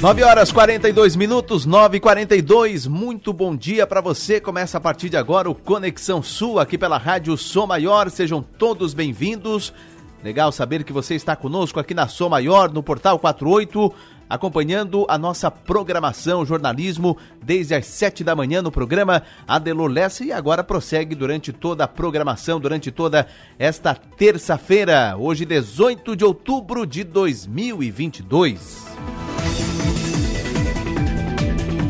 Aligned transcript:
9 0.00 0.22
horas 0.22 0.52
42 0.52 1.16
minutos, 1.16 1.66
9 1.66 1.96
e 1.96 2.00
42 2.00 2.86
Muito 2.86 3.32
bom 3.32 3.56
dia 3.56 3.84
para 3.84 4.00
você. 4.00 4.40
Começa 4.40 4.78
a 4.78 4.80
partir 4.80 5.08
de 5.08 5.16
agora 5.16 5.50
o 5.50 5.56
Conexão 5.56 6.22
Sul 6.22 6.60
aqui 6.60 6.78
pela 6.78 6.96
Rádio 6.96 7.36
Som 7.36 7.66
Maior. 7.66 8.08
Sejam 8.08 8.40
todos 8.40 8.94
bem-vindos. 8.94 9.74
Legal 10.22 10.52
saber 10.52 10.84
que 10.84 10.92
você 10.92 11.16
está 11.16 11.34
conosco 11.34 11.80
aqui 11.80 11.94
na 11.94 12.06
Som 12.06 12.28
Maior, 12.28 12.72
no 12.72 12.80
Portal 12.80 13.18
48, 13.18 13.92
acompanhando 14.30 15.04
a 15.08 15.18
nossa 15.18 15.50
programação, 15.50 16.46
jornalismo, 16.46 17.18
desde 17.42 17.74
as 17.74 17.86
7 17.86 18.22
da 18.22 18.36
manhã 18.36 18.62
no 18.62 18.70
programa 18.70 19.24
Adelor 19.48 19.90
Lessa 19.90 20.24
e 20.24 20.30
agora 20.30 20.62
prossegue 20.62 21.16
durante 21.16 21.52
toda 21.52 21.82
a 21.82 21.88
programação, 21.88 22.60
durante 22.60 22.92
toda 22.92 23.26
esta 23.58 23.96
terça-feira, 23.96 25.16
hoje 25.18 25.44
18 25.44 26.14
de 26.14 26.24
outubro 26.24 26.86
de 26.86 27.02
2022. 27.02 28.86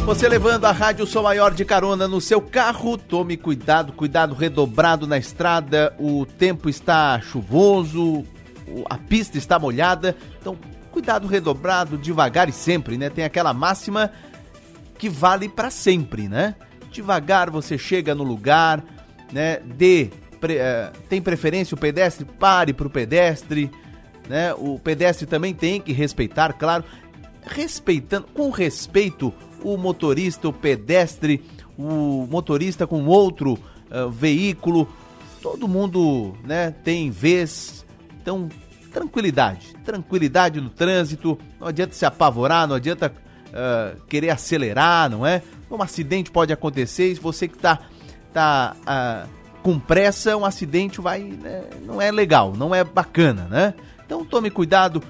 Você 0.09 0.27
levando 0.27 0.65
a 0.65 0.73
Rádio 0.73 1.07
Som 1.07 1.25
Maior 1.25 1.53
de 1.53 1.67
carona 1.67 2.09
no 2.09 2.19
seu 2.19 2.41
carro, 2.41 2.97
tome 2.97 3.37
cuidado, 3.37 3.93
cuidado 3.93 4.35
redobrado 4.35 5.07
na 5.07 5.19
estrada. 5.19 5.95
O 5.99 6.25
tempo 6.25 6.71
está 6.71 7.21
chuvoso, 7.21 8.25
a 8.89 8.97
pista 8.97 9.37
está 9.37 9.59
molhada, 9.59 10.17
então 10.41 10.57
cuidado 10.91 11.27
redobrado, 11.27 11.99
devagar 11.99 12.49
e 12.49 12.53
sempre, 12.53 12.97
né? 12.97 13.11
Tem 13.11 13.23
aquela 13.23 13.53
máxima 13.53 14.11
que 14.97 15.11
vale 15.11 15.47
para 15.47 15.69
sempre, 15.69 16.27
né? 16.27 16.55
Devagar 16.91 17.51
você 17.51 17.77
chega 17.77 18.15
no 18.15 18.25
lugar, 18.25 18.83
né? 19.31 19.61
Dê, 19.63 20.09
pre, 20.41 20.55
uh, 20.57 20.91
tem 21.11 21.21
preferência 21.21 21.75
o 21.75 21.79
pedestre, 21.79 22.25
pare 22.25 22.73
para 22.73 22.87
o 22.87 22.91
pedestre, 22.91 23.71
né? 24.27 24.55
O 24.55 24.79
pedestre 24.79 25.27
também 25.27 25.53
tem 25.53 25.83
que 25.83 25.93
respeitar, 25.93 26.55
claro, 26.55 26.83
respeitando, 27.47 28.27
com 28.33 28.49
respeito 28.49 29.35
o 29.63 29.77
motorista, 29.77 30.49
o 30.49 30.53
pedestre, 30.53 31.45
o 31.77 32.27
motorista 32.31 32.87
com 32.87 33.07
outro 33.07 33.55
uh, 33.55 34.11
veículo, 34.11 34.89
todo 35.43 35.69
mundo 35.69 36.35
né, 36.45 36.75
tem 36.85 37.11
vez. 37.11 37.85
Então, 38.21 38.49
tranquilidade, 38.93 39.75
tranquilidade 39.85 40.61
no 40.61 40.71
trânsito, 40.71 41.39
não 41.61 41.69
adianta 41.69 41.95
se 41.95 42.05
apavorar, 42.05 42.67
não 42.67 42.77
adianta 42.77 43.13
uh, 43.49 44.01
querer 44.07 44.31
acelerar, 44.31 45.09
não 45.11 45.27
é? 45.27 45.43
Um 45.71 45.83
acidente 45.83 46.31
pode 46.31 46.53
acontecer 46.53 47.13
e 47.13 47.15
você 47.15 47.47
que 47.47 47.57
está 47.57 47.79
tá, 48.33 48.75
uh, 48.83 49.29
com 49.63 49.79
pressa, 49.79 50.37
um 50.37 50.45
acidente 50.45 51.01
vai. 51.01 51.21
Né, 51.23 51.65
não 51.85 52.01
é 52.01 52.11
legal, 52.11 52.55
não 52.57 52.75
é 52.75 52.83
bacana, 52.83 53.47
né? 53.51 53.75
Então 54.05 54.25
tome 54.25 54.51
cuidado. 54.51 55.03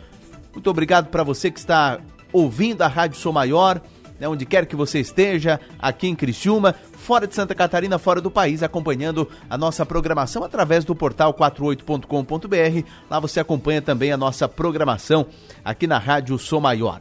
Muito 0.53 0.69
obrigado 0.69 1.09
para 1.09 1.23
você 1.23 1.51
que 1.51 1.59
está 1.59 2.01
ouvindo 2.33 2.83
a 2.83 2.89
Rádio 2.89 3.19
Sou 3.19 3.33
Maior 3.33 3.81
né, 4.19 4.29
onde 4.29 4.45
quer 4.45 4.67
que 4.67 4.77
você 4.77 5.01
esteja, 5.01 5.61
aqui 5.79 6.09
em 6.09 6.15
Criciúma, 6.15 6.75
fora 6.93 7.27
de 7.27 7.35
Santa 7.35 7.55
Catarina, 7.55 7.99
fora 7.99 8.21
do 8.21 8.31
país, 8.31 8.63
acompanhando 8.63 9.29
a 9.49 9.57
nossa 9.57 9.87
programação 9.87 10.45
através 10.45 10.85
do 10.85 10.95
portal 10.95 11.33
48.com.br. 11.35 12.89
Lá 13.09 13.21
você 13.21 13.41
acompanha 13.41 13.81
também 13.81 14.13
a 14.13 14.17
nossa 14.17 14.49
programação 14.49 15.27
aqui 15.65 15.87
na 15.87 15.99
Rádio 15.99 16.39
Sou 16.39 16.61
Maior. 16.61 17.01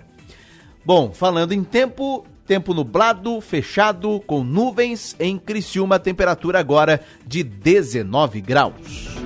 Bom, 0.85 1.11
falando 1.11 1.51
em 1.51 1.63
tempo, 1.63 2.25
tempo 2.45 2.73
nublado, 2.73 3.41
fechado, 3.41 4.21
com 4.25 4.43
nuvens 4.43 5.15
em 5.19 5.37
Criciúma, 5.37 5.99
temperatura 5.99 6.59
agora 6.59 7.01
de 7.25 7.43
19 7.43 8.39
graus. 8.39 9.17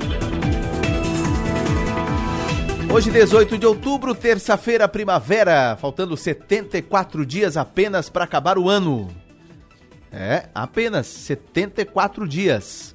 Hoje, 2.94 3.10
18 3.10 3.58
de 3.58 3.66
outubro, 3.66 4.14
terça-feira, 4.14 4.86
primavera, 4.86 5.78
faltando 5.80 6.18
74 6.18 7.26
dias 7.26 7.56
apenas 7.56 8.10
para 8.10 8.26
acabar 8.26 8.58
o 8.58 8.70
ano. 8.70 9.08
É, 10.12 10.50
apenas 10.54 11.08
74 11.08 12.28
dias. 12.28 12.94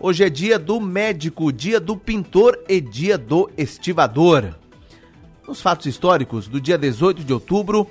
Hoje 0.00 0.24
é 0.24 0.28
dia 0.28 0.58
do 0.58 0.80
médico, 0.80 1.52
dia 1.52 1.78
do 1.78 1.96
pintor 1.96 2.58
e 2.68 2.80
dia 2.80 3.16
do 3.16 3.48
estivador. 3.56 4.52
Nos 5.46 5.60
fatos 5.60 5.86
históricos 5.86 6.48
do 6.48 6.60
dia 6.60 6.76
18 6.76 7.22
de 7.22 7.32
outubro, 7.32 7.88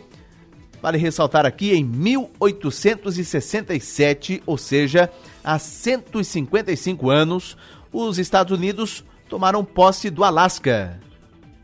vale 0.82 0.98
ressaltar 0.98 1.46
aqui 1.46 1.74
em 1.74 1.86
1867, 1.86 4.44
ou 4.46 4.58
seja, 4.58 5.10
há 5.42 5.58
155 5.58 7.10
anos, 7.10 7.56
os 7.94 8.20
Estados 8.20 8.52
Unidos 8.52 9.06
tomaram 9.30 9.64
posse 9.64 10.10
do 10.10 10.26
Alasca 10.26 11.05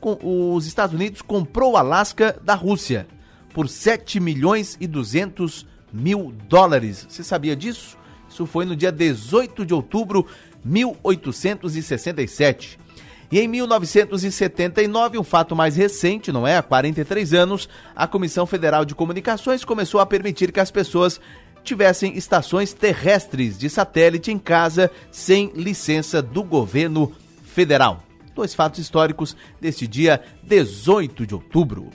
os 0.04 0.66
Estados 0.66 0.96
Unidos 0.96 1.22
comprou 1.22 1.74
o 1.74 1.78
Alasca 1.78 2.40
da 2.44 2.56
Rússia 2.56 3.08
por 3.54 3.68
7 3.68 4.20
milhões 4.20 4.78
e 4.80 4.88
200 4.88 5.68
mil 5.92 6.34
dólares. 6.48 7.06
Você 7.10 7.24
sabia 7.24 7.56
disso? 7.56 7.98
Isso 8.30 8.46
foi 8.46 8.66
no 8.66 8.76
dia 8.76 8.92
18 8.92 9.66
de 9.66 9.74
outubro 9.74 10.26
de 10.64 10.64
1867. 10.64 12.80
E 13.32 13.40
em 13.40 13.48
1979, 13.48 15.18
um 15.18 15.24
fato 15.24 15.56
mais 15.56 15.78
recente, 15.78 16.32
não 16.32 16.46
é? 16.46 16.58
Há 16.58 16.62
43 16.62 17.34
anos, 17.34 17.70
a 17.96 18.08
Comissão 18.08 18.46
Federal 18.46 18.84
de 18.84 18.94
Comunicações 18.94 19.64
começou 19.64 20.02
a 20.02 20.06
permitir 20.06 20.52
que 20.52 20.60
as 20.60 20.70
pessoas 20.70 21.20
tivessem 21.64 22.18
estações 22.18 22.74
terrestres 22.74 23.58
de 23.58 23.70
satélite 23.70 24.32
em 24.32 24.40
casa 24.40 24.92
sem 25.12 25.52
licença 25.56 26.22
do 26.22 26.44
governo 26.44 27.12
federal 27.44 28.04
dois 28.34 28.54
fatos 28.54 28.80
históricos 28.80 29.36
deste 29.60 29.88
dia 29.88 30.22
18 30.44 31.26
de 31.26 31.36
outubro. 31.36 31.90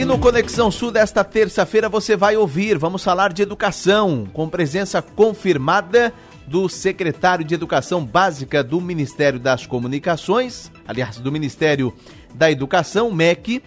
E 0.00 0.04
no 0.06 0.18
Conexão 0.18 0.70
Sul 0.70 0.90
desta 0.90 1.22
terça-feira 1.22 1.86
você 1.86 2.16
vai 2.16 2.34
ouvir, 2.34 2.78
vamos 2.78 3.04
falar 3.04 3.34
de 3.34 3.42
educação, 3.42 4.26
com 4.32 4.48
presença 4.48 5.02
confirmada 5.02 6.10
do 6.46 6.68
secretário 6.70 7.44
de 7.44 7.54
Educação 7.54 8.04
Básica 8.04 8.64
do 8.64 8.80
Ministério 8.80 9.38
das 9.38 9.66
Comunicações, 9.66 10.72
aliás, 10.88 11.18
do 11.18 11.30
Ministério 11.30 11.94
da 12.34 12.50
Educação, 12.50 13.12
MEC. 13.12 13.62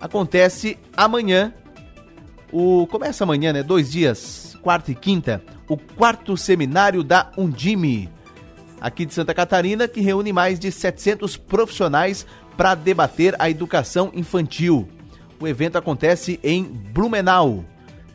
Acontece 0.00 0.76
amanhã, 0.96 1.54
o 2.52 2.86
começa 2.88 3.24
amanhã, 3.24 3.52
né? 3.52 3.62
Dois 3.62 3.92
dias, 3.92 4.58
quarta 4.60 4.90
e 4.90 4.94
quinta, 4.94 5.40
o 5.68 5.78
quarto 5.78 6.36
seminário 6.36 7.02
da 7.02 7.30
Undime 7.38 8.10
aqui 8.84 9.06
de 9.06 9.14
Santa 9.14 9.32
Catarina, 9.32 9.88
que 9.88 10.02
reúne 10.02 10.30
mais 10.30 10.60
de 10.60 10.70
700 10.70 11.38
profissionais 11.38 12.26
para 12.54 12.74
debater 12.74 13.34
a 13.38 13.48
educação 13.48 14.10
infantil. 14.12 14.86
O 15.40 15.48
evento 15.48 15.78
acontece 15.78 16.38
em 16.44 16.64
Blumenau. 16.64 17.64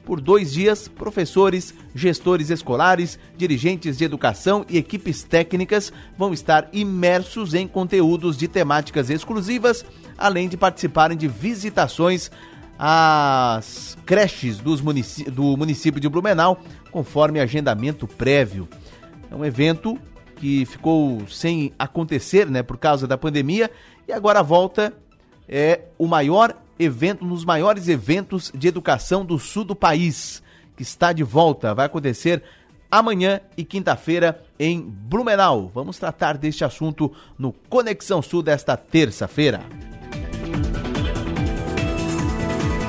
Por 0.05 0.21
dois 0.21 0.53
dias, 0.53 0.87
professores, 0.87 1.73
gestores 1.95 2.51
escolares, 2.51 3.17
dirigentes 3.35 3.97
de 3.97 4.05
educação 4.05 4.63
e 4.69 4.77
equipes 4.77 5.23
técnicas 5.23 5.91
vão 6.15 6.33
estar 6.33 6.69
imersos 6.71 7.55
em 7.55 7.67
conteúdos 7.67 8.37
de 8.37 8.47
temáticas 8.47 9.09
exclusivas, 9.09 9.83
além 10.19 10.47
de 10.47 10.55
participarem 10.55 11.17
de 11.17 11.27
visitações 11.27 12.29
às 12.77 13.97
creches 14.05 14.61
munic 14.61 15.31
do 15.31 15.57
município 15.57 15.99
de 15.99 16.07
Blumenau, 16.07 16.61
conforme 16.91 17.39
agendamento 17.39 18.07
prévio. 18.07 18.69
É 19.31 19.35
um 19.35 19.43
evento 19.43 19.99
que 20.39 20.65
ficou 20.65 21.27
sem 21.27 21.73
acontecer, 21.77 22.49
né, 22.49 22.63
por 22.63 22.77
causa 22.77 23.05
da 23.05 23.17
pandemia, 23.17 23.69
e 24.07 24.13
agora 24.13 24.41
volta 24.41 24.93
é 25.47 25.81
o 25.97 26.07
maior 26.07 26.55
evento, 26.79 27.25
um 27.25 27.29
dos 27.29 27.43
maiores 27.43 27.89
eventos 27.89 28.51
de 28.55 28.67
educação 28.67 29.25
do 29.25 29.37
sul 29.37 29.65
do 29.65 29.75
país, 29.75 30.41
que 30.77 30.83
está 30.83 31.11
de 31.11 31.23
volta, 31.23 31.75
vai 31.75 31.87
acontecer 31.87 32.41
amanhã 32.89 33.41
e 33.57 33.65
quinta-feira 33.65 34.41
em 34.57 34.79
Blumenau. 34.81 35.69
Vamos 35.73 35.99
tratar 35.99 36.37
deste 36.37 36.63
assunto 36.63 37.11
no 37.37 37.51
Conexão 37.51 38.21
Sul 38.21 38.41
desta 38.41 38.77
terça-feira. 38.77 39.61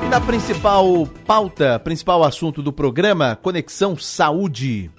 Na 0.08 0.20
principal 0.20 1.06
pauta, 1.26 1.79
principal 1.79 2.25
assunto 2.25 2.62
do 2.62 2.73
programa, 2.73 3.37
Conexão 3.41 3.96
Saúde. 3.96 4.91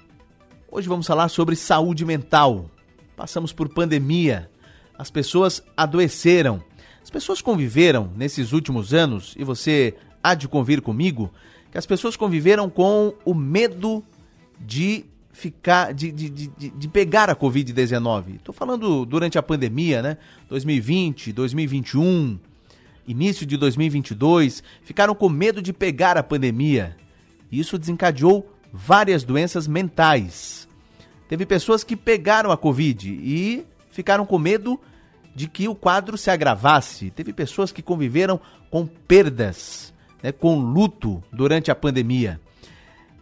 Hoje 0.74 0.88
vamos 0.88 1.06
falar 1.06 1.28
sobre 1.28 1.54
saúde 1.54 2.02
mental. 2.02 2.70
Passamos 3.14 3.52
por 3.52 3.68
pandemia, 3.68 4.50
as 4.96 5.10
pessoas 5.10 5.62
adoeceram, 5.76 6.64
as 7.02 7.10
pessoas 7.10 7.42
conviveram 7.42 8.10
nesses 8.16 8.54
últimos 8.54 8.94
anos, 8.94 9.34
e 9.38 9.44
você 9.44 9.94
há 10.22 10.34
de 10.34 10.48
convir 10.48 10.80
comigo, 10.80 11.30
que 11.70 11.76
as 11.76 11.84
pessoas 11.84 12.16
conviveram 12.16 12.70
com 12.70 13.12
o 13.22 13.34
medo 13.34 14.02
de 14.58 15.04
ficar, 15.30 15.92
de, 15.92 16.10
de, 16.10 16.30
de, 16.30 16.70
de 16.70 16.88
pegar 16.88 17.28
a 17.28 17.36
Covid-19. 17.36 18.36
Estou 18.36 18.54
falando 18.54 19.04
durante 19.04 19.36
a 19.36 19.42
pandemia, 19.42 20.00
né? 20.00 20.16
2020, 20.48 21.34
2021, 21.34 22.40
início 23.06 23.44
de 23.44 23.58
2022, 23.58 24.62
ficaram 24.82 25.14
com 25.14 25.28
medo 25.28 25.60
de 25.60 25.74
pegar 25.74 26.16
a 26.16 26.22
pandemia. 26.22 26.96
Isso 27.50 27.78
desencadeou 27.78 28.50
várias 28.72 29.22
doenças 29.22 29.66
mentais. 29.66 30.66
Teve 31.28 31.44
pessoas 31.46 31.84
que 31.84 31.96
pegaram 31.96 32.50
a 32.50 32.56
Covid 32.56 33.08
e 33.08 33.64
ficaram 33.90 34.24
com 34.24 34.38
medo 34.38 34.80
de 35.34 35.48
que 35.48 35.68
o 35.68 35.74
quadro 35.74 36.16
se 36.16 36.30
agravasse. 36.30 37.10
Teve 37.10 37.32
pessoas 37.32 37.72
que 37.72 37.82
conviveram 37.82 38.40
com 38.70 38.86
perdas, 38.86 39.92
né, 40.22 40.32
com 40.32 40.58
luto 40.58 41.22
durante 41.32 41.70
a 41.70 41.74
pandemia. 41.74 42.40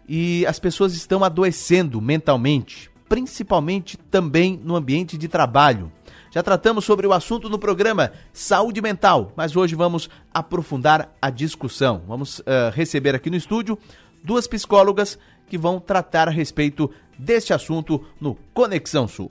E 0.08 0.44
as 0.47 0.58
pessoas 0.58 0.94
estão 0.94 1.23
adoecendo 1.23 2.00
mentalmente, 2.00 2.91
principalmente 3.08 3.97
também 3.97 4.61
no 4.62 4.75
ambiente 4.75 5.17
de 5.17 5.29
trabalho. 5.29 5.91
Já 6.32 6.43
tratamos 6.43 6.85
sobre 6.85 7.06
o 7.06 7.12
assunto 7.12 7.49
no 7.49 7.58
programa 7.58 8.12
Saúde 8.32 8.81
Mental, 8.81 9.32
mas 9.37 9.56
hoje 9.56 9.75
vamos 9.75 10.08
aprofundar 10.32 11.12
a 11.20 11.31
discussão. 11.31 12.02
Vamos 12.06 12.38
uh, 12.41 12.70
receber 12.73 13.14
aqui 13.14 13.31
no 13.31 13.37
estúdio 13.37 13.79
duas 14.23 14.47
psicólogas 14.47 15.19
que 15.50 15.58
vão 15.58 15.81
tratar 15.81 16.29
a 16.29 16.31
respeito 16.31 16.88
deste 17.19 17.52
assunto 17.52 18.06
no 18.20 18.37
Conexão 18.55 19.08
Sul. 19.08 19.31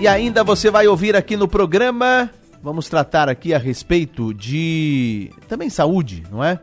E 0.00 0.06
ainda 0.06 0.42
você 0.42 0.70
vai 0.70 0.88
ouvir 0.88 1.14
aqui 1.16 1.36
no 1.36 1.46
programa, 1.48 2.30
vamos 2.62 2.88
tratar 2.88 3.28
aqui 3.28 3.54
a 3.54 3.58
respeito 3.58 4.34
de 4.34 5.30
também 5.48 5.70
saúde, 5.70 6.24
não 6.30 6.42
é? 6.42 6.60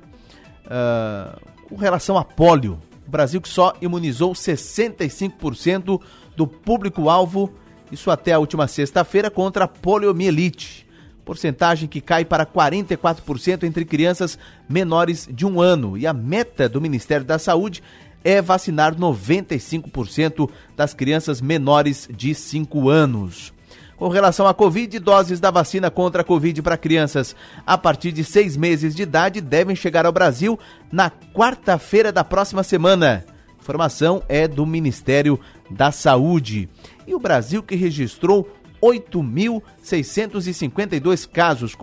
Uh, 0.66 1.68
com 1.70 1.76
relação 1.76 2.18
a 2.18 2.24
pólio. 2.24 2.78
O 3.08 3.10
Brasil 3.10 3.40
que 3.40 3.50
só 3.50 3.74
imunizou 3.82 4.34
65% 4.34 6.02
do 6.36 6.46
público-alvo, 6.46 7.54
isso 7.92 8.12
até 8.12 8.34
a 8.34 8.40
última 8.40 8.68
sexta-feira, 8.68 9.32
contra 9.32 9.66
a 9.66 9.68
poliomielite. 9.68 10.85
Porcentagem 11.26 11.90
que 11.90 12.00
cai 12.00 12.24
para 12.24 12.46
44% 12.46 13.64
entre 13.64 13.84
crianças 13.84 14.38
menores 14.70 15.28
de 15.30 15.46
um 15.46 15.60
ano. 15.60 15.98
E 15.98 16.06
a 16.06 16.14
meta 16.14 16.70
do 16.70 16.80
Ministério 16.80 17.26
da 17.26 17.40
Saúde 17.40 17.82
é 18.24 18.42
vacinar 18.42 18.96
95% 18.96 20.50
das 20.76 20.94
crianças 20.94 21.42
menores 21.42 22.08
de 22.16 22.34
5 22.34 22.90
anos. 22.90 23.54
Com 23.98 24.10
relação 24.10 24.46
à 24.46 24.54
Covid, 24.54 25.00
doses 25.00 25.40
da 25.40 25.50
vacina 25.50 25.90
contra 25.90 26.22
a 26.22 26.26
Covid 26.26 26.62
para 26.62 26.78
crianças 26.78 27.36
a 27.66 27.78
partir 27.78 28.12
de 28.12 28.26
seis 28.26 28.58
meses 28.58 28.94
de 28.94 29.04
idade 29.04 29.40
devem 29.40 29.76
chegar 29.76 30.06
ao 30.06 30.12
Brasil 30.12 30.60
na 30.92 31.10
quarta-feira 31.34 32.12
da 32.12 32.24
próxima 32.24 32.62
semana. 32.62 33.26
Informação 33.58 34.22
é 34.28 34.50
do 34.50 34.66
Ministério 34.66 35.40
da 35.70 35.92
Saúde. 35.92 36.70
E 37.08 37.16
o 37.16 37.20
Brasil 37.20 37.64
que 37.64 37.76
registrou 37.76 38.50
8.652 38.82 41.30
casos 41.30 41.74
uh, 41.74 41.78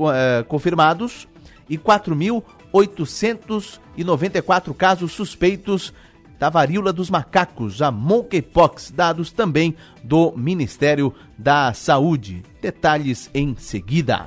confirmados 0.46 1.28
e 1.68 1.76
4.894 1.78 4.74
casos 4.74 5.12
suspeitos 5.12 5.92
da 6.38 6.48
varíola 6.50 6.92
dos 6.92 7.08
macacos, 7.08 7.80
a 7.80 7.92
monkeypox, 7.92 8.90
dados 8.90 9.30
também 9.30 9.76
do 10.02 10.32
Ministério 10.36 11.14
da 11.38 11.72
Saúde. 11.72 12.42
Detalhes 12.60 13.30
em 13.32 13.54
seguida. 13.56 14.26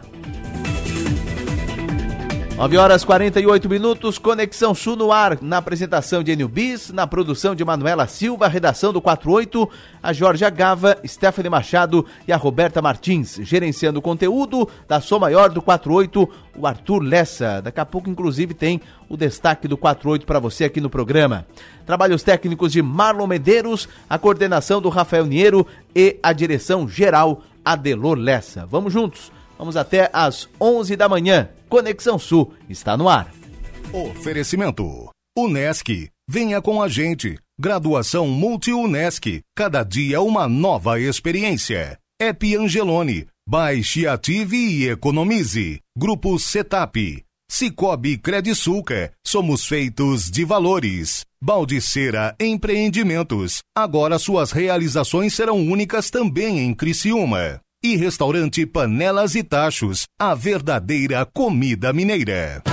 9 2.58 2.78
horas 2.78 3.04
48 3.04 3.70
minutos, 3.70 4.18
Conexão 4.18 4.74
Sul 4.74 4.96
no 4.96 5.12
ar, 5.12 5.38
na 5.42 5.58
apresentação 5.58 6.24
de 6.24 6.32
Enio 6.32 6.48
Bis, 6.48 6.90
na 6.90 7.06
produção 7.06 7.54
de 7.54 7.66
Manuela 7.66 8.08
Silva, 8.08 8.48
redação 8.48 8.94
do 8.94 9.02
48, 9.02 9.70
a 10.02 10.14
Jorge 10.14 10.50
Gava, 10.52 10.98
Stephanie 11.06 11.50
Machado 11.50 12.06
e 12.26 12.32
a 12.32 12.38
Roberta 12.38 12.82
Martins, 12.82 13.38
gerenciando 13.42 14.00
o 14.00 14.02
conteúdo 14.02 14.70
da 14.88 15.02
Som 15.02 15.20
Maior 15.20 15.50
do 15.50 15.62
48, 15.62 16.30
o 16.58 16.66
Arthur 16.66 17.04
Lessa. 17.04 17.62
Daqui 17.62 17.82
a 17.82 17.86
pouco, 17.86 18.10
inclusive, 18.10 18.54
tem 18.54 18.80
o 19.10 19.18
destaque 19.18 19.68
do 19.68 19.76
48 19.76 20.26
para 20.26 20.40
você 20.40 20.64
aqui 20.64 20.80
no 20.80 20.90
programa. 20.90 21.46
Trabalhos 21.86 22.24
técnicos 22.24 22.72
de 22.72 22.82
Marlon 22.82 23.28
Medeiros, 23.28 23.90
a 24.10 24.18
coordenação 24.18 24.80
do 24.80 24.88
Rafael 24.88 25.26
Niero 25.26 25.68
e 25.94 26.18
a 26.24 26.32
direção 26.32 26.88
geral 26.88 27.44
Adelor 27.66 28.18
Lessa. 28.18 28.66
Vamos 28.66 28.94
juntos, 28.94 29.30
vamos 29.58 29.78
até 29.78 30.10
às 30.14 30.48
11 30.60 30.96
da 30.96 31.10
manhã. 31.10 31.50
Conexão 31.68 32.18
Sul 32.18 32.54
está 32.70 32.96
no 32.96 33.10
ar. 33.10 33.32
Oferecimento: 33.92 35.10
Unesc. 35.38 36.10
Venha 36.28 36.62
com 36.62 36.82
a 36.82 36.88
gente. 36.88 37.38
Graduação 37.60 38.28
Multi-Unesc. 38.28 39.42
Cada 39.56 39.84
dia 39.84 40.22
uma 40.22 40.48
nova 40.48 41.00
experiência. 41.00 41.98
Ep 42.20 42.56
Angelone. 42.56 43.28
Baixe, 43.48 44.08
ative 44.08 44.58
e 44.58 44.90
economize. 44.90 45.80
Grupo 45.96 46.40
Setap. 46.40 47.24
Cicobi 47.50 48.18
Credisulca. 48.18 49.12
Somos 49.26 49.66
feitos 49.66 50.32
de 50.32 50.44
valores. 50.44 51.26
Baldiceira 51.42 52.36
Empreendimentos. 52.40 53.60
Agora 53.78 54.18
suas 54.18 54.52
realizações 54.52 55.34
serão 55.34 55.58
únicas 55.58 56.10
também 56.10 56.60
em 56.60 56.74
Criciúma 56.74 57.62
e 57.86 57.96
restaurante 57.96 58.66
Panelas 58.66 59.36
e 59.36 59.44
Tachos, 59.44 60.06
a 60.20 60.34
verdadeira 60.34 61.24
comida 61.24 61.94
mineira. 61.94 62.64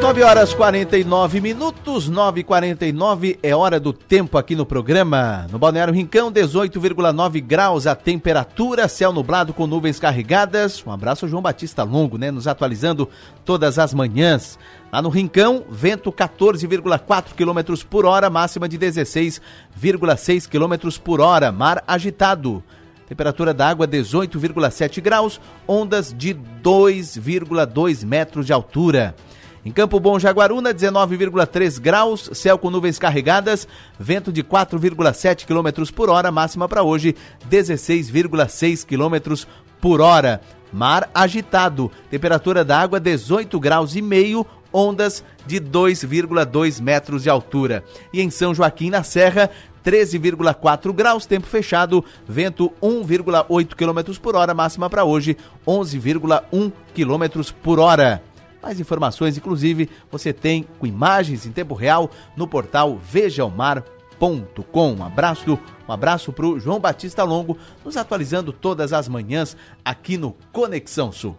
9 0.00 0.22
horas 0.22 0.54
49 0.54 1.42
minutos, 1.42 2.08
9 2.08 2.40
e 2.40 2.44
49 2.44 3.38
é 3.42 3.54
hora 3.54 3.78
do 3.78 3.92
tempo 3.92 4.38
aqui 4.38 4.56
no 4.56 4.64
programa. 4.64 5.46
No 5.52 5.58
Balneário 5.58 5.92
Rincão, 5.92 6.32
18,9 6.32 7.38
graus 7.42 7.86
a 7.86 7.94
temperatura, 7.94 8.88
céu 8.88 9.12
nublado 9.12 9.52
com 9.52 9.66
nuvens 9.66 10.00
carregadas. 10.00 10.82
Um 10.86 10.90
abraço 10.90 11.28
João 11.28 11.42
Batista 11.42 11.82
Longo, 11.82 12.16
né? 12.16 12.30
Nos 12.30 12.48
atualizando 12.48 13.10
todas 13.44 13.78
as 13.78 13.92
manhãs. 13.92 14.58
Lá 14.90 15.02
no 15.02 15.10
Rincão, 15.10 15.64
vento 15.68 16.10
14,4 16.10 17.34
km 17.36 17.84
por 17.88 18.06
hora, 18.06 18.30
máxima 18.30 18.66
de 18.66 18.78
16,6 18.78 20.48
km 20.48 20.98
por 21.04 21.20
hora, 21.20 21.52
mar 21.52 21.84
agitado. 21.86 22.64
Temperatura 23.06 23.52
da 23.52 23.68
água 23.68 23.86
18,7 23.86 25.00
graus, 25.02 25.38
ondas 25.68 26.14
de 26.16 26.34
2,2 26.62 28.04
metros 28.06 28.46
de 28.46 28.52
altura. 28.52 29.14
Em 29.62 29.70
Campo 29.70 30.00
Bom, 30.00 30.18
Jaguaruna, 30.18 30.72
19,3 30.72 31.78
graus, 31.78 32.30
céu 32.32 32.56
com 32.56 32.70
nuvens 32.70 32.98
carregadas, 32.98 33.68
vento 33.98 34.32
de 34.32 34.42
4,7 34.42 35.44
km 35.44 35.92
por 35.92 36.08
hora, 36.08 36.32
máxima 36.32 36.66
para 36.66 36.82
hoje 36.82 37.14
16,6 37.50 38.86
km 38.86 39.44
por 39.78 40.00
hora. 40.00 40.40
Mar 40.72 41.10
agitado, 41.14 41.90
temperatura 42.08 42.64
da 42.64 42.80
água 42.80 42.98
18 42.98 43.60
graus 43.60 43.94
e 43.94 44.00
meio, 44.00 44.46
ondas 44.72 45.22
de 45.46 45.60
2,2 45.60 46.80
metros 46.80 47.24
de 47.24 47.28
altura. 47.28 47.84
E 48.14 48.22
em 48.22 48.30
São 48.30 48.54
Joaquim, 48.54 48.88
na 48.88 49.02
Serra, 49.02 49.50
13,4 49.84 50.92
graus, 50.94 51.26
tempo 51.26 51.46
fechado, 51.46 52.02
vento 52.26 52.72
1,8 52.82 53.74
km 53.74 54.18
por 54.20 54.36
hora, 54.36 54.54
máxima 54.54 54.88
para 54.88 55.04
hoje 55.04 55.36
11,1 55.66 56.72
km 56.94 57.52
por 57.62 57.78
hora. 57.78 58.22
Mais 58.62 58.78
informações, 58.78 59.36
inclusive, 59.36 59.88
você 60.10 60.32
tem 60.32 60.66
com 60.78 60.86
imagens 60.86 61.46
em 61.46 61.52
tempo 61.52 61.74
real 61.74 62.10
no 62.36 62.46
portal 62.46 62.98
vejaomar.com. 62.98 64.92
Um 64.92 65.04
abraço, 65.04 65.58
um 65.88 65.92
abraço 65.92 66.32
para 66.32 66.46
o 66.46 66.60
João 66.60 66.78
Batista 66.78 67.24
Longo, 67.24 67.56
nos 67.84 67.96
atualizando 67.96 68.52
todas 68.52 68.92
as 68.92 69.08
manhãs 69.08 69.56
aqui 69.84 70.18
no 70.18 70.36
Conexão 70.52 71.10
Sul. 71.10 71.36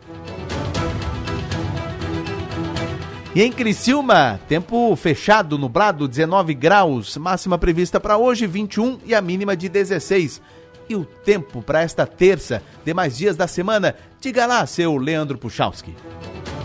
E 3.34 3.42
em 3.42 3.50
Criciúma, 3.50 4.42
tempo 4.50 4.94
fechado, 4.98 5.58
nublado, 5.58 6.06
19 6.06 6.54
graus, 6.54 7.16
máxima 7.16 7.58
prevista 7.58 7.98
para 7.98 8.18
hoje 8.18 8.46
21 8.46 9.00
e 9.06 9.16
a 9.16 9.22
mínima 9.22 9.56
de 9.56 9.70
16. 9.70 10.42
E 10.90 10.96
o 10.96 11.06
tempo 11.06 11.62
para 11.62 11.82
esta 11.82 12.06
terça, 12.06 12.62
demais 12.84 13.18
dias 13.18 13.38
da 13.38 13.48
semana, 13.48 13.96
diga 14.20 14.46
lá, 14.46 14.66
seu 14.66 14.98
Leandro 14.98 15.38
Puchalski. 15.38 15.96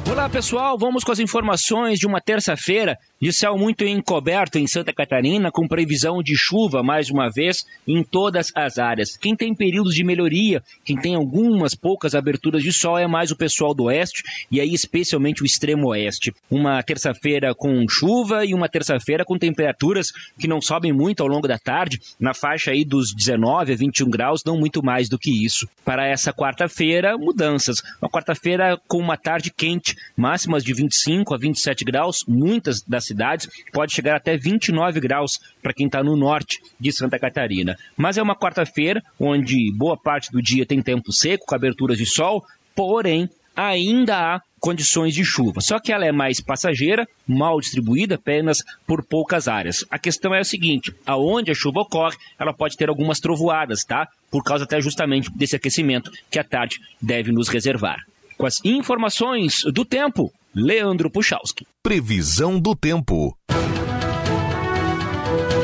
Olá 0.08 0.28
pessoal, 0.28 0.78
vamos 0.78 1.02
com 1.02 1.10
as 1.10 1.18
informações 1.18 1.98
de 1.98 2.06
uma 2.06 2.20
terça-feira 2.20 2.96
de 3.20 3.32
céu 3.32 3.56
muito 3.56 3.82
encoberto 3.85 4.58
em 4.58 4.66
Santa 4.66 4.92
Catarina, 4.92 5.50
com 5.50 5.66
previsão 5.66 6.23
de 6.23 6.37
chuva 6.37 6.82
mais 6.82 7.11
uma 7.11 7.30
vez 7.30 7.64
em 7.88 8.02
todas 8.02 8.52
as 8.54 8.78
áreas. 8.78 9.16
Quem 9.16 9.35
tem 9.35 9.54
períodos 9.54 9.94
de 9.94 10.04
melhoria, 10.04 10.62
quem 10.85 10.96
tem 10.96 11.14
algumas 11.14 11.75
poucas 11.75 12.14
aberturas 12.14 12.62
de 12.62 12.73
sol 12.73 12.99
é 12.99 13.06
mais 13.06 13.30
o 13.30 13.37
pessoal 13.37 13.75
do 13.75 13.85
oeste 13.85 14.23
e 14.50 14.61
aí 14.61 14.75
especialmente 14.75 15.42
o 15.42 15.46
extremo 15.46 15.88
oeste. 15.88 16.32
Uma 16.50 16.82
terça-feira 16.82 17.54
com 17.54 17.87
chuva 17.88 18.44
e 18.44 18.52
uma 18.52 18.68
terça-feira 18.68 19.25
com 19.25 19.38
temperaturas 19.38 20.08
que 20.38 20.46
não 20.46 20.61
sobem 20.61 20.92
muito 20.92 21.23
ao 21.23 21.28
longo 21.28 21.49
da 21.49 21.58
tarde, 21.58 21.99
na 22.20 22.35
faixa 22.35 22.70
aí 22.70 22.85
dos 22.85 23.14
19 23.14 23.73
a 23.73 23.76
21 23.76 24.11
graus, 24.11 24.42
não 24.44 24.58
muito 24.58 24.82
mais 24.82 25.08
do 25.08 25.18
que 25.18 25.30
isso. 25.44 25.66
Para 25.85 26.06
essa 26.06 26.32
quarta-feira, 26.32 27.16
mudanças. 27.16 27.76
Uma 28.00 28.11
quarta-feira 28.11 28.78
com 28.87 28.99
uma 28.99 29.16
tarde 29.16 29.50
quente, 29.50 29.96
máximas 30.16 30.62
de 30.62 30.75
25 30.75 31.35
a 31.35 31.38
27 31.38 31.85
graus, 31.85 32.25
muitas 32.28 32.82
das 32.87 33.05
cidades, 33.06 33.48
pode 33.72 33.92
chegar 33.92 34.16
até 34.16 34.36
29 34.36 35.00
graus 35.00 35.38
para 35.62 35.72
quem 35.72 35.86
está 35.86 36.02
no 36.02 36.16
norte 36.16 36.60
de 36.78 36.92
Santa 36.92 37.18
Catarina. 37.18 37.76
Mas 37.96 38.18
é 38.18 38.22
uma 38.22 38.36
quarta-feira 38.36 39.02
onde 39.18 39.72
boa 39.76 39.96
parte 39.96 40.30
do 40.30 40.42
dia 40.42 40.66
tem 40.66 40.82
tempo 40.82 41.12
seco, 41.12 41.46
com 41.46 41.54
aberturas 41.54 41.98
de 41.98 42.06
sol, 42.06 42.44
porém 42.75 43.28
ainda 43.56 44.16
há 44.16 44.40
condições 44.60 45.14
de 45.14 45.25
chuva. 45.25 45.60
Só 45.60 45.78
que 45.78 45.92
ela 45.92 46.04
é 46.04 46.12
mais 46.12 46.40
passageira, 46.40 47.06
mal 47.26 47.60
distribuída 47.60 48.16
apenas 48.16 48.58
por 48.86 49.04
poucas 49.04 49.48
áreas. 49.48 49.84
A 49.90 49.98
questão 49.98 50.34
é 50.34 50.40
a 50.40 50.44
seguinte: 50.44 50.92
aonde 51.06 51.50
a 51.50 51.54
chuva 51.54 51.80
ocorre, 51.80 52.16
ela 52.38 52.52
pode 52.52 52.76
ter 52.76 52.88
algumas 52.88 53.20
trovoadas, 53.20 53.84
tá? 53.84 54.08
Por 54.30 54.42
causa 54.42 54.64
até 54.64 54.80
justamente 54.80 55.30
desse 55.30 55.56
aquecimento 55.56 56.10
que 56.30 56.38
a 56.38 56.44
tarde 56.44 56.78
deve 57.00 57.32
nos 57.32 57.48
reservar. 57.48 57.98
Com 58.36 58.46
as 58.46 58.62
informações 58.64 59.60
do 59.72 59.84
tempo, 59.84 60.30
Leandro 60.58 61.10
Puchalski. 61.10 61.66
Previsão 61.82 62.58
do 62.58 62.75
tempo. 62.75 63.36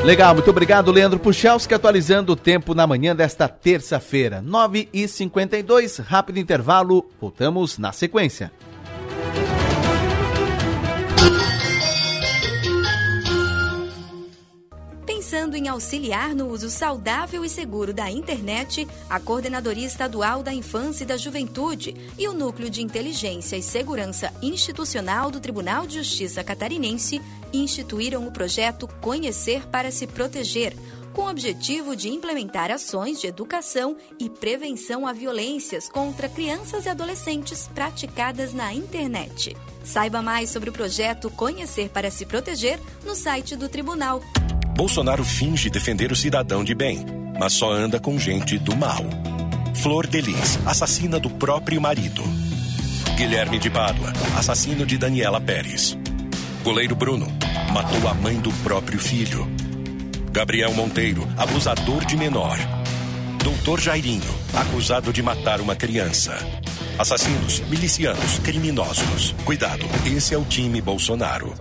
Legal, 0.05 0.35
muito 0.35 0.51
obrigado, 0.51 0.91
Leandro 0.91 1.17
Puchalski, 1.17 1.73
atualizando 1.73 2.33
o 2.33 2.35
tempo 2.35 2.75
na 2.75 2.85
manhã 2.85 3.15
desta 3.15 3.47
terça-feira, 3.47 4.39
9h52, 4.43 5.99
rápido 5.99 6.37
intervalo, 6.37 7.09
voltamos 7.19 7.79
na 7.79 7.91
sequência. 7.91 8.51
Pensando 15.53 15.67
em 15.67 15.69
auxiliar 15.69 16.33
no 16.33 16.47
uso 16.47 16.67
saudável 16.67 17.45
e 17.45 17.49
seguro 17.49 17.93
da 17.93 18.09
internet, 18.09 18.87
a 19.07 19.19
Coordenadoria 19.19 19.85
Estadual 19.85 20.41
da 20.41 20.51
Infância 20.51 21.03
e 21.03 21.07
da 21.07 21.15
Juventude 21.15 21.95
e 22.17 22.27
o 22.27 22.33
Núcleo 22.33 22.71
de 22.71 22.81
Inteligência 22.81 23.55
e 23.55 23.61
Segurança 23.61 24.33
Institucional 24.41 25.29
do 25.29 25.39
Tribunal 25.39 25.85
de 25.85 25.97
Justiça 25.97 26.43
Catarinense 26.43 27.21
instituíram 27.53 28.27
o 28.27 28.31
projeto 28.31 28.87
Conhecer 28.99 29.67
para 29.67 29.91
se 29.91 30.07
Proteger, 30.07 30.75
com 31.13 31.23
o 31.23 31.29
objetivo 31.29 31.95
de 31.95 32.09
implementar 32.09 32.71
ações 32.71 33.21
de 33.21 33.27
educação 33.27 33.95
e 34.19 34.29
prevenção 34.29 35.07
a 35.07 35.13
violências 35.13 35.87
contra 35.87 36.27
crianças 36.27 36.85
e 36.85 36.89
adolescentes 36.89 37.69
praticadas 37.73 38.53
na 38.53 38.73
internet. 38.73 39.55
Saiba 39.83 40.21
mais 40.21 40.49
sobre 40.49 40.69
o 40.69 40.73
projeto 40.73 41.29
Conhecer 41.29 41.89
para 41.89 42.09
se 42.09 42.25
Proteger 42.25 42.79
no 43.05 43.15
site 43.15 43.55
do 43.55 43.69
Tribunal. 43.69 44.21
Bolsonaro 44.75 45.23
finge 45.23 45.69
defender 45.69 46.11
o 46.11 46.15
cidadão 46.15 46.63
de 46.63 46.73
bem, 46.73 47.05
mas 47.39 47.53
só 47.53 47.71
anda 47.71 47.99
com 47.99 48.17
gente 48.17 48.57
do 48.57 48.75
mal. 48.75 49.03
Flor 49.75 50.07
Delis, 50.07 50.59
assassina 50.65 51.19
do 51.19 51.29
próprio 51.29 51.79
marido. 51.79 52.23
Guilherme 53.15 53.59
de 53.59 53.69
Pádua, 53.69 54.11
assassino 54.37 54.85
de 54.85 54.97
Daniela 54.97 55.39
Pérez. 55.39 55.95
Goleiro 56.63 56.95
Bruno, 56.95 57.27
matou 57.73 58.07
a 58.09 58.13
mãe 58.13 58.39
do 58.39 58.51
próprio 58.63 58.97
filho. 58.97 59.47
Gabriel 60.33 60.73
Monteiro, 60.73 61.27
abusador 61.37 62.03
de 62.05 62.17
menor. 62.17 62.57
Doutor 63.43 63.79
Jairinho, 63.79 64.33
acusado 64.51 65.13
de 65.13 65.21
matar 65.21 65.61
uma 65.61 65.75
criança. 65.75 66.35
Assassinos, 66.97 67.59
milicianos, 67.69 68.39
criminosos. 68.39 69.35
Cuidado, 69.45 69.85
esse 70.03 70.33
é 70.33 70.37
o 70.37 70.43
time 70.43 70.81
Bolsonaro. 70.81 71.53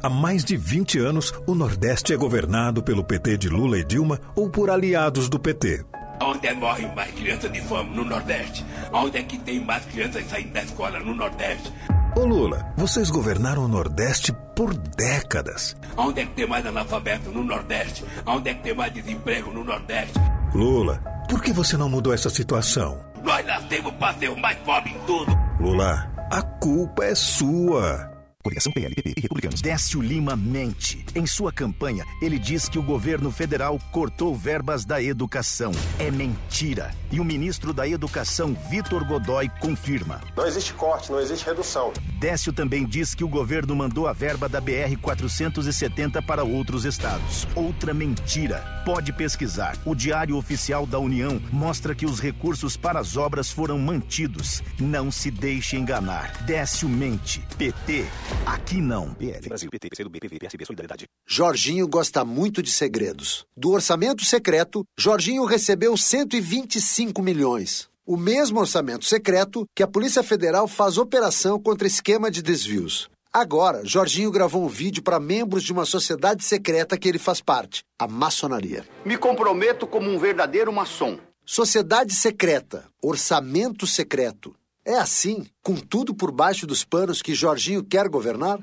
Há 0.00 0.08
mais 0.08 0.44
de 0.44 0.56
20 0.56 1.00
anos, 1.00 1.32
o 1.48 1.54
Nordeste 1.54 2.12
é 2.12 2.16
governado 2.16 2.80
pelo 2.80 3.02
PT 3.02 3.36
de 3.36 3.48
Lula 3.48 3.76
e 3.76 3.84
Dilma 3.84 4.20
ou 4.36 4.48
por 4.48 4.70
aliados 4.70 5.28
do 5.28 5.40
PT. 5.40 5.84
Onde 6.22 6.46
é 6.46 6.54
morrem 6.54 6.94
mais 6.94 7.12
crianças 7.12 7.52
de 7.52 7.60
fome 7.62 7.90
no 7.90 8.04
Nordeste? 8.04 8.64
Onde 8.92 9.18
é 9.18 9.22
que 9.24 9.36
tem 9.36 9.58
mais 9.58 9.84
crianças 9.86 10.24
saindo 10.26 10.52
da 10.52 10.62
escola 10.62 11.00
no 11.00 11.12
Nordeste? 11.12 11.72
Ô 12.16 12.24
Lula, 12.24 12.72
vocês 12.76 13.10
governaram 13.10 13.64
o 13.64 13.68
Nordeste 13.68 14.32
por 14.54 14.72
décadas. 14.72 15.76
Onde 15.96 16.20
é 16.20 16.24
que 16.24 16.32
tem 16.32 16.46
mais 16.46 16.64
analfabeto 16.64 17.28
no 17.30 17.42
Nordeste? 17.42 18.04
Onde 18.24 18.50
é 18.50 18.54
que 18.54 18.62
tem 18.62 18.74
mais 18.74 18.92
desemprego 18.92 19.50
no 19.50 19.64
Nordeste? 19.64 20.14
Lula, 20.54 21.02
por 21.28 21.42
que 21.42 21.52
você 21.52 21.76
não 21.76 21.88
mudou 21.88 22.14
essa 22.14 22.30
situação? 22.30 23.04
Nós 23.20 23.44
nascemos 23.44 23.92
para 23.94 24.14
ser 24.14 24.28
o 24.30 24.36
mais 24.38 24.56
pobre 24.58 24.92
em 24.92 24.98
tudo. 25.00 25.36
Lula, 25.58 26.08
a 26.30 26.40
culpa 26.42 27.04
é 27.04 27.16
sua. 27.16 28.13
Coligação 28.44 28.70
PLPP 28.72 29.14
e 29.16 29.20
Republicanos. 29.22 29.62
Décio 29.62 30.02
Lima 30.02 30.36
mente. 30.36 31.02
Em 31.14 31.26
sua 31.26 31.50
campanha, 31.50 32.04
ele 32.20 32.38
diz 32.38 32.68
que 32.68 32.78
o 32.78 32.82
governo 32.82 33.30
federal 33.30 33.78
cortou 33.90 34.36
verbas 34.36 34.84
da 34.84 35.02
educação. 35.02 35.72
É 35.98 36.10
mentira. 36.10 36.94
E 37.10 37.18
o 37.20 37.24
ministro 37.24 37.72
da 37.72 37.88
Educação, 37.88 38.54
Vitor 38.68 39.02
Godoy, 39.06 39.48
confirma. 39.60 40.20
Não 40.36 40.46
existe 40.46 40.74
corte, 40.74 41.10
não 41.10 41.20
existe 41.20 41.46
redução. 41.46 41.90
Décio 42.18 42.52
também 42.52 42.84
diz 42.84 43.14
que 43.14 43.24
o 43.24 43.28
governo 43.28 43.74
mandou 43.74 44.06
a 44.06 44.12
verba 44.12 44.46
da 44.46 44.60
BR-470 44.60 46.24
para 46.26 46.44
outros 46.44 46.84
estados. 46.84 47.46
Outra 47.54 47.94
mentira. 47.94 48.82
Pode 48.84 49.10
pesquisar. 49.12 49.78
O 49.86 49.94
Diário 49.94 50.36
Oficial 50.36 50.84
da 50.84 50.98
União 50.98 51.40
mostra 51.50 51.94
que 51.94 52.04
os 52.04 52.20
recursos 52.20 52.76
para 52.76 52.98
as 52.98 53.16
obras 53.16 53.50
foram 53.50 53.78
mantidos. 53.78 54.62
Não 54.78 55.10
se 55.10 55.30
deixe 55.30 55.78
enganar. 55.78 56.44
Décio 56.44 56.88
mente. 56.88 57.42
PT. 57.56 58.04
Aqui 58.46 58.80
não. 58.80 59.14
PL. 59.14 59.48
Brasil, 59.48 59.70
PT, 59.70 59.88
PCdoB, 59.90 60.20
PV, 60.20 60.38
PSB, 60.38 60.64
Solidariedade. 60.66 61.06
Jorginho 61.26 61.86
gosta 61.88 62.24
muito 62.24 62.62
de 62.62 62.70
segredos. 62.70 63.46
Do 63.56 63.70
orçamento 63.70 64.24
secreto, 64.24 64.84
Jorginho 64.98 65.44
recebeu 65.44 65.96
125 65.96 67.22
milhões. 67.22 67.88
O 68.06 68.16
mesmo 68.16 68.60
orçamento 68.60 69.04
secreto 69.04 69.66
que 69.74 69.82
a 69.82 69.88
Polícia 69.88 70.22
Federal 70.22 70.68
faz 70.68 70.98
operação 70.98 71.58
contra 71.58 71.86
esquema 71.86 72.30
de 72.30 72.42
desvios. 72.42 73.08
Agora, 73.32 73.84
Jorginho 73.84 74.30
gravou 74.30 74.64
um 74.64 74.68
vídeo 74.68 75.02
para 75.02 75.18
membros 75.18 75.64
de 75.64 75.72
uma 75.72 75.84
sociedade 75.84 76.44
secreta 76.44 76.96
que 76.96 77.08
ele 77.08 77.18
faz 77.18 77.40
parte, 77.40 77.82
a 77.98 78.06
maçonaria. 78.06 78.84
Me 79.04 79.16
comprometo 79.16 79.86
como 79.86 80.08
um 80.08 80.18
verdadeiro 80.18 80.72
maçom. 80.72 81.18
Sociedade 81.44 82.14
secreta, 82.14 82.84
orçamento 83.02 83.86
secreto. 83.86 84.54
É 84.86 84.98
assim, 84.98 85.46
com 85.62 85.76
tudo 85.76 86.14
por 86.14 86.30
baixo 86.30 86.66
dos 86.66 86.84
panos 86.84 87.22
que 87.22 87.34
Jorginho 87.34 87.82
quer 87.82 88.06
governar? 88.06 88.58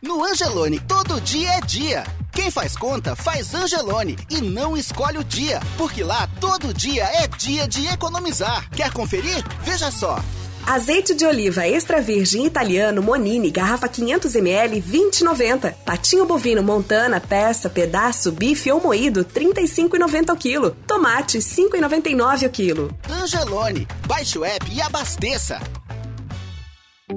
No 0.00 0.24
Angelone, 0.24 0.78
todo 0.78 1.20
dia 1.20 1.50
é 1.50 1.60
dia. 1.60 2.04
Quem 2.32 2.48
faz 2.48 2.76
conta, 2.76 3.16
faz 3.16 3.52
Angelone 3.52 4.16
e 4.30 4.40
não 4.40 4.76
escolhe 4.76 5.18
o 5.18 5.24
dia, 5.24 5.58
porque 5.76 6.04
lá 6.04 6.28
todo 6.40 6.72
dia 6.72 7.04
é 7.04 7.26
dia 7.26 7.66
de 7.66 7.86
economizar. 7.88 8.70
Quer 8.70 8.92
conferir? 8.92 9.44
Veja 9.64 9.90
só. 9.90 10.22
Azeite 10.66 11.14
de 11.14 11.24
oliva 11.24 11.66
extra 11.66 12.00
virgem 12.00 12.46
italiano 12.46 13.02
Monini, 13.02 13.50
garrafa 13.50 13.88
500ml, 13.88 14.82
20,90. 14.82 15.74
Patinho 15.84 16.26
bovino 16.26 16.62
Montana, 16.62 17.20
peça, 17.20 17.68
pedaço, 17.68 18.30
bife 18.30 18.70
ou 18.70 18.80
moído, 18.80 19.24
35,90 19.24 20.32
o 20.32 20.36
quilo. 20.36 20.76
Tomate, 20.86 21.38
5,99 21.38 22.46
o 22.46 22.50
quilo. 22.50 22.94
Angelone, 23.10 23.88
baixe 24.06 24.38
o 24.38 24.44
app 24.44 24.64
e 24.72 24.80
abasteça. 24.80 25.60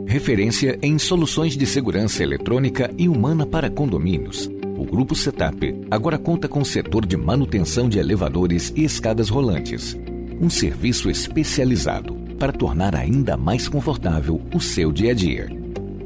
Referência 0.07 0.79
em 0.81 0.97
soluções 0.97 1.55
de 1.55 1.67
segurança 1.67 2.23
eletrônica 2.23 2.91
e 2.97 3.07
humana 3.07 3.45
para 3.45 3.69
condomínios. 3.69 4.49
O 4.75 4.85
Grupo 4.85 5.15
Setup 5.15 5.81
agora 5.91 6.17
conta 6.17 6.47
com 6.47 6.61
o 6.61 6.65
setor 6.65 7.05
de 7.05 7.15
manutenção 7.15 7.87
de 7.87 7.99
elevadores 7.99 8.73
e 8.75 8.83
escadas 8.83 9.29
rolantes. 9.29 9.95
Um 10.41 10.49
serviço 10.49 11.11
especializado 11.11 12.22
para 12.43 12.51
tornar 12.51 12.93
ainda 12.93 13.37
mais 13.37 13.69
confortável 13.69 14.41
o 14.53 14.59
seu 14.59 14.91
dia 14.91 15.11
a 15.11 15.13
dia. 15.13 15.49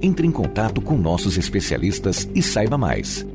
Entre 0.03 0.27
em 0.27 0.29
contato 0.29 0.79
com 0.79 0.95
nossos 0.95 1.35
especialistas 1.35 2.29
e 2.35 2.43
saiba 2.43 2.77
mais. 2.77 3.25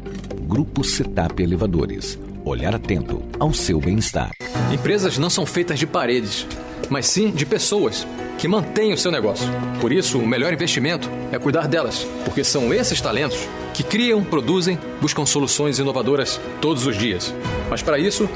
Grupo 0.42 0.84
Setup 0.84 1.42
Elevadores. 1.42 2.16
Olhar 2.44 2.76
atento 2.76 3.20
ao 3.40 3.52
seu 3.52 3.80
bem-estar. 3.80 4.30
Empresas 4.72 5.18
não 5.18 5.28
são 5.28 5.44
feitas 5.44 5.80
de 5.80 5.86
paredes, 5.88 6.46
mas 6.88 7.08
sim 7.08 7.32
de 7.32 7.44
pessoas 7.44 8.06
que 8.38 8.46
mantêm 8.46 8.92
o 8.92 8.98
seu 8.98 9.10
negócio. 9.10 9.48
Por 9.80 9.90
isso, 9.90 10.20
o 10.20 10.26
melhor 10.26 10.52
investimento 10.52 11.10
é 11.32 11.40
cuidar 11.40 11.66
delas, 11.66 12.06
porque 12.24 12.44
são 12.44 12.72
esses 12.72 13.00
talentos 13.00 13.48
que 13.74 13.82
criam, 13.82 14.22
produzem, 14.22 14.78
buscam 15.00 15.26
soluções 15.26 15.80
inovadoras 15.80 16.40
todos 16.60 16.86
os 16.86 16.96
dias. 16.96 17.34
Mas 17.68 17.82
para 17.82 17.98
isso, 17.98 18.28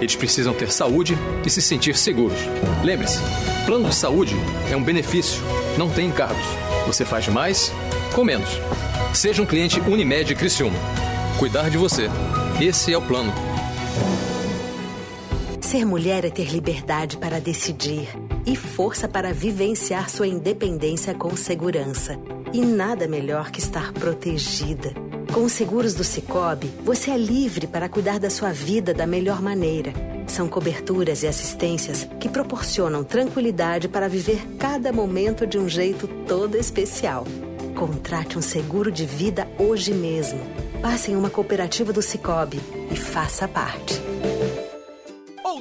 eles 0.00 0.16
precisam 0.16 0.54
ter 0.54 0.70
saúde 0.70 1.16
e 1.44 1.50
se 1.50 1.62
sentir 1.62 1.96
seguros. 1.96 2.38
Lembre-se, 2.82 3.18
plano 3.66 3.88
de 3.88 3.94
saúde 3.94 4.34
é 4.70 4.76
um 4.76 4.82
benefício, 4.82 5.42
não 5.78 5.88
tem 5.88 6.06
encargos. 6.06 6.44
Você 6.86 7.04
faz 7.04 7.28
mais 7.28 7.72
com 8.14 8.24
menos. 8.24 8.48
Seja 9.12 9.42
um 9.42 9.46
cliente 9.46 9.80
Unimed 9.80 10.34
Criciúma. 10.34 10.78
Cuidar 11.38 11.68
de 11.70 11.78
você. 11.78 12.08
Esse 12.60 12.92
é 12.92 12.98
o 12.98 13.02
plano. 13.02 13.32
Ser 15.60 15.84
mulher 15.84 16.24
é 16.24 16.30
ter 16.30 16.52
liberdade 16.52 17.16
para 17.16 17.40
decidir 17.40 18.08
e 18.46 18.54
força 18.54 19.08
para 19.08 19.32
vivenciar 19.32 20.10
sua 20.10 20.26
independência 20.26 21.14
com 21.14 21.34
segurança. 21.36 22.18
E 22.52 22.60
nada 22.60 23.08
melhor 23.08 23.50
que 23.50 23.58
estar 23.58 23.92
protegida. 23.92 25.03
Com 25.32 25.44
os 25.44 25.52
seguros 25.52 25.94
do 25.94 26.04
Cicobi, 26.04 26.70
você 26.84 27.10
é 27.10 27.16
livre 27.16 27.66
para 27.66 27.88
cuidar 27.88 28.18
da 28.18 28.30
sua 28.30 28.52
vida 28.52 28.94
da 28.94 29.06
melhor 29.06 29.42
maneira. 29.42 29.92
São 30.26 30.48
coberturas 30.48 31.22
e 31.22 31.26
assistências 31.26 32.08
que 32.20 32.28
proporcionam 32.28 33.04
tranquilidade 33.04 33.88
para 33.88 34.08
viver 34.08 34.46
cada 34.58 34.92
momento 34.92 35.46
de 35.46 35.58
um 35.58 35.68
jeito 35.68 36.06
todo 36.26 36.56
especial. 36.56 37.26
Contrate 37.74 38.38
um 38.38 38.42
seguro 38.42 38.90
de 38.90 39.04
vida 39.04 39.48
hoje 39.58 39.92
mesmo. 39.92 40.40
Passe 40.80 41.10
em 41.10 41.16
uma 41.16 41.30
cooperativa 41.30 41.92
do 41.92 42.02
Cicobi 42.02 42.60
e 42.90 42.96
faça 42.96 43.48
parte. 43.48 44.00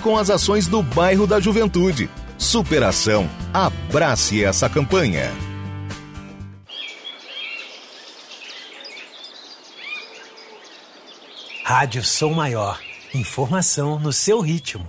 com 0.00 0.16
as 0.16 0.30
ações 0.30 0.66
do 0.66 0.82
bairro 0.82 1.26
da 1.26 1.40
Juventude. 1.40 2.08
Superação. 2.38 3.28
Abrace 3.52 4.44
essa 4.44 4.68
campanha. 4.68 5.32
Rádio 11.64 12.04
Som 12.04 12.32
Maior. 12.32 12.80
Informação 13.14 13.98
no 13.98 14.12
seu 14.12 14.40
ritmo. 14.40 14.86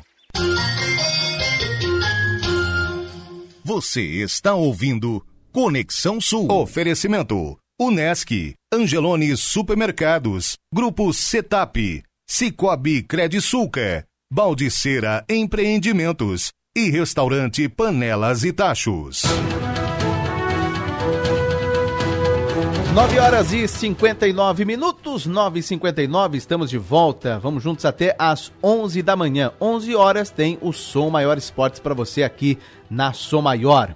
Você 3.64 4.02
está 4.02 4.54
ouvindo 4.54 5.26
Conexão 5.52 6.22
Sul. 6.22 6.52
Oferecimento: 6.52 7.58
Unesc, 7.80 8.54
Angelone 8.74 9.36
Supermercados, 9.36 10.56
Grupo 10.74 11.12
Setap, 11.14 12.04
Cicobi 12.30 13.02
Credisulca, 13.04 14.06
Baldiceira 14.30 15.24
Empreendimentos 15.30 16.52
e 16.76 16.90
Restaurante 16.90 17.70
Panelas 17.70 18.44
e 18.44 18.52
Tachos. 18.52 19.24
9 22.94 23.20
horas 23.20 23.54
e 23.54 23.66
59 23.66 24.66
minutos, 24.66 25.26
9 25.26 25.60
e 25.60 25.64
59 25.64 26.38
estamos 26.38 26.70
de 26.70 26.78
volta. 26.78 27.40
Vamos 27.40 27.64
juntos 27.64 27.86
até 27.86 28.18
às 28.20 28.52
11 28.62 29.02
da 29.02 29.16
manhã. 29.16 29.54
11 29.62 29.96
horas 29.96 30.30
tem 30.30 30.58
o 30.62 30.74
Som 30.74 31.10
Maior 31.10 31.38
Esportes 31.38 31.80
para 31.80 31.94
você 31.94 32.22
aqui 32.22 32.58
na 32.90 33.14
Som 33.14 33.44
Maior. 33.44 33.96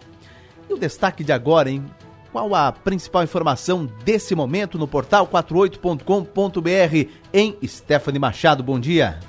E 0.69 0.73
o 0.73 0.77
destaque 0.77 1.25
de 1.25 1.33
agora, 1.33 1.69
hein? 1.69 1.83
Qual 2.31 2.55
a 2.55 2.71
principal 2.71 3.25
informação 3.25 3.85
desse 4.05 4.33
momento 4.33 4.79
no 4.79 4.87
portal 4.87 5.27
48.com.br 5.27 7.09
em 7.33 7.57
Stephanie 7.67 8.19
Machado? 8.19 8.63
Bom 8.63 8.79
dia. 8.79 9.19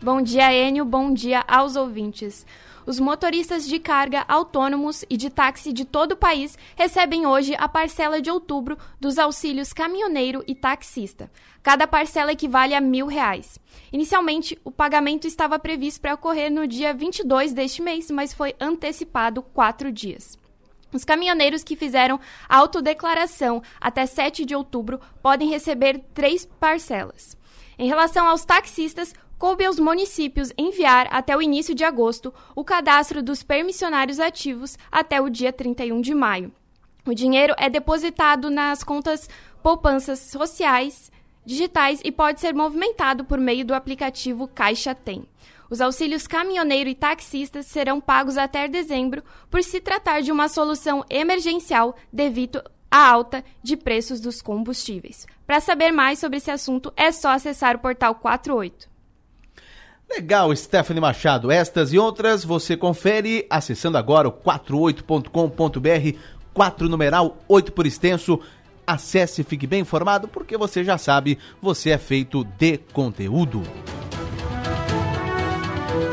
Bom 0.00 0.22
dia, 0.22 0.52
Enio. 0.52 0.84
Bom 0.84 1.12
dia 1.12 1.44
aos 1.48 1.74
ouvintes. 1.74 2.46
Os 2.86 3.00
motoristas 3.00 3.66
de 3.66 3.80
carga 3.80 4.24
autônomos 4.28 5.04
e 5.10 5.16
de 5.16 5.28
táxi 5.28 5.72
de 5.72 5.84
todo 5.84 6.12
o 6.12 6.16
país 6.16 6.56
recebem 6.76 7.26
hoje 7.26 7.56
a 7.58 7.68
parcela 7.68 8.22
de 8.22 8.30
outubro 8.30 8.78
dos 9.00 9.18
auxílios 9.18 9.72
caminhoneiro 9.72 10.44
e 10.46 10.54
taxista. 10.54 11.28
Cada 11.64 11.84
parcela 11.84 12.30
equivale 12.30 12.76
a 12.76 12.80
mil 12.80 13.08
reais. 13.08 13.58
Inicialmente, 13.92 14.56
o 14.62 14.70
pagamento 14.70 15.26
estava 15.26 15.58
previsto 15.58 16.00
para 16.00 16.14
ocorrer 16.14 16.48
no 16.48 16.68
dia 16.68 16.94
22 16.94 17.52
deste 17.52 17.82
mês, 17.82 18.08
mas 18.08 18.32
foi 18.32 18.54
antecipado 18.60 19.42
quatro 19.42 19.90
dias. 19.90 20.38
Os 20.92 21.04
caminhoneiros 21.04 21.64
que 21.64 21.74
fizeram 21.74 22.20
autodeclaração 22.48 23.60
até 23.80 24.06
7 24.06 24.44
de 24.44 24.54
outubro 24.54 25.00
podem 25.20 25.50
receber 25.50 26.04
três 26.14 26.46
parcelas. 26.46 27.36
Em 27.76 27.86
relação 27.86 28.26
aos 28.26 28.44
taxistas, 28.44 29.12
coube 29.38 29.64
aos 29.64 29.78
municípios 29.78 30.52
enviar 30.58 31.08
até 31.10 31.36
o 31.36 31.40
início 31.40 31.74
de 31.74 31.84
agosto 31.84 32.34
o 32.56 32.64
cadastro 32.64 33.22
dos 33.22 33.42
permissionários 33.42 34.18
ativos 34.18 34.76
até 34.90 35.20
o 35.20 35.30
dia 35.30 35.52
31 35.52 36.00
de 36.00 36.14
maio. 36.14 36.52
O 37.06 37.14
dinheiro 37.14 37.54
é 37.56 37.70
depositado 37.70 38.50
nas 38.50 38.82
contas 38.82 39.28
poupanças 39.62 40.18
sociais 40.18 41.10
digitais 41.44 42.00
e 42.04 42.12
pode 42.12 42.40
ser 42.40 42.54
movimentado 42.54 43.24
por 43.24 43.38
meio 43.38 43.64
do 43.64 43.72
aplicativo 43.72 44.46
Caixa 44.48 44.94
Tem. 44.94 45.24
Os 45.70 45.80
auxílios 45.80 46.26
caminhoneiro 46.26 46.90
e 46.90 46.94
taxistas 46.94 47.66
serão 47.66 48.00
pagos 48.00 48.36
até 48.36 48.68
dezembro 48.68 49.22
por 49.50 49.62
se 49.62 49.80
tratar 49.80 50.20
de 50.20 50.32
uma 50.32 50.48
solução 50.48 51.04
emergencial 51.08 51.94
devido 52.12 52.62
à 52.90 53.08
alta 53.08 53.44
de 53.62 53.76
preços 53.76 54.20
dos 54.20 54.42
combustíveis. 54.42 55.26
Para 55.46 55.60
saber 55.60 55.92
mais 55.92 56.18
sobre 56.18 56.38
esse 56.38 56.50
assunto, 56.50 56.92
é 56.96 57.12
só 57.12 57.30
acessar 57.30 57.76
o 57.76 57.78
portal 57.78 58.14
48. 58.14 58.97
Legal, 60.10 60.54
Stephanie 60.56 61.00
Machado. 61.00 61.50
Estas 61.50 61.92
e 61.92 61.98
outras 61.98 62.44
você 62.44 62.76
confere 62.76 63.46
acessando 63.50 63.98
agora 63.98 64.26
o 64.28 64.32
48.com.br, 64.32 66.18
4 66.54 66.88
numeral 66.88 67.36
8 67.46 67.72
por 67.72 67.86
extenso. 67.86 68.40
Acesse 68.86 69.42
e 69.42 69.44
fique 69.44 69.66
bem 69.66 69.80
informado, 69.80 70.26
porque 70.26 70.56
você 70.56 70.82
já 70.82 70.96
sabe, 70.96 71.38
você 71.60 71.90
é 71.90 71.98
feito 71.98 72.42
de 72.42 72.78
conteúdo. 72.92 73.62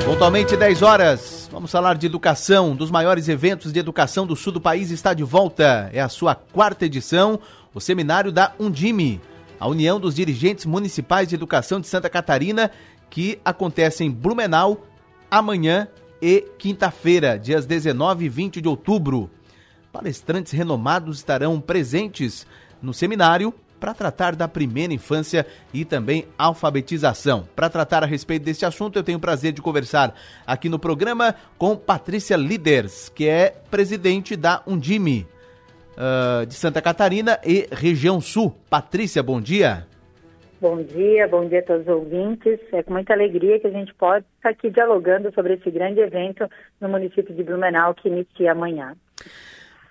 Pontualmente 0.04 0.58
10 0.58 0.82
horas, 0.82 1.50
vamos 1.50 1.72
falar 1.72 1.96
de 1.96 2.06
educação. 2.06 2.72
Um 2.72 2.76
dos 2.76 2.92
maiores 2.92 3.30
eventos 3.30 3.72
de 3.72 3.80
educação 3.80 4.28
do 4.28 4.36
sul 4.36 4.52
do 4.52 4.60
país 4.62 4.92
está 4.92 5.14
de 5.14 5.24
volta. 5.24 5.90
É 5.94 6.02
a 6.02 6.10
sua 6.10 6.36
quarta 6.36 6.86
edição, 6.86 7.40
o 7.74 7.80
seminário 7.80 8.32
da 8.32 8.54
Undime, 8.60 9.22
a 9.60 9.68
União 9.68 10.00
dos 10.00 10.14
Dirigentes 10.14 10.66
Municipais 10.66 11.30
de 11.30 11.36
Educação 11.36 11.80
de 11.80 11.88
Santa 11.88 12.10
Catarina, 12.10 12.70
que 13.10 13.39
acontece 13.44 14.04
em 14.04 14.12
Blumenau 14.12 14.86
amanhã 15.30 15.88
e 16.22 16.41
quinta-feira, 16.58 17.38
dias 17.38 17.65
19 17.65 18.26
e 18.26 18.30
20 18.30 18.62
de 18.62 18.68
outubro. 18.68 19.30
Palestrantes 19.91 20.52
renomados 20.52 21.18
estarão 21.18 21.60
presentes 21.60 22.46
no 22.82 22.94
seminário 22.94 23.54
para 23.80 23.94
tratar 23.94 24.36
da 24.36 24.48
primeira 24.48 24.94
infância 24.94 25.46
e 25.74 25.86
também 25.86 26.26
alfabetização. 26.38 27.48
Para 27.56 27.70
tratar 27.70 28.04
a 28.04 28.08
respeito 28.08 28.44
deste 28.44 28.65
assunto, 28.65 28.98
eu 28.98 29.04
tenho 29.04 29.18
o 29.18 29.22
prazer 29.22 29.52
de 29.54 29.62
conversar 29.62 30.15
aqui 30.46 30.70
no 30.70 30.80
programa 30.80 31.36
com 31.58 31.76
Patrícia 31.76 32.36
Líderes, 32.36 33.12
que 33.13 33.28
é 33.28 33.50
presidente 33.70 34.36
da 34.36 34.63
Undime 34.65 35.28
uh, 35.96 36.46
de 36.46 36.56
Santa 36.56 36.82
Catarina 36.82 37.39
e 37.46 37.68
região 37.72 38.20
sul. 38.20 38.58
Patrícia, 38.70 39.22
bom 39.22 39.39
dia. 39.39 39.86
Bom 40.67 40.82
dia, 40.82 41.28
bom 41.28 41.47
dia 41.47 41.60
a 41.60 41.62
todos 41.62 41.84
os 41.84 41.88
ouvintes. 41.88 42.60
É 42.73 42.82
com 42.82 42.93
muita 42.93 43.13
alegria 43.13 43.60
que 43.60 43.67
a 43.67 43.69
gente 43.69 43.93
pode 43.93 44.25
estar 44.38 44.49
aqui 44.49 44.71
dialogando 44.71 45.32
sobre 45.36 45.54
esse 45.54 45.69
grande 45.69 45.99
evento 45.99 46.49
no 46.82 46.89
município 46.89 47.36
de 47.36 47.43
Blumenau 47.43 47.93
que 47.93 48.10
inicia 48.10 48.54
amanhã. 48.54 48.95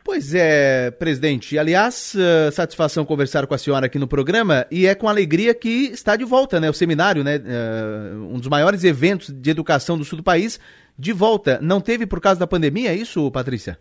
Pois 0.02 0.34
é, 0.34 0.90
presidente. 0.90 1.56
Aliás, 1.56 2.12
uh, 2.16 2.50
satisfação 2.50 3.04
conversar 3.04 3.46
com 3.46 3.54
a 3.54 3.58
senhora 3.58 3.87
aqui 3.87 4.00
no 4.00 4.08
programa 4.08 4.66
e 4.68 4.84
é 4.88 4.96
com 4.96 5.08
alegria 5.08 5.54
que 5.54 5.92
está 5.92 6.16
de 6.16 6.24
volta, 6.24 6.58
né? 6.58 6.68
O 6.68 6.74
seminário, 6.74 7.22
né? 7.22 7.37
Uh, 7.37 8.34
um 8.34 8.38
dos 8.40 8.48
maiores 8.48 8.82
eventos 8.82 9.30
de 9.32 9.50
educação 9.50 9.96
do 9.96 10.04
sul 10.04 10.16
do 10.16 10.24
país, 10.24 10.58
de 10.98 11.12
volta. 11.12 11.60
Não 11.62 11.80
teve 11.80 12.04
por 12.04 12.20
causa 12.20 12.40
da 12.40 12.48
pandemia, 12.48 12.90
é 12.90 12.96
isso, 12.96 13.30
Patrícia? 13.30 13.78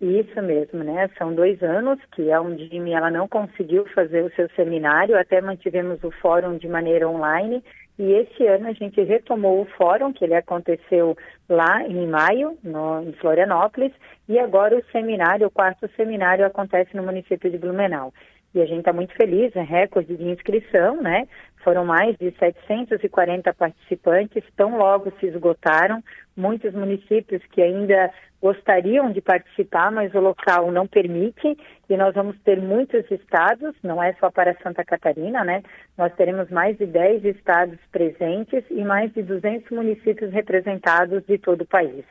Isso 0.00 0.42
mesmo, 0.42 0.82
né? 0.82 1.08
São 1.16 1.34
dois 1.34 1.62
anos 1.62 2.00
que 2.12 2.32
a 2.32 2.40
Undime 2.40 2.92
ela 2.92 3.10
não 3.10 3.28
conseguiu 3.28 3.86
fazer 3.94 4.24
o 4.24 4.34
seu 4.34 4.48
seminário, 4.50 5.18
até 5.18 5.40
mantivemos 5.40 6.02
o 6.02 6.10
fórum 6.10 6.56
de 6.56 6.68
maneira 6.68 7.08
online 7.08 7.62
e 7.98 8.12
esse 8.12 8.44
ano 8.46 8.68
a 8.68 8.72
gente 8.72 9.00
retomou 9.02 9.62
o 9.62 9.66
fórum, 9.76 10.12
que 10.12 10.24
ele 10.24 10.34
aconteceu 10.34 11.16
lá 11.48 11.86
em 11.86 12.06
maio, 12.08 12.58
no, 12.62 13.02
em 13.02 13.12
Florianópolis, 13.12 13.92
e 14.28 14.38
agora 14.38 14.76
o 14.76 14.84
seminário, 14.90 15.46
o 15.46 15.50
quarto 15.50 15.88
seminário, 15.94 16.44
acontece 16.44 16.96
no 16.96 17.04
município 17.04 17.48
de 17.50 17.58
Blumenau. 17.58 18.12
E 18.52 18.60
a 18.60 18.66
gente 18.66 18.80
está 18.80 18.92
muito 18.92 19.14
feliz, 19.14 19.54
é 19.54 19.62
recorde 19.62 20.16
de 20.16 20.24
inscrição, 20.24 21.00
né? 21.00 21.26
Foram 21.64 21.84
mais 21.84 22.14
de 22.18 22.30
740 22.38 23.54
participantes, 23.54 24.44
tão 24.54 24.76
logo 24.76 25.10
se 25.18 25.26
esgotaram. 25.26 26.04
Muitos 26.36 26.74
municípios 26.74 27.40
que 27.50 27.62
ainda 27.62 28.12
gostariam 28.40 29.10
de 29.10 29.22
participar, 29.22 29.90
mas 29.90 30.14
o 30.14 30.20
local 30.20 30.70
não 30.70 30.86
permite. 30.86 31.56
E 31.88 31.96
nós 31.96 32.14
vamos 32.14 32.36
ter 32.44 32.60
muitos 32.60 33.10
estados, 33.10 33.74
não 33.82 34.02
é 34.02 34.12
só 34.20 34.30
para 34.30 34.54
Santa 34.62 34.84
Catarina, 34.84 35.42
né? 35.42 35.62
Nós 35.96 36.14
teremos 36.14 36.50
mais 36.50 36.76
de 36.76 36.84
10 36.84 37.24
estados 37.24 37.78
presentes 37.90 38.62
e 38.70 38.84
mais 38.84 39.10
de 39.14 39.22
200 39.22 39.70
municípios 39.70 40.30
representados 40.30 41.24
de 41.26 41.38
todo 41.38 41.62
o 41.62 41.66
país. 41.66 42.04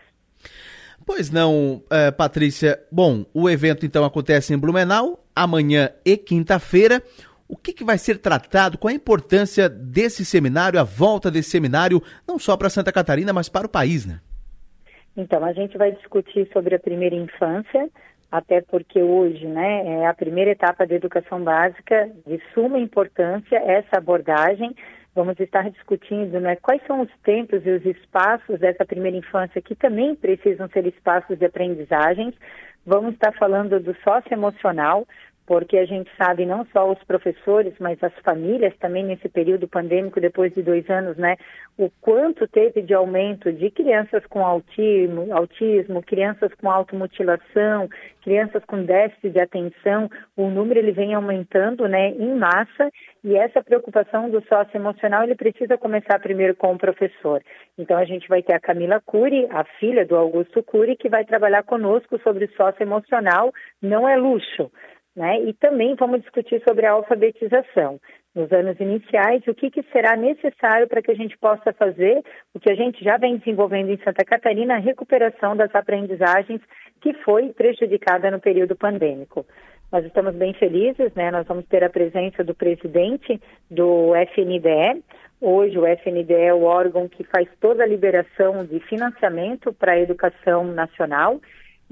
Pois 1.05 1.29
não, 1.29 1.83
é, 1.91 2.09
Patrícia. 2.09 2.79
Bom, 2.91 3.25
o 3.33 3.47
evento 3.47 3.85
então 3.85 4.03
acontece 4.03 4.53
em 4.53 4.57
Blumenau, 4.57 5.23
amanhã 5.35 5.91
e 6.03 6.17
quinta-feira. 6.17 7.03
O 7.47 7.57
que, 7.57 7.73
que, 7.73 7.83
vai 7.83 7.97
ser 7.97 8.17
tratado? 8.17 8.77
Qual 8.77 8.91
a 8.91 8.95
importância 8.95 9.69
desse 9.69 10.25
seminário, 10.25 10.79
a 10.79 10.83
volta 10.83 11.29
desse 11.29 11.49
seminário, 11.49 12.01
não 12.27 12.39
só 12.39 12.57
para 12.57 12.69
Santa 12.69 12.91
Catarina, 12.91 13.33
mas 13.33 13.49
para 13.49 13.67
o 13.67 13.69
país, 13.69 14.05
né? 14.05 14.19
Então, 15.15 15.43
a 15.43 15.53
gente 15.53 15.77
vai 15.77 15.91
discutir 15.91 16.49
sobre 16.51 16.73
a 16.73 16.79
primeira 16.79 17.15
infância, 17.15 17.89
até 18.31 18.61
porque 18.61 19.01
hoje, 19.01 19.45
né, 19.45 19.85
é 19.85 20.07
a 20.07 20.13
primeira 20.13 20.51
etapa 20.51 20.87
da 20.87 20.95
educação 20.95 21.43
básica 21.43 22.09
de 22.25 22.41
suma 22.53 22.79
importância 22.79 23.57
essa 23.57 23.97
abordagem 23.97 24.73
Vamos 25.15 25.39
estar 25.39 25.69
discutindo 25.69 26.39
né, 26.39 26.55
quais 26.55 26.81
são 26.87 27.01
os 27.01 27.09
tempos 27.23 27.63
e 27.65 27.69
os 27.69 27.85
espaços 27.85 28.59
dessa 28.59 28.83
primeira 28.83 29.15
infância 29.15 29.61
que 29.61 29.75
também 29.75 30.15
precisam 30.15 30.67
ser 30.69 30.87
espaços 30.87 31.37
de 31.37 31.45
aprendizagens. 31.45 32.33
Vamos 32.83 33.13
estar 33.13 33.31
falando 33.33 33.79
do 33.79 33.95
socioemocional, 34.03 35.07
porque 35.45 35.77
a 35.77 35.85
gente 35.85 36.09
sabe 36.17 36.45
não 36.45 36.65
só 36.71 36.91
os 36.91 37.03
professores, 37.03 37.73
mas 37.79 38.01
as 38.03 38.13
famílias 38.23 38.73
também 38.77 39.03
nesse 39.03 39.27
período 39.27 39.67
pandêmico, 39.67 40.21
depois 40.21 40.53
de 40.53 40.61
dois 40.61 40.89
anos, 40.89 41.17
né, 41.17 41.35
o 41.77 41.89
quanto 42.01 42.47
teve 42.47 42.81
de 42.81 42.93
aumento 42.93 43.51
de 43.51 43.69
crianças 43.69 44.25
com 44.27 44.45
autismo, 44.45 45.35
autismo, 45.35 46.01
crianças 46.01 46.51
com 46.55 46.69
automutilação, 46.69 47.89
crianças 48.21 48.63
com 48.65 48.83
déficit 48.83 49.31
de 49.31 49.39
atenção, 49.39 50.09
o 50.37 50.49
número 50.49 50.79
ele 50.79 50.91
vem 50.91 51.13
aumentando, 51.13 51.87
né, 51.87 52.09
em 52.11 52.33
massa, 52.35 52.89
e 53.23 53.35
essa 53.35 53.61
preocupação 53.61 54.29
do 54.29 54.41
socioemocional, 54.47 55.23
ele 55.23 55.35
precisa 55.35 55.77
começar 55.77 56.19
primeiro 56.19 56.55
com 56.55 56.73
o 56.73 56.77
professor. 56.77 57.41
Então 57.77 57.97
a 57.97 58.05
gente 58.05 58.27
vai 58.27 58.41
ter 58.41 58.53
a 58.53 58.59
Camila 58.59 59.01
Cury, 59.05 59.47
a 59.49 59.63
filha 59.79 60.05
do 60.05 60.15
Augusto 60.15 60.63
Cury, 60.63 60.95
que 60.95 61.09
vai 61.09 61.25
trabalhar 61.25 61.63
conosco 61.63 62.19
sobre 62.19 62.47
socioemocional, 62.55 63.51
não 63.81 64.07
é 64.07 64.15
luxo. 64.15 64.71
Né? 65.15 65.41
E 65.41 65.53
também 65.53 65.95
vamos 65.95 66.21
discutir 66.21 66.61
sobre 66.67 66.87
a 66.87 66.93
alfabetização 66.93 67.99
nos 68.33 68.51
anos 68.51 68.79
iniciais, 68.79 69.43
o 69.47 69.53
que, 69.53 69.69
que 69.69 69.83
será 69.91 70.15
necessário 70.15 70.87
para 70.87 71.03
que 71.03 71.11
a 71.11 71.15
gente 71.15 71.37
possa 71.37 71.71
fazer 71.71 72.23
o 72.51 72.59
que 72.59 72.71
a 72.71 72.75
gente 72.75 73.03
já 73.03 73.17
vem 73.17 73.37
desenvolvendo 73.37 73.91
em 73.91 73.97
Santa 73.97 74.25
Catarina, 74.25 74.73
a 74.73 74.79
recuperação 74.79 75.55
das 75.55 75.73
aprendizagens 75.75 76.59
que 76.99 77.13
foi 77.23 77.49
prejudicada 77.49 78.31
no 78.31 78.39
período 78.39 78.75
pandêmico. 78.75 79.45
Nós 79.91 80.03
estamos 80.03 80.33
bem 80.33 80.55
felizes, 80.55 81.13
né? 81.13 81.29
Nós 81.29 81.45
vamos 81.45 81.67
ter 81.67 81.83
a 81.83 81.89
presença 81.89 82.43
do 82.43 82.55
presidente 82.55 83.39
do 83.69 84.15
FNDE. 84.15 85.03
Hoje 85.39 85.77
o 85.77 85.85
FNDE 85.85 86.33
é 86.33 86.53
o 86.53 86.63
órgão 86.63 87.07
que 87.07 87.23
faz 87.25 87.47
toda 87.61 87.83
a 87.83 87.87
liberação 87.87 88.65
de 88.65 88.79
financiamento 88.79 89.71
para 89.71 89.91
a 89.91 89.99
educação 89.99 90.63
nacional 90.63 91.39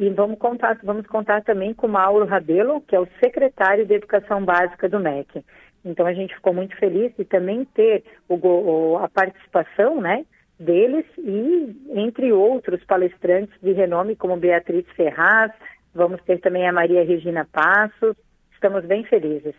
e 0.01 0.09
vamos 0.09 0.39
contar, 0.39 0.79
vamos 0.83 1.05
contar 1.05 1.43
também 1.43 1.75
com 1.75 1.87
Mauro 1.87 2.25
Rabelo, 2.25 2.81
que 2.81 2.95
é 2.95 2.99
o 2.99 3.07
secretário 3.23 3.85
de 3.85 3.93
Educação 3.93 4.43
Básica 4.43 4.89
do 4.89 4.99
MEC. 4.99 5.45
Então 5.85 6.07
a 6.07 6.13
gente 6.13 6.33
ficou 6.33 6.55
muito 6.55 6.75
feliz 6.77 7.15
de 7.15 7.23
também 7.23 7.65
ter 7.65 8.03
o, 8.27 8.97
a 8.97 9.07
participação, 9.07 10.01
né, 10.01 10.25
deles 10.59 11.05
e 11.19 11.75
entre 11.91 12.33
outros 12.33 12.83
palestrantes 12.83 13.53
de 13.61 13.73
renome 13.73 14.15
como 14.15 14.37
Beatriz 14.37 14.87
Ferraz, 14.95 15.51
vamos 15.93 16.19
ter 16.23 16.39
também 16.39 16.67
a 16.67 16.73
Maria 16.73 17.03
Regina 17.03 17.47
Passos. 17.51 18.15
Estamos 18.53 18.83
bem 18.85 19.03
felizes. 19.03 19.53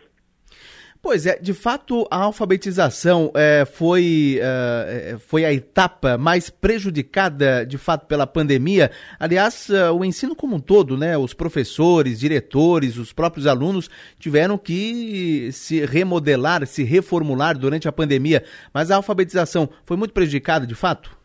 Pois 1.05 1.25
é, 1.25 1.37
de 1.37 1.53
fato 1.53 2.07
a 2.09 2.15
alfabetização 2.15 3.29
é, 3.35 3.65
foi, 3.65 4.39
é, 4.41 5.17
foi 5.19 5.43
a 5.43 5.51
etapa 5.51 6.17
mais 6.17 6.49
prejudicada 6.49 7.65
de 7.65 7.77
fato 7.77 8.07
pela 8.07 8.25
pandemia. 8.25 8.89
Aliás, 9.19 9.69
o 9.93 10.05
ensino 10.05 10.33
como 10.33 10.55
um 10.55 10.61
todo, 10.61 10.97
né? 10.97 11.17
Os 11.17 11.33
professores, 11.33 12.21
diretores, 12.21 12.95
os 12.95 13.11
próprios 13.11 13.47
alunos 13.47 13.89
tiveram 14.17 14.57
que 14.57 15.49
se 15.51 15.85
remodelar, 15.85 16.65
se 16.65 16.85
reformular 16.85 17.57
durante 17.57 17.85
a 17.85 17.91
pandemia. 17.91 18.41
Mas 18.73 18.89
a 18.89 18.95
alfabetização 18.95 19.67
foi 19.83 19.97
muito 19.97 20.13
prejudicada 20.13 20.65
de 20.65 20.73
fato? 20.73 21.21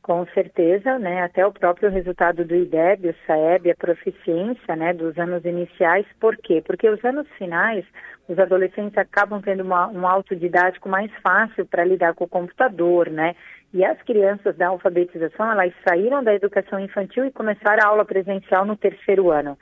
Com 0.00 0.24
certeza, 0.32 0.98
né? 0.98 1.22
Até 1.22 1.44
o 1.44 1.52
próprio 1.52 1.90
resultado 1.90 2.42
do 2.42 2.54
IDEB, 2.54 3.10
o 3.10 3.14
SAEB, 3.26 3.72
a 3.72 3.76
proficiência, 3.76 4.74
né, 4.74 4.94
dos 4.94 5.18
anos 5.18 5.44
iniciais. 5.44 6.06
Por 6.18 6.34
quê? 6.36 6.62
Porque 6.64 6.88
os 6.88 7.04
anos 7.04 7.26
finais, 7.36 7.84
os 8.28 8.38
adolescentes 8.38 8.96
acabam 8.98 9.40
tendo 9.40 9.62
uma, 9.62 9.88
um 9.88 10.06
autodidático 10.06 10.88
mais 10.88 11.10
fácil 11.22 11.64
para 11.64 11.84
lidar 11.84 12.14
com 12.14 12.24
o 12.24 12.28
computador, 12.28 13.08
né? 13.10 13.34
E 13.72 13.84
as 13.84 14.00
crianças 14.02 14.56
da 14.56 14.68
alfabetização, 14.68 15.50
elas 15.50 15.72
saíram 15.86 16.22
da 16.22 16.34
educação 16.34 16.78
infantil 16.78 17.24
e 17.24 17.32
começaram 17.32 17.82
a 17.84 17.88
aula 17.88 18.04
presencial 18.04 18.64
no 18.64 18.76
terceiro 18.76 19.30
ano. 19.30 19.58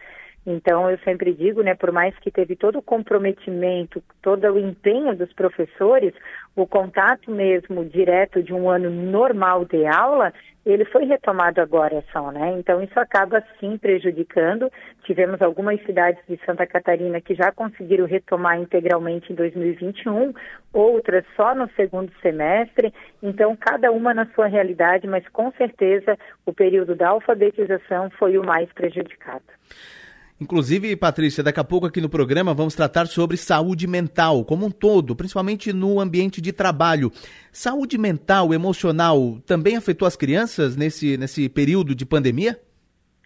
Então, 0.47 0.89
eu 0.89 0.99
sempre 0.99 1.35
digo, 1.35 1.61
né, 1.61 1.75
por 1.75 1.91
mais 1.91 2.17
que 2.21 2.31
teve 2.31 2.55
todo 2.55 2.79
o 2.79 2.83
comprometimento, 2.83 4.01
todo 4.23 4.45
o 4.53 4.59
empenho 4.61 5.17
dos 5.17 5.33
professores, 5.33 6.15
o 6.57 6.67
contato 6.67 7.31
mesmo 7.31 7.85
direto 7.85 8.43
de 8.43 8.55
um 8.55 8.71
ano 8.71 8.89
normal 8.89 9.67
de 9.67 9.87
aula, 9.87 10.33
ele 10.65 10.85
foi 10.87 11.05
retomado 11.05 11.61
agora 11.61 12.03
só, 12.11 12.33
né? 12.33 12.57
Então, 12.59 12.83
isso 12.83 12.99
acaba 12.99 13.45
sim 13.61 13.77
prejudicando. 13.77 14.73
Tivemos 15.05 15.41
algumas 15.41 15.81
cidades 15.85 16.21
de 16.27 16.41
Santa 16.45 16.67
Catarina 16.67 17.21
que 17.21 17.35
já 17.35 17.53
conseguiram 17.53 18.07
retomar 18.07 18.59
integralmente 18.59 19.33
em 19.33 19.37
2021, 19.37 20.33
outras 20.73 21.25
só 21.37 21.55
no 21.55 21.71
segundo 21.77 22.11
semestre. 22.21 22.93
Então, 23.23 23.55
cada 23.55 23.93
uma 23.93 24.13
na 24.13 24.27
sua 24.35 24.47
realidade, 24.47 25.07
mas 25.07 25.29
com 25.29 25.53
certeza 25.53 26.19
o 26.45 26.53
período 26.53 26.97
da 26.97 27.11
alfabetização 27.11 28.11
foi 28.11 28.39
o 28.39 28.45
mais 28.45 28.73
prejudicado. 28.73 29.45
Inclusive, 30.39 30.95
Patrícia, 30.97 31.43
daqui 31.43 31.59
a 31.59 31.65
pouco 31.65 31.87
aqui 31.87 31.99
no 31.99 32.11
programa 32.11 32.53
vamos 32.53 32.75
tratar 32.75 33.07
sobre 33.07 33.39
saúde 33.39 33.87
mental 33.87 34.45
como 34.45 34.67
um 34.67 34.71
todo, 34.71 35.17
principalmente 35.17 35.73
no 35.73 35.99
ambiente 35.99 36.43
de 36.43 36.53
trabalho. 36.53 37.11
Saúde 37.51 37.97
mental, 37.97 38.53
emocional, 38.53 39.39
também 39.47 39.77
afetou 39.77 40.07
as 40.07 40.15
crianças 40.15 40.77
nesse, 40.77 41.17
nesse 41.17 41.49
período 41.49 41.95
de 41.95 42.05
pandemia? 42.05 42.61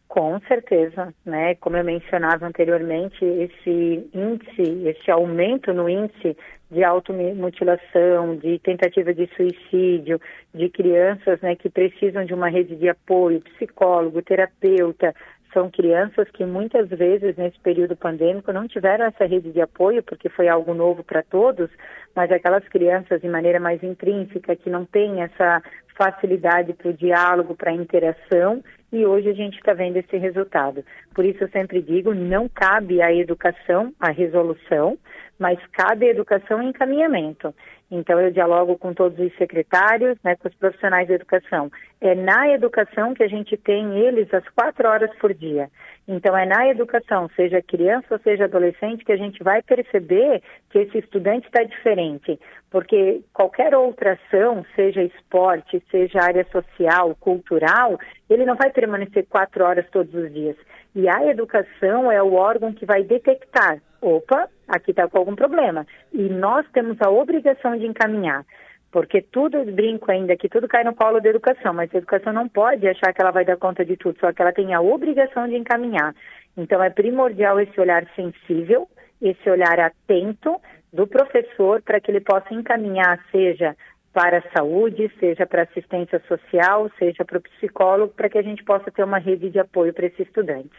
Com 0.07 0.41
certeza, 0.47 1.15
né? 1.25 1.55
Como 1.57 1.77
eu 1.77 1.85
mencionava 1.85 2.47
anteriormente, 2.47 3.25
esse 3.25 4.09
índice, 4.13 4.89
esse 4.89 5.11
aumento 5.11 5.73
no 5.73 5.89
índice 5.89 6.37
de 6.71 6.85
automutilação, 6.85 8.37
de 8.37 8.59
tentativa 8.61 9.13
de 9.13 9.29
suicídio, 9.37 10.21
de 10.55 10.69
crianças 10.69 11.41
né, 11.41 11.57
que 11.57 11.69
precisam 11.69 12.25
de 12.25 12.33
uma 12.33 12.49
rede 12.49 12.77
de 12.77 12.89
apoio, 12.89 13.41
psicólogo, 13.41 14.23
terapeuta, 14.23 15.15
são 15.53 15.71
crianças 15.71 16.29
que 16.31 16.45
muitas 16.45 16.89
vezes 16.89 17.37
nesse 17.37 17.59
período 17.61 17.97
pandêmico 17.97 18.53
não 18.53 18.69
tiveram 18.69 19.07
essa 19.07 19.25
rede 19.25 19.53
de 19.53 19.61
apoio 19.61 20.03
porque 20.03 20.29
foi 20.29 20.49
algo 20.49 20.75
novo 20.75 21.03
para 21.03 21.23
todos, 21.23 21.71
mas 22.15 22.31
aquelas 22.31 22.67
crianças 22.69 23.21
de 23.21 23.29
maneira 23.29 23.61
mais 23.61 23.83
intrínseca 23.83 24.57
que 24.57 24.71
não 24.71 24.85
têm 24.85 25.23
essa 25.23 25.63
facilidade 25.97 26.73
para 26.73 26.91
o 26.91 26.95
diálogo, 26.95 27.55
para 27.55 27.71
a 27.71 27.75
interação, 27.75 28.63
e 28.93 29.07
hoje 29.07 29.29
a 29.29 29.35
gente 29.35 29.57
está 29.57 29.73
vendo 29.73 29.97
esse 29.97 30.17
resultado. 30.17 30.85
Por 31.15 31.25
isso 31.25 31.45
eu 31.45 31.49
sempre 31.49 31.81
digo, 31.81 32.15
não 32.15 32.49
cabe 32.49 33.01
à 33.01 33.13
educação 33.13 33.93
a 34.01 34.11
resolução, 34.11 34.99
mas 35.39 35.59
cabe 35.73 36.07
à 36.07 36.11
educação 36.11 36.63
encaminhamento. 36.63 37.55
Então, 37.91 38.21
eu 38.21 38.31
dialogo 38.31 38.79
com 38.79 38.95
todos 38.95 39.19
os 39.19 39.37
secretários, 39.37 40.17
né, 40.23 40.37
com 40.37 40.49
os 40.49 40.55
profissionais 40.55 41.09
da 41.09 41.15
educação. 41.15 41.71
É 42.01 42.15
na 42.15 42.49
educação 42.51 43.15
que 43.15 43.23
a 43.23 43.29
gente 43.29 43.57
tem 43.57 43.99
eles 43.99 44.33
às 44.33 44.49
quatro 44.51 44.87
horas 44.87 45.11
por 45.17 45.35
dia. 45.35 45.69
Então, 46.07 46.37
é 46.37 46.47
na 46.47 46.69
educação, 46.69 47.29
seja 47.35 47.61
criança 47.61 48.07
ou 48.11 48.19
seja 48.21 48.45
adolescente, 48.45 49.05
que 49.05 49.13
a 49.13 49.17
gente 49.17 49.43
vai 49.43 49.61
perceber 49.63 50.41
que 50.71 50.79
esse 50.79 50.99
estudante 50.99 51.47
está 51.47 51.65
diferente. 51.65 52.39
Porque 52.71 53.23
qualquer 53.33 53.75
outra 53.75 54.13
ação, 54.13 54.65
seja 54.77 55.03
esporte, 55.03 55.83
seja 55.91 56.23
área 56.23 56.47
social, 56.53 57.17
cultural, 57.19 57.99
ele 58.29 58.47
não 58.47 58.55
vai 58.55 58.71
permanecer 58.71 59.27
quatro 59.29 59.65
horas 59.65 59.85
todos 59.91 60.15
os 60.15 60.33
dias. 60.33 60.57
E 60.95 61.09
a 61.09 61.27
educação 61.27 62.11
é 62.11 62.23
o 62.23 62.35
órgão 62.35 62.73
que 62.73 62.87
vai 62.87 63.03
detectar, 63.03 63.81
opa, 64.01 64.49
aqui 64.69 64.93
está 64.93 65.09
com 65.09 65.19
algum 65.19 65.35
problema. 65.35 65.87
E 66.13 66.23
nós 66.29 66.65
temos 66.73 66.97
a 67.01 67.11
obrigação 67.11 67.77
de 67.77 67.87
encaminhar. 67.87 68.45
Porque 68.93 69.23
tudo, 69.23 69.65
brinco 69.65 70.11
ainda 70.11 70.37
que 70.37 70.49
tudo 70.49 70.67
cai 70.67 70.83
no 70.83 70.95
colo 70.95 71.21
da 71.21 71.29
educação, 71.29 71.73
mas 71.73 71.95
a 71.95 71.99
educação 71.99 72.33
não 72.33 72.49
pode 72.49 72.89
achar 72.89 73.13
que 73.13 73.23
ela 73.23 73.31
vai 73.31 73.45
dar 73.45 73.57
conta 73.57 73.85
de 73.85 73.97
tudo, 73.97 74.19
só 74.19 74.33
que 74.33 74.43
ela 74.43 74.53
tem 74.53 74.75
a 74.75 74.81
obrigação 74.81 75.47
de 75.47 75.57
encaminhar. 75.57 76.15
Então 76.57 76.83
é 76.83 76.91
primordial 76.91 77.61
esse 77.61 77.81
olhar 77.81 78.05
sensível, 78.17 78.89
esse 79.23 79.49
olhar 79.49 79.79
atento 79.79 80.61
do 80.93 81.07
professor 81.07 81.83
para 81.83 82.01
que 82.01 82.11
ele 82.11 82.21
possa 82.21 82.53
encaminhar, 82.53 83.25
seja 83.31 83.77
para 84.13 84.39
a 84.39 84.53
saúde, 84.53 85.11
seja 85.21 85.47
para 85.47 85.63
assistência 85.63 86.21
social, 86.27 86.91
seja 86.99 87.25
para 87.25 87.39
o 87.39 87.43
psicólogo, 87.43 88.13
para 88.13 88.29
que 88.29 88.39
a 88.39 88.43
gente 88.43 88.65
possa 88.65 88.91
ter 88.91 89.05
uma 89.05 89.19
rede 89.19 89.51
de 89.51 89.59
apoio 89.59 89.93
para 89.95 90.07
esse 90.07 90.23
estudante. 90.23 90.71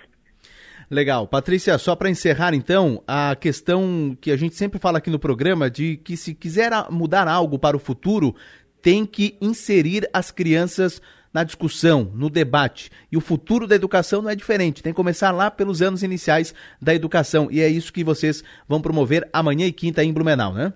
Legal. 0.89 1.25
Patrícia, 1.25 1.77
só 1.77 1.95
para 1.95 2.09
encerrar 2.09 2.53
então, 2.53 3.01
a 3.07 3.33
questão 3.39 4.17
que 4.19 4.29
a 4.29 4.35
gente 4.35 4.55
sempre 4.55 4.77
fala 4.77 4.97
aqui 4.97 5.09
no 5.09 5.17
programa 5.17 5.69
de 5.69 5.95
que 5.95 6.17
se 6.17 6.35
quiser 6.35 6.71
mudar 6.89 7.29
algo 7.29 7.57
para 7.57 7.77
o 7.77 7.79
futuro, 7.79 8.35
tem 8.81 9.05
que 9.05 9.37
inserir 9.39 10.09
as 10.11 10.31
crianças 10.31 11.01
na 11.33 11.43
discussão, 11.43 12.11
no 12.13 12.29
debate. 12.29 12.89
E 13.11 13.17
o 13.17 13.21
futuro 13.21 13.67
da 13.67 13.75
educação 13.75 14.21
não 14.21 14.29
é 14.29 14.35
diferente, 14.35 14.83
tem 14.83 14.91
que 14.93 14.97
começar 14.97 15.31
lá 15.31 15.49
pelos 15.49 15.81
anos 15.81 16.03
iniciais 16.03 16.53
da 16.81 16.93
educação. 16.93 17.47
E 17.51 17.61
é 17.61 17.67
isso 17.67 17.93
que 17.93 18.03
vocês 18.03 18.43
vão 18.67 18.81
promover 18.81 19.27
amanhã 19.31 19.65
e 19.65 19.71
quinta 19.71 20.03
em 20.03 20.13
Blumenau, 20.13 20.53
né? 20.53 20.73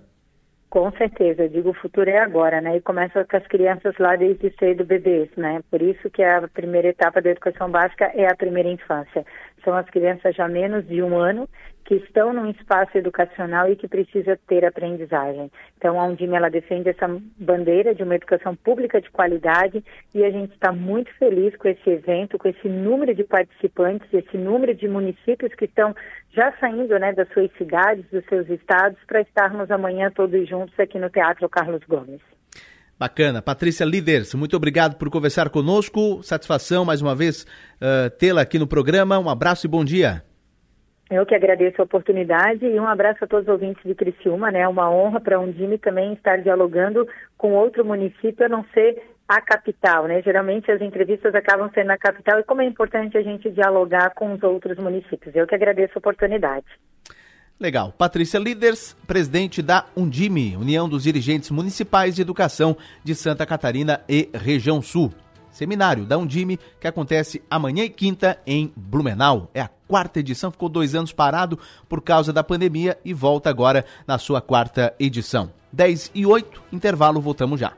Com 0.68 0.90
certeza, 0.92 1.44
eu 1.44 1.48
digo 1.48 1.70
o 1.70 1.74
futuro 1.74 2.10
é 2.10 2.18
agora, 2.18 2.60
né? 2.60 2.76
E 2.76 2.80
começa 2.80 3.24
com 3.24 3.36
as 3.36 3.46
crianças 3.46 3.94
lá 3.98 4.16
desde 4.16 4.52
cedo 4.58 4.84
bebês, 4.84 5.30
né? 5.36 5.62
Por 5.70 5.80
isso 5.80 6.10
que 6.10 6.22
a 6.22 6.46
primeira 6.48 6.88
etapa 6.88 7.22
da 7.22 7.30
educação 7.30 7.70
básica 7.70 8.10
é 8.14 8.26
a 8.26 8.36
primeira 8.36 8.68
infância 8.68 9.24
são 9.66 9.74
as 9.74 9.90
crianças 9.90 10.36
já 10.36 10.46
menos 10.46 10.86
de 10.86 11.02
um 11.02 11.18
ano 11.18 11.48
que 11.84 11.96
estão 11.96 12.32
num 12.32 12.48
espaço 12.50 12.96
educacional 12.96 13.68
e 13.68 13.76
que 13.76 13.88
precisa 13.88 14.38
ter 14.46 14.64
aprendizagem. 14.64 15.50
Então, 15.76 16.00
a 16.00 16.04
Undime, 16.04 16.36
ela 16.36 16.48
defende 16.48 16.88
essa 16.88 17.06
bandeira 17.36 17.94
de 17.94 18.02
uma 18.02 18.14
educação 18.14 18.54
pública 18.54 19.00
de 19.00 19.10
qualidade 19.10 19.84
e 20.14 20.24
a 20.24 20.30
gente 20.30 20.52
está 20.52 20.72
muito 20.72 21.12
feliz 21.16 21.54
com 21.56 21.68
esse 21.68 21.90
evento, 21.90 22.38
com 22.38 22.48
esse 22.48 22.68
número 22.68 23.14
de 23.14 23.24
participantes, 23.24 24.12
esse 24.12 24.36
número 24.36 24.74
de 24.74 24.88
municípios 24.88 25.54
que 25.54 25.64
estão 25.64 25.94
já 26.32 26.52
saindo 26.60 26.98
né, 26.98 27.12
das 27.12 27.28
suas 27.30 27.50
cidades, 27.56 28.04
dos 28.10 28.24
seus 28.26 28.48
estados, 28.48 28.98
para 29.06 29.20
estarmos 29.20 29.70
amanhã 29.70 30.10
todos 30.10 30.48
juntos 30.48 30.78
aqui 30.78 30.98
no 30.98 31.10
Teatro 31.10 31.48
Carlos 31.48 31.82
Gomes. 31.88 32.35
Bacana. 32.98 33.42
Patrícia 33.42 33.84
Líderes, 33.84 34.34
muito 34.34 34.56
obrigado 34.56 34.96
por 34.96 35.10
conversar 35.10 35.50
conosco. 35.50 36.22
Satisfação 36.22 36.84
mais 36.84 37.02
uma 37.02 37.14
vez 37.14 37.42
uh, 37.42 38.08
tê-la 38.18 38.40
aqui 38.40 38.58
no 38.58 38.66
programa. 38.66 39.18
Um 39.18 39.28
abraço 39.28 39.66
e 39.66 39.68
bom 39.68 39.84
dia. 39.84 40.22
Eu 41.10 41.24
que 41.24 41.34
agradeço 41.34 41.80
a 41.80 41.84
oportunidade 41.84 42.64
e 42.64 42.80
um 42.80 42.88
abraço 42.88 43.22
a 43.22 43.26
todos 43.28 43.46
os 43.46 43.52
ouvintes 43.52 43.82
de 43.84 43.94
Criciúma, 43.94 44.50
né? 44.50 44.66
Uma 44.66 44.90
honra 44.90 45.20
para 45.20 45.38
um 45.38 45.44
Undime 45.44 45.78
também 45.78 46.14
estar 46.14 46.38
dialogando 46.38 47.06
com 47.36 47.52
outro 47.52 47.84
município, 47.84 48.44
a 48.44 48.48
não 48.48 48.64
ser 48.74 49.00
a 49.28 49.40
capital, 49.40 50.06
né? 50.06 50.20
Geralmente 50.22 50.70
as 50.70 50.80
entrevistas 50.80 51.34
acabam 51.34 51.70
sendo 51.74 51.88
na 51.88 51.98
capital 51.98 52.40
e 52.40 52.44
como 52.44 52.62
é 52.62 52.64
importante 52.64 53.16
a 53.16 53.22
gente 53.22 53.50
dialogar 53.50 54.14
com 54.14 54.32
os 54.32 54.42
outros 54.42 54.78
municípios. 54.78 55.34
Eu 55.36 55.46
que 55.46 55.54
agradeço 55.54 55.92
a 55.96 55.98
oportunidade. 55.98 56.66
Legal. 57.58 57.92
Patrícia 57.96 58.38
Líderes, 58.38 58.94
presidente 59.06 59.62
da 59.62 59.86
Undime, 59.96 60.56
União 60.56 60.88
dos 60.88 61.04
Dirigentes 61.04 61.50
Municipais 61.50 62.14
de 62.14 62.20
Educação 62.22 62.76
de 63.02 63.14
Santa 63.14 63.46
Catarina 63.46 64.02
e 64.08 64.28
Região 64.34 64.82
Sul. 64.82 65.12
Seminário 65.50 66.04
da 66.04 66.18
Undime 66.18 66.60
que 66.78 66.86
acontece 66.86 67.42
amanhã 67.50 67.82
e 67.84 67.88
quinta 67.88 68.38
em 68.46 68.70
Blumenau. 68.76 69.50
É 69.54 69.62
a 69.62 69.70
quarta 69.88 70.20
edição, 70.20 70.50
ficou 70.50 70.68
dois 70.68 70.94
anos 70.94 71.12
parado 71.12 71.58
por 71.88 72.02
causa 72.02 72.30
da 72.30 72.44
pandemia 72.44 72.98
e 73.02 73.14
volta 73.14 73.48
agora 73.48 73.86
na 74.06 74.18
sua 74.18 74.42
quarta 74.42 74.94
edição. 75.00 75.50
10 75.72 76.10
e 76.14 76.26
8, 76.26 76.62
intervalo, 76.72 77.22
voltamos 77.22 77.58
já. 77.58 77.72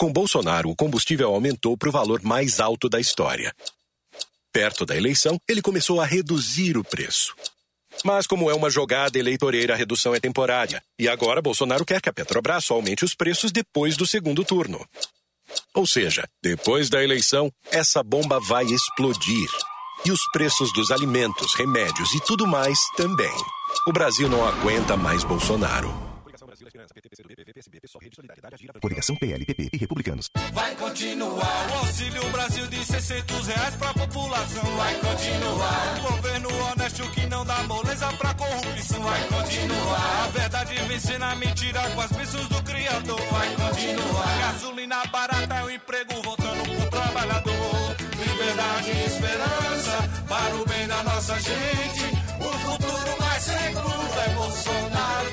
Com 0.00 0.10
Bolsonaro, 0.10 0.70
o 0.70 0.74
combustível 0.74 1.28
aumentou 1.28 1.76
para 1.76 1.90
o 1.90 1.92
valor 1.92 2.22
mais 2.22 2.58
alto 2.58 2.88
da 2.88 2.98
história. 2.98 3.54
Perto 4.50 4.86
da 4.86 4.96
eleição, 4.96 5.38
ele 5.46 5.60
começou 5.60 6.00
a 6.00 6.06
reduzir 6.06 6.78
o 6.78 6.82
preço. 6.82 7.34
Mas, 8.02 8.26
como 8.26 8.50
é 8.50 8.54
uma 8.54 8.70
jogada 8.70 9.18
eleitoreira, 9.18 9.74
a 9.74 9.76
redução 9.76 10.14
é 10.14 10.18
temporária. 10.18 10.82
E 10.98 11.06
agora 11.06 11.42
Bolsonaro 11.42 11.84
quer 11.84 12.00
que 12.00 12.08
a 12.08 12.14
Petrobras 12.14 12.70
aumente 12.70 13.04
os 13.04 13.14
preços 13.14 13.52
depois 13.52 13.94
do 13.94 14.06
segundo 14.06 14.42
turno. 14.42 14.82
Ou 15.74 15.86
seja, 15.86 16.26
depois 16.42 16.88
da 16.88 17.04
eleição, 17.04 17.52
essa 17.70 18.02
bomba 18.02 18.40
vai 18.40 18.64
explodir. 18.64 19.50
E 20.06 20.10
os 20.10 20.22
preços 20.32 20.72
dos 20.72 20.90
alimentos, 20.90 21.52
remédios 21.52 22.14
e 22.14 22.20
tudo 22.20 22.46
mais 22.46 22.78
também. 22.96 23.36
O 23.86 23.92
Brasil 23.92 24.30
não 24.30 24.48
aguenta 24.48 24.96
mais 24.96 25.24
Bolsonaro. 25.24 26.09
Coligação 28.80 29.16
PL, 29.16 29.44
PP 29.44 29.70
e 29.72 29.76
Republicanos. 29.76 30.30
Vai 30.52 30.74
continuar 30.76 31.70
o 31.70 31.78
Auxílio 31.78 32.30
Brasil 32.30 32.66
de 32.68 32.84
600 32.84 33.46
reais 33.46 33.74
pra 33.76 33.94
população. 33.94 34.76
Vai 34.76 34.94
continuar 34.94 35.98
o 35.98 36.12
governo 36.12 36.48
honesto 36.64 37.10
que 37.10 37.26
não 37.26 37.44
dá 37.44 37.62
moleza 37.64 38.06
pra 38.14 38.34
corrupção. 38.34 39.02
Vai 39.02 39.28
continuar 39.28 40.24
a 40.24 40.28
verdade 40.28 40.74
vencer 40.86 41.18
na 41.18 41.34
mentira 41.36 41.80
com 41.90 42.00
as 42.00 42.12
bênçãos 42.12 42.48
do 42.48 42.62
Criador. 42.62 43.20
Vai 43.20 43.54
continuar 43.56 44.38
gasolina 44.38 45.04
barata 45.06 45.54
é 45.54 45.64
o 45.64 45.70
emprego 45.70 46.22
voltando 46.22 46.62
pro 46.62 46.90
trabalhador. 46.90 47.96
Liberdade 48.18 48.90
e 48.90 49.04
esperança 49.06 50.24
para 50.28 50.54
o 50.56 50.64
bem 50.66 50.86
da 50.86 51.02
nossa 51.02 51.38
gente. 51.40 52.04
O 52.38 52.52
futuro 52.58 53.20
mais 53.20 53.42
seguro 53.42 54.20
é 54.24 54.28
Bolsonaro. 54.34 55.30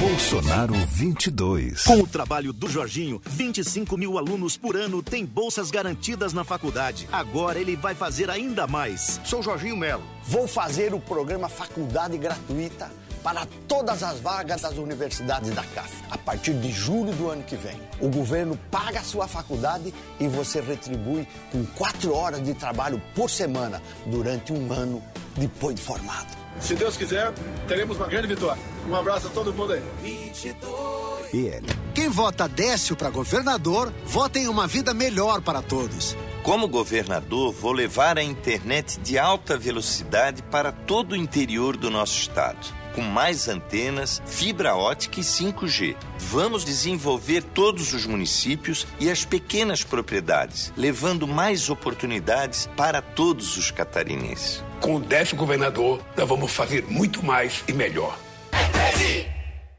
Bolsonaro 0.00 0.74
22. 0.74 1.82
Com 1.82 2.00
o 2.00 2.06
trabalho 2.06 2.52
do 2.52 2.68
Jorginho, 2.68 3.20
25 3.26 3.96
mil 3.98 4.16
alunos 4.16 4.56
por 4.56 4.76
ano 4.76 5.02
têm 5.02 5.26
bolsas 5.26 5.72
garantidas 5.72 6.32
na 6.32 6.44
faculdade. 6.44 7.08
Agora 7.10 7.58
ele 7.58 7.74
vai 7.74 7.96
fazer 7.96 8.30
ainda 8.30 8.64
mais. 8.68 9.20
Sou 9.24 9.42
Jorginho 9.42 9.76
Melo. 9.76 10.04
Vou 10.22 10.46
fazer 10.46 10.94
o 10.94 11.00
programa 11.00 11.48
Faculdade 11.48 12.16
Gratuita 12.16 12.88
para 13.24 13.44
todas 13.66 14.04
as 14.04 14.20
vagas 14.20 14.60
das 14.60 14.78
universidades 14.78 15.52
da 15.52 15.64
CAF. 15.64 15.92
A 16.08 16.16
partir 16.16 16.54
de 16.54 16.70
julho 16.70 17.12
do 17.14 17.28
ano 17.28 17.42
que 17.42 17.56
vem, 17.56 17.80
o 18.00 18.08
governo 18.08 18.56
paga 18.70 19.00
a 19.00 19.04
sua 19.04 19.26
faculdade 19.26 19.92
e 20.20 20.28
você 20.28 20.60
retribui 20.60 21.26
com 21.50 21.66
quatro 21.74 22.14
horas 22.14 22.40
de 22.44 22.54
trabalho 22.54 23.02
por 23.16 23.28
semana 23.28 23.82
durante 24.06 24.52
um 24.52 24.72
ano 24.72 25.02
depois 25.36 25.74
de 25.74 25.82
formado. 25.82 26.47
Se 26.60 26.74
Deus 26.74 26.96
quiser, 26.96 27.32
teremos 27.66 27.96
uma 27.96 28.06
grande 28.06 28.26
vitória. 28.26 28.62
Um 28.88 28.94
abraço 28.94 29.28
a 29.28 29.30
todo 29.30 29.52
mundo 29.52 29.72
aí. 29.72 29.82
22. 30.02 31.30
PL. 31.30 31.66
Quem 31.94 32.08
vota 32.08 32.48
Décio 32.48 32.96
para 32.96 33.10
governador, 33.10 33.92
vota 34.04 34.38
em 34.38 34.48
uma 34.48 34.66
vida 34.66 34.94
melhor 34.94 35.40
para 35.42 35.60
todos. 35.60 36.16
Como 36.42 36.68
governador, 36.68 37.52
vou 37.52 37.72
levar 37.72 38.16
a 38.18 38.22
internet 38.22 38.98
de 39.00 39.18
alta 39.18 39.58
velocidade 39.58 40.42
para 40.44 40.72
todo 40.72 41.12
o 41.12 41.16
interior 41.16 41.76
do 41.76 41.90
nosso 41.90 42.16
estado 42.16 42.77
com 42.98 43.04
mais 43.04 43.46
antenas, 43.46 44.20
fibra 44.26 44.74
ótica 44.74 45.20
e 45.20 45.22
5G. 45.22 45.96
Vamos 46.18 46.64
desenvolver 46.64 47.44
todos 47.44 47.92
os 47.92 48.04
municípios 48.04 48.88
e 48.98 49.08
as 49.08 49.24
pequenas 49.24 49.84
propriedades, 49.84 50.72
levando 50.76 51.24
mais 51.24 51.70
oportunidades 51.70 52.68
para 52.76 53.00
todos 53.00 53.56
os 53.56 53.70
catarinenses. 53.70 54.64
Com 54.80 54.96
o 54.96 55.00
décimo 55.00 55.38
governador, 55.38 56.04
nós 56.16 56.28
vamos 56.28 56.50
fazer 56.50 56.86
muito 56.88 57.24
mais 57.24 57.62
e 57.68 57.72
melhor. 57.72 58.18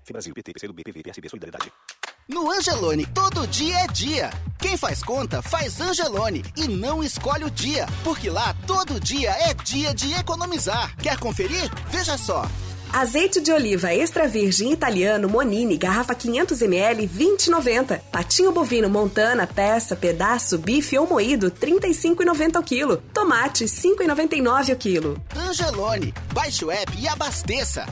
Brasil, 0.09 0.33
PT, 0.33 0.53
PCdoB, 0.53 0.83
PV, 0.85 1.03
PSB, 1.03 1.29
Solidariedade. 1.29 1.71
No 2.25 2.49
Angelone, 2.49 3.05
todo 3.07 3.45
dia 3.47 3.79
é 3.79 3.87
dia. 3.87 4.29
Quem 4.59 4.77
faz 4.77 5.03
conta, 5.03 5.41
faz 5.41 5.81
Angelone 5.81 6.41
e 6.55 6.69
não 6.69 7.03
escolhe 7.03 7.43
o 7.43 7.51
dia, 7.51 7.85
porque 8.01 8.29
lá 8.29 8.55
todo 8.65 8.97
dia 8.97 9.31
é 9.31 9.53
dia 9.53 9.93
de 9.93 10.13
economizar. 10.13 10.95
Quer 10.97 11.19
conferir? 11.19 11.69
Veja 11.91 12.17
só. 12.17 12.45
Azeite 12.91 13.39
de 13.39 13.51
oliva 13.51 13.93
extra 13.93 14.27
virgem 14.27 14.71
italiano 14.71 15.29
Monini, 15.29 15.77
garrafa 15.77 16.15
500 16.15 16.61
ml, 16.63 17.07
20,90. 17.07 17.99
Patinho 18.11 18.51
bovino 18.51 18.89
Montana, 18.89 19.45
peça, 19.45 19.95
pedaço, 19.95 20.57
bife 20.57 20.97
ou 20.97 21.07
moído, 21.07 21.51
35,90 21.51 22.59
o 22.59 22.63
quilo. 22.63 22.97
Tomate, 23.13 23.65
5,99 23.65 24.73
o 24.73 24.75
quilo. 24.75 25.21
Angelone, 25.35 26.13
baixe 26.33 26.65
o 26.65 26.71
app 26.71 26.91
e 26.99 27.07
abasteça. 27.07 27.85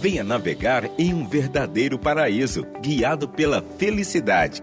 Venha 0.00 0.24
navegar 0.24 0.88
em 0.96 1.12
um 1.12 1.28
verdadeiro 1.28 1.98
paraíso, 1.98 2.66
guiado 2.80 3.28
pela 3.28 3.62
felicidade. 3.76 4.62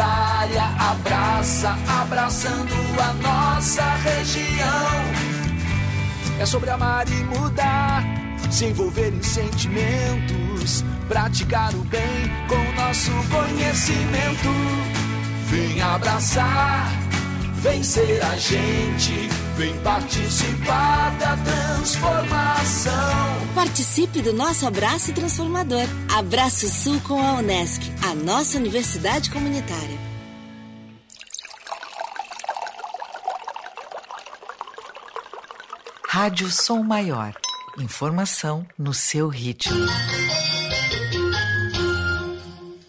comunitária, 0.00 0.62
abraça, 0.78 1.76
abraçando 2.00 2.74
a 2.98 3.12
nossa 3.14 3.82
região. 3.96 4.90
É 6.38 6.46
sobre 6.46 6.70
amar 6.70 7.06
e 7.08 7.24
mudar, 7.24 8.02
se 8.50 8.66
envolver 8.66 9.12
em 9.12 9.22
sentimentos, 9.22 10.84
praticar 11.06 11.74
o 11.74 11.84
bem 11.84 12.30
com 12.48 12.82
nosso 12.82 13.10
conhecimento. 13.28 14.48
Vem 15.48 15.82
abraçar, 15.82 16.88
vem 17.60 17.82
ser 17.82 18.22
a 18.22 18.36
gente, 18.36 19.28
vem 19.56 19.76
participar 19.80 21.16
da 21.18 21.36
transformação. 21.36 22.94
Participe 23.54 24.22
do 24.22 24.32
nosso 24.32 24.66
abraço 24.66 25.12
transformador. 25.12 25.84
Abraço 26.12 26.68
Sul 26.68 27.00
com 27.00 27.20
a 27.20 27.34
Unesc, 27.34 27.82
a 28.02 28.14
nossa 28.14 28.56
universidade 28.56 29.30
comunitária. 29.30 30.10
Rádio 36.08 36.50
Som 36.50 36.82
Maior. 36.82 37.34
Informação 37.78 38.66
no 38.76 38.92
seu 38.92 39.28
ritmo. 39.28 39.86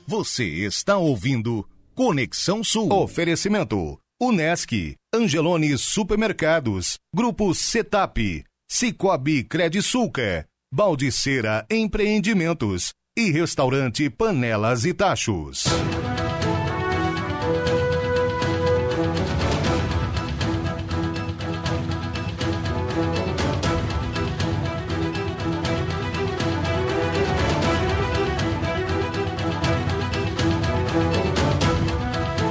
Você 0.07 0.43
está 0.43 0.97
ouvindo 0.97 1.65
Conexão 1.93 2.63
Sul. 2.63 2.91
Oferecimento. 2.91 4.01
Unesc, 4.23 4.71
Angelone 5.11 5.75
Supermercados, 5.79 6.99
Grupo 7.11 7.55
Setap, 7.55 8.19
Cicobi 8.71 9.43
Credisulca, 9.43 10.45
Baldiceira 10.71 11.65
Empreendimentos 11.67 12.91
e 13.17 13.31
Restaurante 13.31 14.11
Panelas 14.11 14.85
e 14.85 14.93
Tachos. 14.93 15.63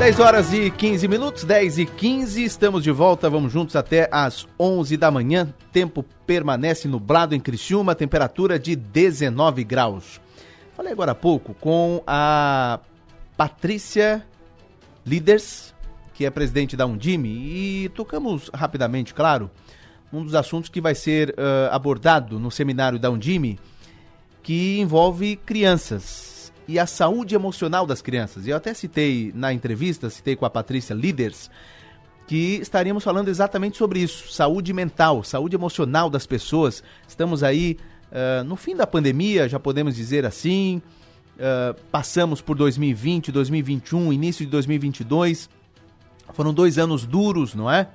Dez 0.00 0.18
horas 0.18 0.50
e 0.54 0.70
15 0.70 1.06
minutos, 1.08 1.44
10 1.44 1.76
e 1.76 1.84
15, 1.84 2.42
estamos 2.42 2.82
de 2.82 2.90
volta, 2.90 3.28
vamos 3.28 3.52
juntos 3.52 3.76
até 3.76 4.08
às 4.10 4.48
11 4.58 4.96
da 4.96 5.10
manhã. 5.10 5.52
Tempo 5.70 6.02
permanece 6.26 6.88
nublado 6.88 7.34
em 7.34 7.38
Criciúma, 7.38 7.94
temperatura 7.94 8.58
de 8.58 8.74
19 8.74 9.62
graus. 9.62 10.18
Falei 10.74 10.90
agora 10.90 11.12
há 11.12 11.14
pouco 11.14 11.52
com 11.52 12.02
a 12.06 12.80
Patrícia 13.36 14.26
Líderes, 15.04 15.74
que 16.14 16.24
é 16.24 16.30
presidente 16.30 16.78
da 16.78 16.86
Undime, 16.86 17.28
e 17.28 17.90
tocamos 17.90 18.50
rapidamente, 18.54 19.12
claro, 19.12 19.50
um 20.10 20.24
dos 20.24 20.34
assuntos 20.34 20.70
que 20.70 20.80
vai 20.80 20.94
ser 20.94 21.32
uh, 21.32 21.72
abordado 21.72 22.38
no 22.38 22.50
seminário 22.50 22.98
da 22.98 23.10
Undime, 23.10 23.60
que 24.42 24.80
envolve 24.80 25.36
crianças 25.36 26.29
e 26.70 26.78
a 26.78 26.86
saúde 26.86 27.34
emocional 27.34 27.84
das 27.84 28.00
crianças. 28.00 28.46
E 28.46 28.50
eu 28.50 28.56
até 28.56 28.72
citei 28.72 29.32
na 29.34 29.52
entrevista, 29.52 30.08
citei 30.08 30.36
com 30.36 30.46
a 30.46 30.50
Patrícia 30.50 30.94
Líderes, 30.94 31.50
que 32.28 32.60
estaríamos 32.62 33.02
falando 33.02 33.26
exatamente 33.26 33.76
sobre 33.76 33.98
isso, 33.98 34.32
saúde 34.32 34.72
mental, 34.72 35.24
saúde 35.24 35.56
emocional 35.56 36.08
das 36.08 36.26
pessoas. 36.26 36.80
Estamos 37.08 37.42
aí 37.42 37.76
uh, 38.12 38.44
no 38.44 38.54
fim 38.54 38.76
da 38.76 38.86
pandemia, 38.86 39.48
já 39.48 39.58
podemos 39.58 39.96
dizer 39.96 40.24
assim, 40.24 40.80
uh, 41.38 41.74
passamos 41.90 42.40
por 42.40 42.56
2020, 42.56 43.32
2021, 43.32 44.12
início 44.12 44.44
de 44.44 44.52
2022, 44.52 45.50
foram 46.32 46.54
dois 46.54 46.78
anos 46.78 47.04
duros, 47.04 47.52
não 47.52 47.68
é? 47.68 47.88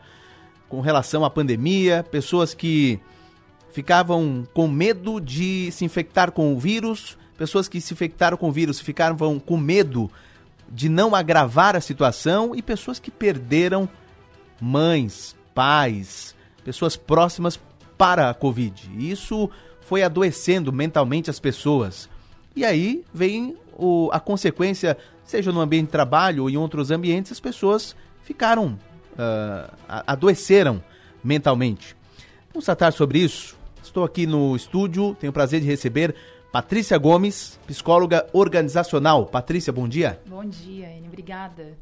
Com 0.68 0.82
relação 0.82 1.24
à 1.24 1.30
pandemia, 1.30 2.06
pessoas 2.12 2.54
que 2.54 3.00
ficavam 3.72 4.46
com 4.54 4.68
medo 4.68 5.22
de 5.22 5.72
se 5.72 5.86
infectar 5.86 6.34
com 6.34 6.54
o 6.54 6.60
vírus, 6.60 7.18
pessoas 7.38 7.68
que 7.68 7.82
se 7.82 7.94
infectaram 7.94 8.38
com 8.38 8.50
o 8.50 8.52
vírus 8.52 8.80
ficaram 8.80 9.40
com 9.40 9.58
medo 9.58 10.10
de 10.70 10.90
não 10.90 11.14
agravar 11.14 11.76
a 11.76 11.82
situação 11.82 12.56
e 12.56 12.62
pessoas 12.62 13.00
que 13.00 13.12
perderam 13.12 13.88
mães, 14.60 15.36
pais, 15.54 16.36
pessoas 16.64 16.96
próximas 16.96 17.60
para 17.98 18.30
a 18.30 18.34
Covid. 18.34 18.90
Isso 18.98 19.50
foi 19.82 20.02
adoecendo 20.02 20.74
mentalmente 20.74 21.30
as 21.30 21.40
pessoas. 21.40 22.10
E 22.56 22.66
aí 22.66 23.04
vem 23.14 23.56
o, 23.78 24.10
a 24.12 24.20
consequência, 24.20 24.98
seja 25.24 25.52
no 25.52 25.62
ambiente 25.62 25.88
de 25.88 25.92
trabalho 25.92 26.44
ou 26.44 26.50
em 26.50 26.58
outros 26.58 26.90
ambientes, 26.90 27.32
as 27.32 27.40
pessoas 27.40 27.96
ficaram, 28.24 28.80
uh, 29.14 30.04
adoeceram 30.08 30.84
mentalmente. 31.24 31.96
Vamos 32.52 32.66
tratar 32.66 32.92
sobre 32.92 33.20
isso. 33.20 33.56
Estou 33.84 34.04
aqui 34.04 34.26
no 34.26 34.56
estúdio, 34.56 35.16
tenho 35.20 35.30
o 35.30 35.34
prazer 35.34 35.62
de 35.62 35.68
receber 35.68 36.16
Patrícia 36.56 36.98
Gomes, 36.98 37.60
psicóloga 37.68 38.28
organizacional. 38.32 39.26
Patrícia, 39.26 39.74
bom 39.74 39.90
dia. 39.90 40.22
Bom 40.26 40.46
dia, 40.46 40.90
Enio. 40.90 41.10
Obrigada. 41.10 41.78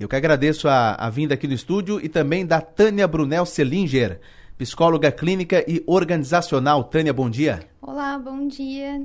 Eu 0.00 0.08
que 0.08 0.16
agradeço 0.16 0.66
a, 0.66 0.96
a 0.96 1.08
vinda 1.08 1.34
aqui 1.34 1.46
no 1.46 1.54
estúdio 1.54 2.04
e 2.04 2.08
também 2.08 2.44
da 2.44 2.60
Tânia 2.60 3.06
Brunel 3.06 3.46
Selinger, 3.46 4.18
psicóloga 4.58 5.12
clínica 5.12 5.64
e 5.70 5.80
organizacional. 5.86 6.82
Tânia, 6.82 7.12
bom 7.12 7.30
dia. 7.30 7.68
Olá, 7.80 8.18
bom 8.18 8.48
dia. 8.48 9.00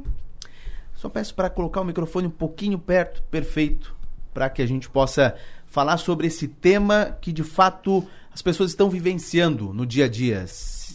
Só 0.96 1.08
peço 1.08 1.36
para 1.36 1.52
colocar 1.52 1.82
o 1.82 1.86
microfone 1.86 2.26
um 2.26 2.32
pouquinho 2.32 2.80
perto, 2.80 3.22
perfeito, 3.30 3.96
para 4.34 4.50
que 4.50 4.60
a 4.60 4.68
gente 4.68 4.90
possa 4.90 5.36
falar 5.68 5.98
sobre 5.98 6.26
esse 6.26 6.48
tema 6.48 7.16
que 7.22 7.32
de 7.32 7.44
fato 7.44 8.08
as 8.34 8.42
pessoas 8.42 8.72
estão 8.72 8.90
vivenciando 8.90 9.72
no 9.72 9.86
dia 9.86 10.06
a 10.06 10.10
dia. 10.10 10.44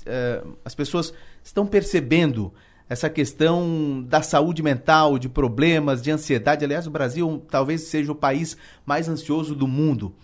Eh, 0.05 0.45
as 0.65 0.75
pessoas 0.75 1.15
estão 1.45 1.65
percebendo 1.65 2.53
essa 2.95 3.11
questão 3.11 4.03
da 4.09 4.23
saúde 4.23 4.63
mental, 4.63 5.19
de 5.19 5.29
problemas, 5.29 6.01
de 6.01 6.11
ansiedade. 6.11 6.65
Aliás, 6.65 6.87
o 6.87 6.91
Brasil 6.91 7.43
talvez 7.51 7.83
seja 7.83 8.13
o 8.13 8.15
país 8.15 8.57
mais 8.87 9.09
ansioso 9.09 9.55
do 9.55 9.67
mundo. 9.67 10.15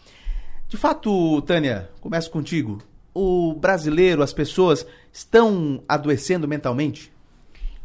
De 0.68 0.76
fato, 0.76 1.42
Tânia, 1.42 1.90
começo 2.00 2.30
contigo. 2.30 2.78
O 3.12 3.54
brasileiro, 3.54 4.22
as 4.22 4.32
pessoas 4.32 4.86
estão 5.12 5.82
adoecendo 5.88 6.46
mentalmente? 6.46 7.12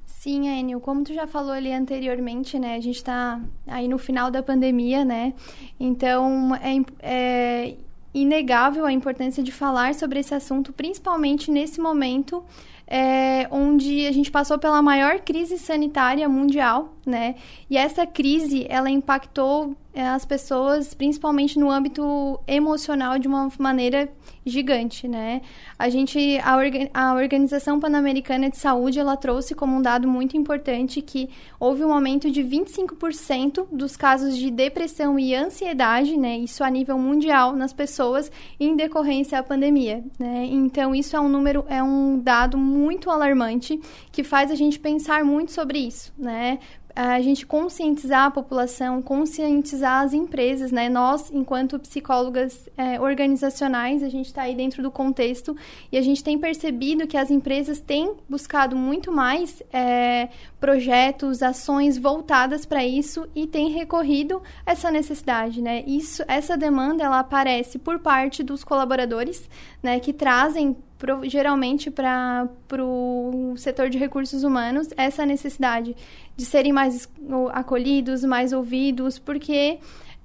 Sim, 0.06 0.48
Enio, 0.48 0.80
como 0.80 1.04
tu 1.04 1.14
já 1.14 1.26
falou 1.26 1.52
ali 1.52 1.74
anteriormente, 1.74 2.60
né, 2.60 2.76
a 2.76 2.80
gente 2.80 2.98
está 2.98 3.42
aí 3.68 3.88
no 3.88 3.98
final 3.98 4.30
da 4.30 4.42
pandemia, 4.42 5.04
né, 5.04 5.34
então 5.80 6.56
é, 6.56 6.78
é 7.00 7.76
inegável 8.16 8.86
a 8.86 8.94
importância 8.94 9.44
de 9.44 9.52
falar 9.52 9.94
sobre 9.94 10.20
esse 10.20 10.34
assunto, 10.34 10.72
principalmente 10.72 11.52
nesse 11.52 11.82
momento 11.82 12.44
é, 12.88 13.48
onde 13.52 14.08
a 14.08 14.12
gente 14.12 14.32
passou 14.32 14.58
pela 14.58 14.82
maior 14.82 15.20
crise 15.20 15.58
sanitária 15.58 16.28
mundial, 16.30 16.94
né? 17.06 17.36
E 17.70 17.78
essa 17.78 18.06
crise, 18.06 18.66
ela 18.70 18.90
impactou 18.90 19.76
as 20.02 20.26
pessoas, 20.26 20.94
principalmente 20.94 21.58
no 21.58 21.72
âmbito 21.72 22.40
emocional, 22.48 23.18
de 23.18 23.28
uma 23.28 23.50
maneira 23.58 24.10
gigante, 24.46 25.08
né? 25.08 25.42
A 25.80 25.90
gente, 25.90 26.38
a, 26.40 26.56
a 26.94 27.14
Organização 27.16 27.80
Pan-Americana 27.80 28.50
de 28.50 28.58
Saúde, 28.58 29.00
ela 29.00 29.18
trouxe 29.18 29.56
como 29.56 29.76
um 29.76 29.82
dado 29.82 30.08
muito 30.08 30.38
importante 30.38 31.02
que 31.02 31.30
houve 31.60 31.84
um 31.84 31.94
aumento 31.94 32.30
de 32.30 32.44
25% 32.44 33.68
dos 33.72 33.98
casos 33.98 34.38
de 34.38 34.52
depressão 34.52 35.18
e 35.18 35.34
ansiedade, 35.34 36.18
né? 36.18 36.38
Isso 36.38 36.64
a 36.64 36.70
nível 36.70 36.98
mundial 36.98 37.54
nas 37.54 37.74
pessoas 37.74 38.32
em 38.60 38.76
decorrência 38.76 39.38
da 39.38 39.44
pandemia, 39.44 40.04
né? 40.20 40.46
Então, 40.46 40.94
isso 40.94 41.16
é 41.16 41.20
um 41.20 41.30
número, 41.30 41.66
é 41.68 41.82
um 41.82 42.20
dado 42.20 42.58
muito 42.58 43.10
alarmante 43.10 43.80
que 44.12 44.24
faz 44.24 44.52
a 44.52 44.56
gente 44.56 44.80
pensar 44.80 45.24
muito 45.24 45.52
sobre 45.52 45.80
isso, 45.80 46.14
né? 46.18 46.60
A 46.96 47.20
gente 47.20 47.46
conscientizar 47.46 48.26
a 48.26 48.32
população, 48.32 49.02
conscientizar 49.02 50.04
as 50.04 50.14
empresas, 50.14 50.72
né? 50.72 50.88
Nós, 50.88 51.30
enquanto 51.30 51.78
psicólogas 51.78 52.70
é, 52.78 53.02
organizacionais, 53.02 54.02
a 54.02 54.08
gente 54.08 54.28
está 54.28 54.44
aí 54.44 54.56
dentro 54.56 54.82
do 54.82 54.90
contexto 54.90 55.58
e 55.92 55.98
a 55.98 56.02
gente 56.02 56.24
tem 56.24 56.40
percebido 56.40 57.06
que 57.06 57.18
as 57.18 57.30
empresas 57.30 57.82
têm 57.82 58.16
buscado 58.30 58.78
muito 58.78 59.12
mais 59.12 59.62
é, 59.74 60.30
projetos, 60.66 61.44
ações 61.44 61.96
voltadas 61.96 62.66
para 62.66 62.84
isso 62.84 63.28
e 63.36 63.46
têm 63.46 63.70
recorrido 63.70 64.42
essa 64.66 64.90
necessidade, 64.90 65.62
né? 65.62 65.84
Isso, 65.86 66.24
essa 66.28 66.58
demanda, 66.58 67.04
ela 67.04 67.20
aparece 67.20 67.78
por 67.78 68.00
parte 68.00 68.42
dos 68.42 68.64
colaboradores, 68.64 69.48
né? 69.84 70.00
Que 70.00 70.12
trazem 70.12 70.76
pro, 70.98 71.24
geralmente 71.30 71.92
para 71.92 72.50
o 72.80 73.54
setor 73.58 73.92
de 73.92 74.00
recursos 74.00 74.44
humanos 74.44 74.88
essa 74.98 75.24
necessidade 75.24 75.96
de 76.36 76.46
serem 76.46 76.74
mais 76.74 77.08
acolhidos, 77.54 78.24
mais 78.24 78.52
ouvidos, 78.52 79.20
porque 79.20 79.78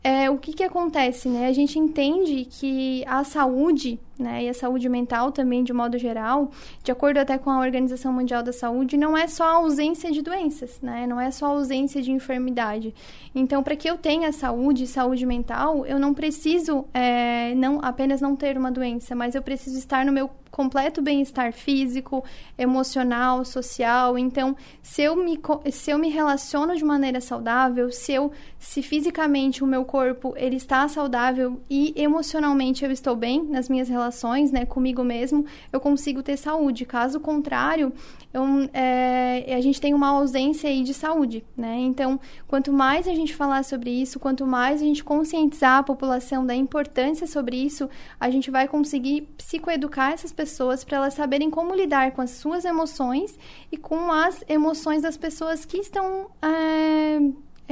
é, 0.02 0.30
o 0.30 0.38
que, 0.38 0.54
que 0.54 0.64
acontece, 0.64 1.28
né? 1.28 1.48
A 1.48 1.52
gente 1.52 1.78
entende 1.78 2.46
que 2.46 3.04
a 3.06 3.24
saúde, 3.24 4.00
né, 4.20 4.44
e 4.44 4.48
a 4.48 4.54
saúde 4.54 4.88
mental 4.88 5.32
também, 5.32 5.64
de 5.64 5.72
modo 5.72 5.98
geral, 5.98 6.50
de 6.82 6.92
acordo 6.92 7.18
até 7.18 7.38
com 7.38 7.50
a 7.50 7.60
Organização 7.60 8.12
Mundial 8.12 8.42
da 8.42 8.52
Saúde, 8.52 8.96
não 8.96 9.16
é 9.16 9.26
só 9.26 9.44
a 9.44 9.52
ausência 9.54 10.10
de 10.10 10.22
doenças, 10.22 10.80
né? 10.80 11.06
Não 11.06 11.20
é 11.20 11.30
só 11.30 11.46
a 11.46 11.48
ausência 11.50 12.02
de 12.02 12.12
enfermidade. 12.12 12.94
Então, 13.34 13.62
para 13.62 13.76
que 13.76 13.88
eu 13.88 13.96
tenha 13.96 14.32
saúde, 14.32 14.86
saúde 14.86 15.24
mental, 15.24 15.86
eu 15.86 15.98
não 15.98 16.12
preciso 16.12 16.84
é, 16.92 17.54
não 17.54 17.78
apenas 17.82 18.20
não 18.20 18.34
ter 18.34 18.58
uma 18.58 18.70
doença, 18.70 19.14
mas 19.14 19.34
eu 19.34 19.42
preciso 19.42 19.78
estar 19.78 20.04
no 20.04 20.12
meu 20.12 20.30
completo 20.50 21.00
bem-estar 21.00 21.52
físico, 21.52 22.24
emocional, 22.58 23.44
social. 23.44 24.18
Então, 24.18 24.56
se 24.82 25.02
eu 25.02 25.16
me 25.16 25.40
se 25.70 25.90
eu 25.90 25.98
me 25.98 26.08
relaciono 26.08 26.74
de 26.76 26.84
maneira 26.84 27.20
saudável, 27.20 27.90
se 27.90 28.12
eu 28.12 28.32
se 28.58 28.82
fisicamente 28.82 29.62
o 29.62 29.66
meu 29.66 29.84
corpo 29.84 30.34
ele 30.36 30.56
está 30.56 30.86
saudável 30.88 31.60
e 31.70 31.94
emocionalmente 31.96 32.84
eu 32.84 32.90
estou 32.90 33.14
bem 33.14 33.44
nas 33.44 33.68
minhas 33.68 33.88
relações, 33.88 34.09
né, 34.50 34.64
comigo 34.64 35.02
mesmo, 35.04 35.44
eu 35.72 35.80
consigo 35.80 36.22
ter 36.22 36.36
saúde. 36.36 36.84
Caso 36.84 37.20
contrário, 37.20 37.92
eu, 38.32 38.42
é, 38.72 39.54
a 39.54 39.60
gente 39.60 39.80
tem 39.80 39.92
uma 39.92 40.08
ausência 40.08 40.70
aí 40.70 40.82
de 40.82 40.94
saúde, 40.94 41.44
né? 41.56 41.76
Então, 41.78 42.18
quanto 42.46 42.72
mais 42.72 43.08
a 43.08 43.14
gente 43.14 43.34
falar 43.34 43.64
sobre 43.64 43.90
isso, 43.90 44.20
quanto 44.20 44.46
mais 44.46 44.80
a 44.80 44.84
gente 44.84 45.02
conscientizar 45.02 45.78
a 45.78 45.82
população 45.82 46.46
da 46.46 46.54
importância 46.54 47.26
sobre 47.26 47.56
isso, 47.56 47.88
a 48.18 48.30
gente 48.30 48.50
vai 48.50 48.68
conseguir 48.68 49.22
psicoeducar 49.36 50.12
essas 50.12 50.32
pessoas 50.32 50.84
para 50.84 50.98
elas 50.98 51.14
saberem 51.14 51.50
como 51.50 51.74
lidar 51.74 52.12
com 52.12 52.22
as 52.22 52.30
suas 52.30 52.64
emoções 52.64 53.38
e 53.70 53.76
com 53.76 54.12
as 54.12 54.44
emoções 54.48 55.02
das 55.02 55.16
pessoas 55.16 55.64
que 55.64 55.78
estão 55.78 56.30
é, 56.42 57.20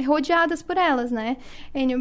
rodeadas 0.01 0.61
por 0.61 0.77
elas, 0.77 1.11
né? 1.11 1.37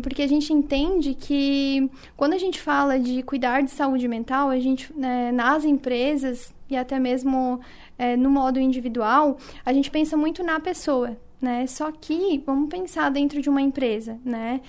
Porque 0.03 0.23
a 0.23 0.27
gente 0.27 0.53
entende 0.53 1.15
que 1.15 1.91
quando 2.17 2.35
a 2.35 2.39
gente 2.39 2.61
fala 2.61 2.99
de 2.99 3.23
cuidar 3.23 3.63
de 3.63 3.71
saúde 3.71 4.07
mental, 4.09 4.51
a 4.51 4.59
gente 4.59 4.93
né, 4.97 5.33
nas 5.33 5.65
empresas 5.65 6.55
e 6.71 6.77
até 6.77 6.99
mesmo 6.99 7.61
é, 7.99 8.17
no 8.17 8.31
modo 8.31 8.61
individual, 8.61 9.39
a 9.65 9.73
gente 9.73 9.91
pensa 9.91 10.17
muito 10.17 10.43
na 10.43 10.61
pessoa, 10.61 11.17
né? 11.41 11.67
Só 11.67 11.91
que 11.91 12.43
vamos 12.45 12.69
pensar 12.69 13.11
dentro 13.11 13.41
de 13.41 13.49
uma 13.49 13.63
empresa, 13.63 14.19
né? 14.25 14.61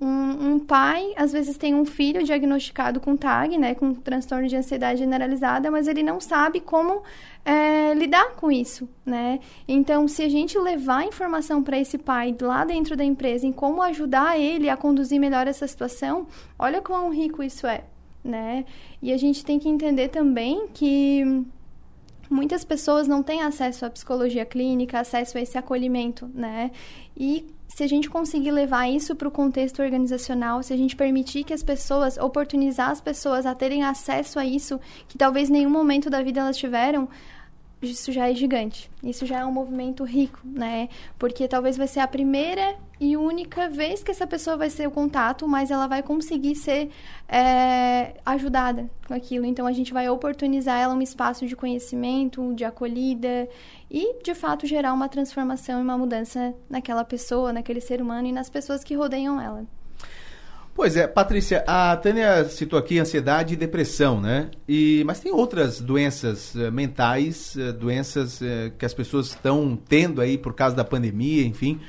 Um, 0.00 0.52
um, 0.52 0.58
pai, 0.60 1.12
às 1.16 1.32
vezes, 1.32 1.56
tem 1.56 1.74
um 1.74 1.84
filho 1.84 2.22
diagnosticado 2.22 3.00
com 3.00 3.16
TAG, 3.16 3.58
né, 3.58 3.74
com 3.74 3.92
transtorno 3.94 4.46
de 4.46 4.54
ansiedade 4.54 5.00
generalizada, 5.00 5.72
mas 5.72 5.88
ele 5.88 6.04
não 6.04 6.20
sabe 6.20 6.60
como 6.60 7.02
é, 7.44 7.94
lidar 7.94 8.36
com 8.36 8.52
isso, 8.52 8.88
né? 9.04 9.40
Então, 9.66 10.06
se 10.06 10.22
a 10.22 10.28
gente 10.28 10.56
levar 10.58 11.04
informação 11.04 11.62
para 11.62 11.78
esse 11.78 11.98
pai 11.98 12.36
lá 12.40 12.64
dentro 12.64 12.96
da 12.96 13.02
empresa 13.02 13.46
em 13.46 13.52
como 13.52 13.82
ajudar 13.82 14.38
ele 14.38 14.68
a 14.68 14.76
conduzir 14.76 15.18
melhor 15.18 15.48
essa 15.48 15.66
situação, 15.66 16.26
olha 16.58 16.80
quão 16.80 17.10
rico 17.10 17.42
isso 17.42 17.66
é, 17.66 17.82
né? 18.22 18.66
E 19.02 19.12
a 19.12 19.16
gente 19.16 19.44
tem 19.44 19.58
que 19.58 19.68
entender 19.68 20.08
também 20.08 20.68
que 20.74 21.44
muitas 22.30 22.64
pessoas 22.64 23.08
não 23.08 23.22
têm 23.22 23.42
acesso 23.42 23.86
à 23.86 23.90
psicologia 23.90 24.44
clínica, 24.44 25.00
acesso 25.00 25.38
a 25.38 25.40
esse 25.40 25.56
acolhimento, 25.56 26.30
né? 26.34 26.70
E 27.16 27.46
se 27.78 27.84
a 27.84 27.86
gente 27.86 28.10
conseguir 28.10 28.50
levar 28.50 28.88
isso 28.88 29.14
para 29.14 29.28
o 29.28 29.30
contexto 29.30 29.80
organizacional, 29.80 30.64
se 30.64 30.72
a 30.72 30.76
gente 30.76 30.96
permitir 30.96 31.44
que 31.44 31.54
as 31.54 31.62
pessoas, 31.62 32.16
oportunizar 32.18 32.90
as 32.90 33.00
pessoas 33.00 33.46
a 33.46 33.54
terem 33.54 33.84
acesso 33.84 34.36
a 34.40 34.44
isso, 34.44 34.80
que 35.06 35.16
talvez 35.16 35.48
em 35.48 35.52
nenhum 35.52 35.70
momento 35.70 36.10
da 36.10 36.20
vida 36.20 36.40
elas 36.40 36.56
tiveram, 36.56 37.08
isso 37.80 38.10
já 38.10 38.28
é 38.28 38.34
gigante. 38.34 38.90
Isso 39.02 39.24
já 39.24 39.40
é 39.40 39.44
um 39.44 39.52
movimento 39.52 40.02
rico, 40.04 40.40
né? 40.44 40.88
Porque 41.18 41.46
talvez 41.46 41.76
vai 41.76 41.86
ser 41.86 42.00
a 42.00 42.08
primeira 42.08 42.76
e 43.00 43.16
única 43.16 43.68
vez 43.68 44.02
que 44.02 44.10
essa 44.10 44.26
pessoa 44.26 44.56
vai 44.56 44.68
ser 44.68 44.88
o 44.88 44.90
contato, 44.90 45.46
mas 45.46 45.70
ela 45.70 45.86
vai 45.86 46.02
conseguir 46.02 46.56
ser 46.56 46.90
é, 47.28 48.14
ajudada 48.26 48.90
com 49.06 49.14
aquilo. 49.14 49.44
Então 49.44 49.66
a 49.66 49.72
gente 49.72 49.92
vai 49.92 50.08
oportunizar 50.08 50.80
ela 50.80 50.94
um 50.94 51.02
espaço 51.02 51.46
de 51.46 51.54
conhecimento, 51.54 52.52
de 52.54 52.64
acolhida 52.64 53.48
e, 53.88 54.20
de 54.22 54.34
fato, 54.34 54.66
gerar 54.66 54.92
uma 54.92 55.08
transformação 55.08 55.78
e 55.78 55.82
uma 55.82 55.96
mudança 55.96 56.54
naquela 56.68 57.04
pessoa, 57.04 57.52
naquele 57.52 57.80
ser 57.80 58.02
humano 58.02 58.26
e 58.26 58.32
nas 58.32 58.50
pessoas 58.50 58.82
que 58.82 58.94
rodeiam 58.94 59.40
ela. 59.40 59.64
Pois 60.78 60.96
é, 60.96 61.08
Patrícia, 61.08 61.64
a 61.66 61.96
Tânia 61.96 62.44
citou 62.44 62.78
aqui 62.78 63.00
ansiedade 63.00 63.54
e 63.54 63.56
depressão, 63.56 64.20
né? 64.20 64.48
E, 64.68 65.02
mas 65.04 65.18
tem 65.18 65.32
outras 65.32 65.80
doenças 65.80 66.54
uh, 66.54 66.70
mentais, 66.70 67.56
uh, 67.56 67.72
doenças 67.72 68.40
uh, 68.40 68.70
que 68.78 68.86
as 68.86 68.94
pessoas 68.94 69.26
estão 69.26 69.76
tendo 69.88 70.20
aí 70.20 70.38
por 70.38 70.54
causa 70.54 70.76
da 70.76 70.84
pandemia, 70.84 71.44
enfim. 71.44 71.80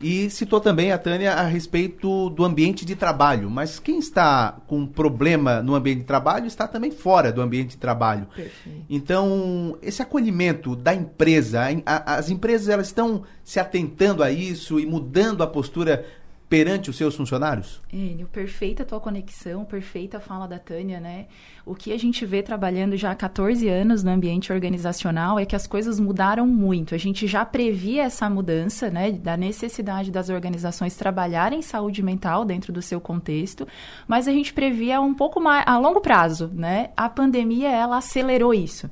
E 0.00 0.30
citou 0.30 0.58
também 0.58 0.90
a 0.90 0.96
Tânia 0.96 1.34
a 1.34 1.42
respeito 1.42 2.30
do 2.30 2.46
ambiente 2.46 2.86
de 2.86 2.96
trabalho. 2.96 3.50
Mas 3.50 3.78
quem 3.78 3.98
está 3.98 4.56
com 4.66 4.86
problema 4.86 5.62
no 5.62 5.74
ambiente 5.74 5.98
de 5.98 6.04
trabalho 6.04 6.46
está 6.46 6.66
também 6.66 6.90
fora 6.90 7.30
do 7.30 7.42
ambiente 7.42 7.72
de 7.72 7.76
trabalho. 7.76 8.26
Perfeito. 8.34 8.86
Então, 8.88 9.76
esse 9.82 10.00
acolhimento 10.00 10.74
da 10.74 10.94
empresa, 10.94 11.60
a, 11.84 12.14
as 12.16 12.30
empresas 12.30 12.70
elas 12.70 12.86
estão 12.86 13.22
se 13.44 13.60
atentando 13.60 14.22
a 14.22 14.30
isso 14.30 14.80
e 14.80 14.86
mudando 14.86 15.42
a 15.42 15.46
postura 15.46 16.06
perante 16.48 16.90
os 16.90 16.96
seus 16.96 17.14
funcionários? 17.16 17.80
Enio, 17.92 18.26
perfeita 18.28 18.82
a 18.82 18.86
tua 18.86 19.00
conexão, 19.00 19.64
perfeita 19.64 20.18
a 20.18 20.20
fala 20.20 20.46
da 20.46 20.58
Tânia, 20.58 21.00
né? 21.00 21.26
O 21.66 21.74
que 21.74 21.94
a 21.94 21.98
gente 21.98 22.26
vê 22.26 22.42
trabalhando 22.42 22.94
já 22.94 23.10
há 23.10 23.14
14 23.14 23.66
anos 23.70 24.02
no 24.02 24.10
ambiente 24.10 24.52
organizacional 24.52 25.38
é 25.38 25.46
que 25.46 25.56
as 25.56 25.66
coisas 25.66 25.98
mudaram 25.98 26.46
muito. 26.46 26.94
A 26.94 26.98
gente 26.98 27.26
já 27.26 27.42
previa 27.42 28.02
essa 28.02 28.28
mudança, 28.28 28.90
né, 28.90 29.10
da 29.10 29.34
necessidade 29.34 30.10
das 30.10 30.28
organizações 30.28 30.94
trabalharem 30.94 31.62
saúde 31.62 32.02
mental 32.02 32.44
dentro 32.44 32.70
do 32.70 32.82
seu 32.82 33.00
contexto, 33.00 33.66
mas 34.06 34.28
a 34.28 34.32
gente 34.32 34.52
previa 34.52 35.00
um 35.00 35.14
pouco 35.14 35.40
mais 35.40 35.64
a 35.66 35.78
longo 35.78 36.02
prazo, 36.02 36.50
né? 36.52 36.90
A 36.94 37.08
pandemia 37.08 37.70
ela 37.70 37.96
acelerou 37.96 38.52
isso. 38.52 38.90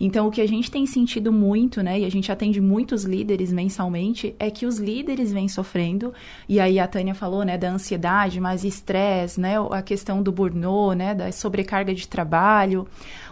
Então 0.00 0.26
o 0.26 0.30
que 0.30 0.40
a 0.40 0.48
gente 0.48 0.70
tem 0.70 0.86
sentido 0.86 1.30
muito, 1.30 1.82
né, 1.82 2.00
e 2.00 2.06
a 2.06 2.10
gente 2.10 2.32
atende 2.32 2.58
muitos 2.58 3.04
líderes 3.04 3.52
mensalmente, 3.52 4.34
é 4.38 4.50
que 4.50 4.64
os 4.64 4.78
líderes 4.78 5.30
vêm 5.30 5.46
sofrendo, 5.46 6.12
e 6.48 6.58
aí 6.58 6.78
a 6.78 6.88
Tânia 6.88 7.14
falou, 7.14 7.44
né, 7.44 7.58
da 7.58 7.70
ansiedade, 7.70 8.40
mais 8.40 8.64
estresse, 8.64 9.38
né, 9.38 9.56
a 9.70 9.82
questão 9.82 10.22
do 10.22 10.32
burnout, 10.32 10.96
né, 10.96 11.14
da 11.14 11.30
sobrecarga 11.30 11.92
de 11.94 12.08
trabalho, 12.14 12.86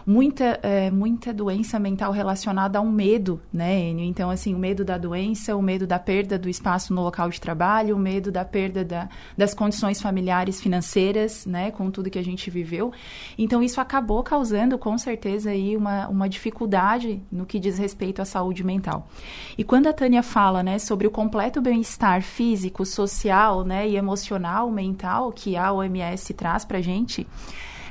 muita, 0.05 0.59
é, 0.61 0.91
muita 0.91 1.33
doença 1.33 1.79
mental 1.79 2.11
relacionada 2.11 2.77
ao 2.77 2.85
medo, 2.85 3.41
né, 3.51 3.89
Enio? 3.89 4.05
Então, 4.05 4.29
assim, 4.29 4.53
o 4.53 4.59
medo 4.59 4.83
da 4.83 4.97
doença, 4.97 5.55
o 5.55 5.61
medo 5.61 5.87
da 5.87 5.97
perda 5.97 6.37
do 6.37 6.49
espaço 6.49 6.93
no 6.93 7.01
local 7.01 7.29
de 7.29 7.39
trabalho, 7.39 7.95
o 7.95 7.99
medo 7.99 8.29
da 8.31 8.43
perda 8.43 8.83
da, 8.83 9.07
das 9.37 9.53
condições 9.53 10.01
familiares 10.01 10.59
financeiras, 10.59 11.45
né, 11.45 11.71
com 11.71 11.89
tudo 11.89 12.09
que 12.09 12.19
a 12.19 12.23
gente 12.23 12.49
viveu. 12.49 12.91
Então, 13.37 13.63
isso 13.63 13.79
acabou 13.79 14.21
causando, 14.21 14.77
com 14.77 14.97
certeza, 14.97 15.51
aí 15.51 15.77
uma, 15.77 16.09
uma 16.09 16.27
dificuldade 16.27 17.21
no 17.31 17.45
que 17.45 17.57
diz 17.57 17.77
respeito 17.77 18.21
à 18.21 18.25
saúde 18.25 18.63
mental. 18.63 19.07
E 19.57 19.63
quando 19.63 19.87
a 19.87 19.93
Tânia 19.93 20.21
fala, 20.21 20.61
né, 20.61 20.77
sobre 20.77 21.07
o 21.07 21.11
completo 21.11 21.61
bem-estar 21.61 22.21
físico, 22.21 22.85
social, 22.85 23.63
né, 23.63 23.87
e 23.87 23.95
emocional, 23.95 24.69
mental, 24.69 25.31
que 25.31 25.55
a 25.55 25.71
OMS 25.71 26.33
traz 26.33 26.65
pra 26.65 26.81
gente, 26.81 27.25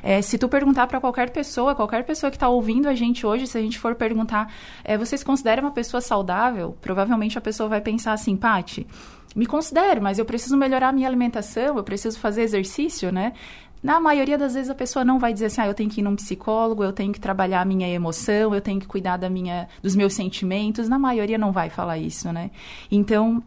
é, 0.03 0.21
se 0.21 0.37
tu 0.37 0.49
perguntar 0.49 0.85
para 0.87 0.99
qualquer 0.99 1.29
pessoa, 1.29 1.73
qualquer 1.73 2.03
pessoa 2.03 2.29
que 2.29 2.35
está 2.35 2.49
ouvindo 2.49 2.89
a 2.89 2.93
gente 2.93 3.25
hoje, 3.25 3.47
se 3.47 3.57
a 3.57 3.61
gente 3.61 3.79
for 3.79 3.95
perguntar, 3.95 4.53
é, 4.83 4.97
você 4.97 5.17
se 5.17 5.23
considera 5.23 5.61
uma 5.61 5.71
pessoa 5.71 6.01
saudável? 6.01 6.77
Provavelmente 6.81 7.37
a 7.37 7.41
pessoa 7.41 7.69
vai 7.69 7.79
pensar 7.79 8.11
assim, 8.11 8.35
Pati, 8.35 8.85
me 9.33 9.45
considero, 9.45 10.01
mas 10.01 10.19
eu 10.19 10.25
preciso 10.25 10.57
melhorar 10.57 10.89
a 10.89 10.91
minha 10.91 11.07
alimentação, 11.07 11.77
eu 11.77 11.83
preciso 11.83 12.19
fazer 12.19 12.41
exercício, 12.41 13.11
né? 13.11 13.31
Na 13.81 13.99
maioria 13.99 14.37
das 14.37 14.53
vezes 14.53 14.69
a 14.69 14.75
pessoa 14.75 15.03
não 15.03 15.19
vai 15.19 15.33
dizer 15.33 15.47
assim, 15.47 15.59
ah, 15.59 15.67
eu 15.67 15.73
tenho 15.73 15.89
que 15.89 15.99
ir 15.99 16.03
num 16.03 16.15
psicólogo, 16.15 16.83
eu 16.83 16.93
tenho 16.93 17.11
que 17.11 17.19
trabalhar 17.19 17.59
a 17.59 17.65
minha 17.65 17.89
emoção, 17.89 18.55
eu 18.55 18.61
tenho 18.61 18.79
que 18.79 18.87
cuidar 18.87 19.17
da 19.17 19.29
minha, 19.29 19.67
dos 19.81 19.93
meus 19.93 20.13
sentimentos. 20.13 20.87
Na 20.87 20.97
maioria 20.97 21.37
não 21.37 21.51
vai 21.51 21.69
falar 21.69 21.97
isso, 21.97 22.31
né? 22.31 22.49
Então, 22.89 23.43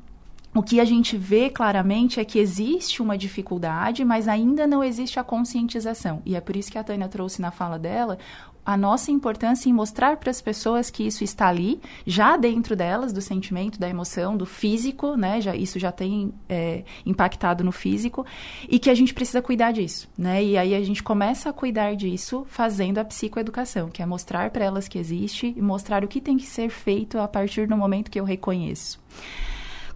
o 0.59 0.63
que 0.63 0.81
a 0.81 0.85
gente 0.85 1.17
vê 1.17 1.51
claramente 1.51 2.19
é 2.19 2.25
que 2.25 2.39
existe 2.39 3.03
uma 3.03 3.19
dificuldade, 3.19 4.05
mas 4.05 4.29
ainda 4.29 4.67
não 4.67 4.83
existe 4.83 5.19
a 5.19 5.25
conscientização. 5.25 6.23
E 6.25 6.35
é 6.35 6.41
por 6.41 6.57
isso 6.57 6.71
que 6.71 6.79
a 6.79 6.85
Tânia 6.85 7.09
trouxe 7.09 7.41
na 7.41 7.51
fala 7.51 7.79
dela 7.79 8.19
a 8.67 8.77
nossa 8.77 9.13
importância 9.13 9.69
em 9.69 9.73
mostrar 9.73 10.17
para 10.17 10.29
as 10.29 10.41
pessoas 10.41 10.91
que 10.91 11.07
isso 11.07 11.23
está 11.23 11.47
ali, 11.47 11.81
já 12.05 12.37
dentro 12.37 12.75
delas, 12.75 13.13
do 13.13 13.23
sentimento, 13.23 13.79
da 13.79 13.89
emoção, 13.89 14.37
do 14.37 14.45
físico, 14.45 15.15
né? 15.15 15.41
Já, 15.41 15.55
isso 15.55 15.79
já 15.79 15.93
tem 15.93 16.35
é, 16.49 16.83
impactado 17.07 17.63
no 17.63 17.71
físico, 17.71 18.27
e 18.69 18.81
que 18.81 18.91
a 18.91 18.95
gente 18.95 19.15
precisa 19.15 19.41
cuidar 19.41 19.71
disso, 19.71 20.09
né? 20.19 20.43
E 20.43 20.59
aí 20.59 20.75
a 20.75 20.83
gente 20.83 21.01
começa 21.01 21.49
a 21.49 21.53
cuidar 21.53 21.95
disso 21.95 22.45
fazendo 22.49 22.99
a 22.99 23.05
psicoeducação, 23.05 23.89
que 23.89 24.03
é 24.03 24.07
mostrar 24.07 24.51
para 24.51 24.65
elas 24.65 24.89
que 24.89 24.99
existe 24.99 25.55
e 25.57 25.63
mostrar 25.63 26.03
o 26.03 26.09
que 26.09 26.21
tem 26.21 26.37
que 26.37 26.47
ser 26.47 26.69
feito 26.69 27.21
a 27.21 27.29
partir 27.29 27.69
do 27.69 27.77
momento 27.77 28.11
que 28.11 28.19
eu 28.19 28.25
reconheço. 28.25 28.99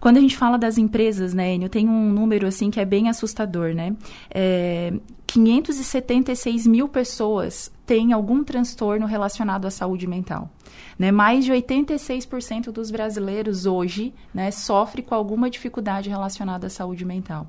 Quando 0.01 0.17
a 0.17 0.19
gente 0.19 0.35
fala 0.35 0.57
das 0.57 0.79
empresas, 0.79 1.33
né, 1.33 1.53
Enio, 1.53 1.69
tem 1.69 1.87
um 1.87 2.11
número 2.11 2.47
assim 2.47 2.71
que 2.71 2.79
é 2.79 2.85
bem 2.85 3.07
assustador, 3.07 3.75
né? 3.75 3.95
É, 4.31 4.91
576 5.27 6.67
mil 6.67 6.89
pessoas 6.89 7.71
têm 7.85 8.11
algum 8.11 8.43
transtorno 8.43 9.05
relacionado 9.05 9.65
à 9.65 9.71
saúde 9.71 10.07
mental. 10.07 10.49
Né? 10.97 11.11
Mais 11.11 11.45
de 11.45 11.53
86% 11.53 12.71
dos 12.71 12.91
brasileiros 12.91 13.65
hoje 13.65 14.13
né, 14.33 14.51
sofre 14.51 15.01
com 15.01 15.15
alguma 15.15 15.49
dificuldade 15.49 16.09
relacionada 16.09 16.67
à 16.67 16.69
saúde 16.69 17.05
mental. 17.05 17.47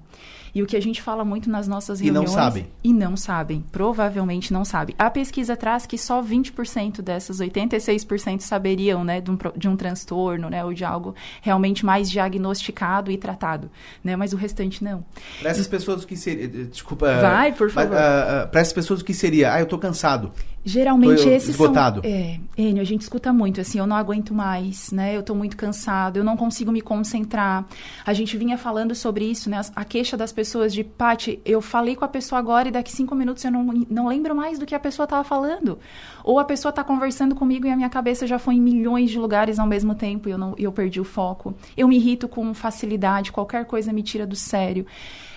E 0.55 0.63
o 0.63 0.67
que 0.67 0.77
a 0.77 0.83
gente 0.83 1.01
fala 1.01 1.25
muito 1.25 1.49
nas 1.49 1.67
nossas 1.67 2.01
reuniões... 2.01 2.31
E 2.31 2.35
não 2.35 2.43
sabem. 2.43 2.67
E 2.85 2.93
não 2.93 3.17
sabem. 3.17 3.65
Provavelmente 3.73 4.53
não 4.53 4.65
sabem. 4.65 4.95
A 4.99 5.11
pesquisa 5.11 5.57
traz 5.57 5.87
que 5.87 5.97
só 5.97 6.23
20% 6.23 7.01
dessas 7.01 7.39
86% 7.39 8.41
saberiam 8.41 9.03
né, 9.03 9.21
de, 9.21 9.31
um, 9.31 9.39
de 9.57 9.69
um 9.69 9.77
transtorno, 9.77 10.51
né, 10.51 10.65
ou 10.65 10.75
de 10.75 10.85
algo 10.85 11.15
realmente 11.41 11.87
mais 11.87 12.11
diagnosticado 12.11 13.11
e 13.11 13.17
tratado. 13.17 13.71
Né? 14.05 14.15
Mas 14.15 14.33
o 14.33 14.37
restante 14.37 14.85
não. 14.85 15.05
Para 15.41 15.51
essas 15.51 15.67
pessoas 15.67 16.05
que 16.05 16.17
seria... 16.17 16.49
Desculpa... 16.49 17.21
Vai, 17.21 17.53
por 17.53 17.71
favor. 17.71 17.93
Uh, 17.93 18.45
uh, 18.45 18.49
Para 18.49 18.61
essas 18.61 18.73
pessoas 18.73 19.03
que 19.03 19.15
seria... 19.15 19.55
Ah, 19.55 19.61
eu 19.61 19.65
estou 19.65 19.79
cansado. 19.79 20.33
Geralmente 20.65 21.29
esses 21.29 21.51
esgotado. 21.51 22.01
são... 22.03 22.11
É, 22.11 22.39
Enio, 22.57 22.81
a 22.81 22.85
gente 22.85 23.01
escuta 23.01 23.33
muito, 23.33 23.61
assim, 23.61 23.79
eu 23.79 23.87
não 23.87 23.97
aguento 23.97 24.33
mais, 24.33 24.93
né? 24.93 25.17
Eu 25.17 25.21
estou 25.21 25.35
muito 25.35 25.57
cansado, 25.57 26.19
eu 26.19 26.25
não 26.25 26.37
consigo 26.37 26.71
me 26.71 26.81
concentrar. 26.81 27.67
A 28.07 28.13
gente 28.13 28.37
vinha 28.37 28.57
falando 28.57 28.95
sobre 28.95 29.25
isso, 29.25 29.51
né? 29.51 29.61
A 29.75 29.85
queixa 29.85 30.17
das 30.17 30.33
pessoas 30.33 30.73
de, 30.73 30.85
Pati, 30.85 31.41
eu 31.45 31.61
falei 31.61 31.97
com 31.97 32.05
a 32.05 32.09
pessoa 32.09 32.39
agora 32.39 32.69
e 32.69 32.71
daqui 32.71 32.93
cinco 32.93 33.15
minutos 33.15 33.45
eu 33.45 33.51
não, 33.51 33.65
não 33.91 34.07
lembro 34.07 34.37
mais 34.37 34.59
do 34.59 34.65
que 34.65 34.75
a 34.75 34.81
pessoa 34.81 35.05
estava 35.05 35.25
falando. 35.25 35.79
Ou 36.23 36.39
a 36.39 36.45
pessoa 36.45 36.71
está 36.71 36.85
conversando 36.85 37.35
comigo 37.35 37.67
e 37.67 37.71
a 37.71 37.77
minha 37.77 37.91
cabeça 37.91 38.27
já 38.27 38.39
foi 38.39 38.55
em 38.55 38.61
milhões 38.61 39.11
de 39.11 39.19
lugares 39.19 39.59
ao 39.59 39.67
mesmo 39.67 39.95
tempo 39.95 40.29
e 40.29 40.33
eu, 40.33 40.39
não, 40.39 40.55
eu 40.57 40.71
perdi 40.71 41.01
o 41.01 41.05
foco. 41.05 41.55
Eu 41.77 41.89
me 41.89 41.97
irrito 41.97 42.29
com 42.29 42.55
facilidade, 42.55 43.33
qualquer 43.33 43.65
coisa 43.65 43.93
me 43.93 44.03
tira 44.03 44.27
do 44.27 44.37
sério 44.37 44.87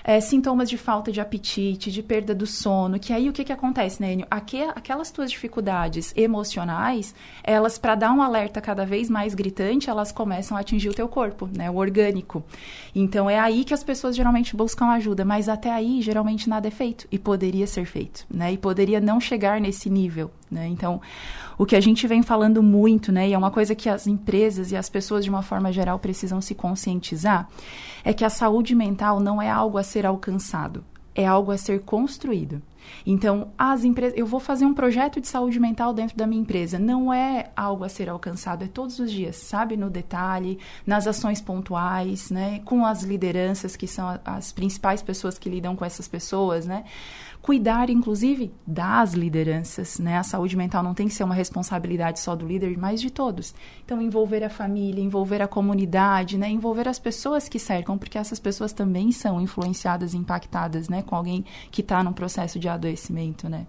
é, 0.07 0.21
sintomas 0.21 0.69
de 0.69 0.77
falta 0.77 1.11
de 1.11 1.19
apetite, 1.19 1.91
de 1.91 2.03
perda 2.03 2.35
do 2.35 2.45
sono, 2.45 2.99
que 2.99 3.11
aí 3.11 3.27
o 3.27 3.33
que, 3.33 3.43
que 3.43 3.51
acontece, 3.51 4.03
Enio? 4.05 4.27
Aqui, 4.29 4.61
aquelas 4.75 5.09
tuas 5.09 5.31
dificuldades 5.31 6.13
emocionais, 6.15 7.15
elas, 7.43 7.79
para 7.79 7.95
dar 7.95 8.11
um 8.11 8.21
alerta 8.21 8.61
cada 8.61 8.85
vez 8.85 9.09
mais 9.09 9.33
gritante, 9.33 9.89
elas 9.89 10.11
começam 10.11 10.55
a 10.55 10.59
atingir 10.59 10.89
o 10.89 10.93
teu 10.93 11.07
corpo, 11.07 11.49
né, 11.51 11.71
o 11.71 11.77
orgânico. 11.77 12.43
Então, 12.93 13.27
é 13.27 13.39
aí 13.39 13.63
que 13.63 13.73
as 13.73 13.83
pessoas 13.83 14.15
geralmente 14.15 14.55
buscam 14.55 14.85
ajuda, 14.89 15.25
mas 15.25 15.49
até 15.49 15.73
aí, 15.73 16.03
geralmente, 16.03 16.47
nada 16.47 16.67
é 16.67 16.71
feito, 16.71 17.07
e 17.11 17.17
poderia 17.17 17.65
ser 17.65 17.85
feito, 17.85 18.27
né, 18.29 18.53
e 18.53 18.57
poderia 18.59 19.01
não 19.01 19.19
chegar 19.19 19.59
nesse 19.59 19.89
nível, 19.89 20.29
né, 20.49 20.67
então... 20.67 21.01
O 21.57 21.65
que 21.65 21.77
a 21.77 21.79
gente 21.79 22.05
vem 22.05 22.21
falando 22.21 22.61
muito, 22.61 23.13
né, 23.13 23.29
e 23.29 23.33
é 23.33 23.37
uma 23.37 23.49
coisa 23.49 23.73
que 23.73 23.87
as 23.87 24.07
empresas 24.07 24.73
e 24.73 24.75
as 24.75 24.89
pessoas 24.89 25.23
de 25.23 25.29
uma 25.29 25.41
forma 25.41 25.71
geral 25.71 25.97
precisam 25.97 26.41
se 26.41 26.53
conscientizar, 26.53 27.47
é 28.03 28.11
que 28.13 28.25
a 28.25 28.29
saúde 28.29 28.75
mental 28.75 29.21
não 29.21 29.41
é 29.41 29.49
algo 29.49 29.77
a 29.77 29.83
ser 29.83 30.05
alcançado, 30.05 30.83
é 31.15 31.25
algo 31.25 31.53
a 31.53 31.57
ser 31.57 31.79
construído. 31.83 32.61
Então, 33.05 33.47
as 33.57 33.83
empresas, 33.83 34.17
eu 34.17 34.25
vou 34.25 34.39
fazer 34.39 34.65
um 34.65 34.73
projeto 34.73 35.21
de 35.21 35.27
saúde 35.27 35.59
mental 35.59 35.93
dentro 35.93 36.17
da 36.17 36.27
minha 36.27 36.41
empresa. 36.41 36.77
Não 36.77 37.11
é 37.11 37.49
algo 37.55 37.83
a 37.83 37.89
ser 37.89 38.09
alcançado, 38.09 38.63
é 38.63 38.67
todos 38.67 38.99
os 38.99 39.11
dias, 39.11 39.37
sabe? 39.37 39.77
No 39.77 39.89
detalhe, 39.89 40.59
nas 40.85 41.07
ações 41.07 41.41
pontuais, 41.41 42.29
né? 42.29 42.61
Com 42.65 42.85
as 42.85 43.01
lideranças 43.03 43.75
que 43.75 43.87
são 43.87 44.19
as 44.23 44.51
principais 44.51 45.01
pessoas 45.01 45.39
que 45.39 45.49
lidam 45.49 45.75
com 45.75 45.85
essas 45.85 46.07
pessoas, 46.07 46.65
né? 46.65 46.83
Cuidar, 47.45 47.91
inclusive, 47.91 48.51
das 48.65 49.13
lideranças, 49.13 49.99
né? 49.99 50.17
A 50.17 50.23
saúde 50.23 50.57
mental 50.57 50.81
não 50.81 50.95
tem 50.95 51.07
que 51.07 51.13
ser 51.13 51.23
uma 51.23 51.35
responsabilidade 51.35 52.19
só 52.19 52.35
do 52.35 52.43
líder, 52.43 52.75
mas 52.75 52.99
de 52.99 53.11
todos. 53.11 53.53
Então, 53.85 54.01
envolver 54.01 54.43
a 54.43 54.49
família, 54.49 54.99
envolver 54.99 55.43
a 55.43 55.47
comunidade, 55.47 56.39
né? 56.39 56.49
Envolver 56.49 56.87
as 56.87 56.97
pessoas 56.97 57.47
que 57.47 57.59
cercam, 57.59 57.99
porque 57.99 58.17
essas 58.17 58.39
pessoas 58.39 58.73
também 58.73 59.11
são 59.11 59.39
influenciadas, 59.39 60.15
impactadas, 60.15 60.89
né? 60.89 61.03
Com 61.03 61.15
alguém 61.15 61.45
que 61.69 61.81
está 61.81 62.03
num 62.03 62.13
processo 62.13 62.57
de 62.57 62.67
adoecimento, 62.67 63.47
né? 63.47 63.67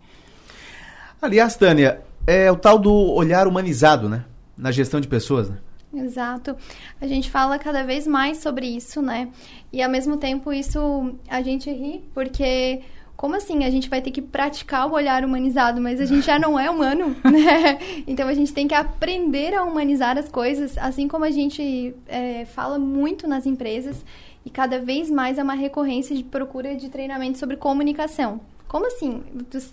Aliás, 1.20 1.54
Tânia, 1.54 2.00
é 2.26 2.50
o 2.50 2.56
tal 2.56 2.78
do 2.78 2.94
olhar 2.94 3.46
humanizado, 3.46 4.08
né? 4.08 4.24
Na 4.56 4.72
gestão 4.72 5.02
de 5.02 5.06
pessoas, 5.06 5.50
né? 5.50 5.58
Exato. 5.92 6.56
A 6.98 7.06
gente 7.06 7.30
fala 7.30 7.58
cada 7.58 7.84
vez 7.84 8.06
mais 8.06 8.38
sobre 8.38 8.66
isso, 8.66 9.02
né? 9.02 9.28
E 9.70 9.82
ao 9.82 9.90
mesmo 9.90 10.16
tempo 10.16 10.50
isso 10.50 11.14
a 11.28 11.42
gente 11.42 11.70
ri, 11.70 12.08
porque 12.14 12.80
como 13.16 13.34
assim? 13.34 13.64
A 13.64 13.70
gente 13.70 13.88
vai 13.88 14.02
ter 14.02 14.10
que 14.10 14.20
praticar 14.20 14.86
o 14.88 14.92
olhar 14.92 15.24
humanizado, 15.24 15.80
mas 15.80 16.00
a 16.00 16.04
gente 16.04 16.26
já 16.26 16.38
não 16.38 16.58
é 16.58 16.70
humano, 16.70 17.16
né? 17.24 17.78
Então 18.06 18.28
a 18.28 18.34
gente 18.34 18.52
tem 18.52 18.68
que 18.68 18.74
aprender 18.74 19.54
a 19.54 19.64
humanizar 19.64 20.18
as 20.18 20.28
coisas, 20.28 20.76
assim 20.78 21.08
como 21.08 21.24
a 21.24 21.30
gente 21.30 21.94
é, 22.06 22.44
fala 22.44 22.78
muito 22.78 23.26
nas 23.26 23.46
empresas 23.46 24.04
e 24.44 24.50
cada 24.50 24.78
vez 24.78 25.10
mais 25.10 25.38
é 25.38 25.42
uma 25.42 25.54
recorrência 25.54 26.14
de 26.14 26.22
procura 26.22 26.76
de 26.76 26.88
treinamento 26.88 27.38
sobre 27.38 27.56
comunicação. 27.56 28.40
Como 28.76 28.88
assim? 28.88 29.22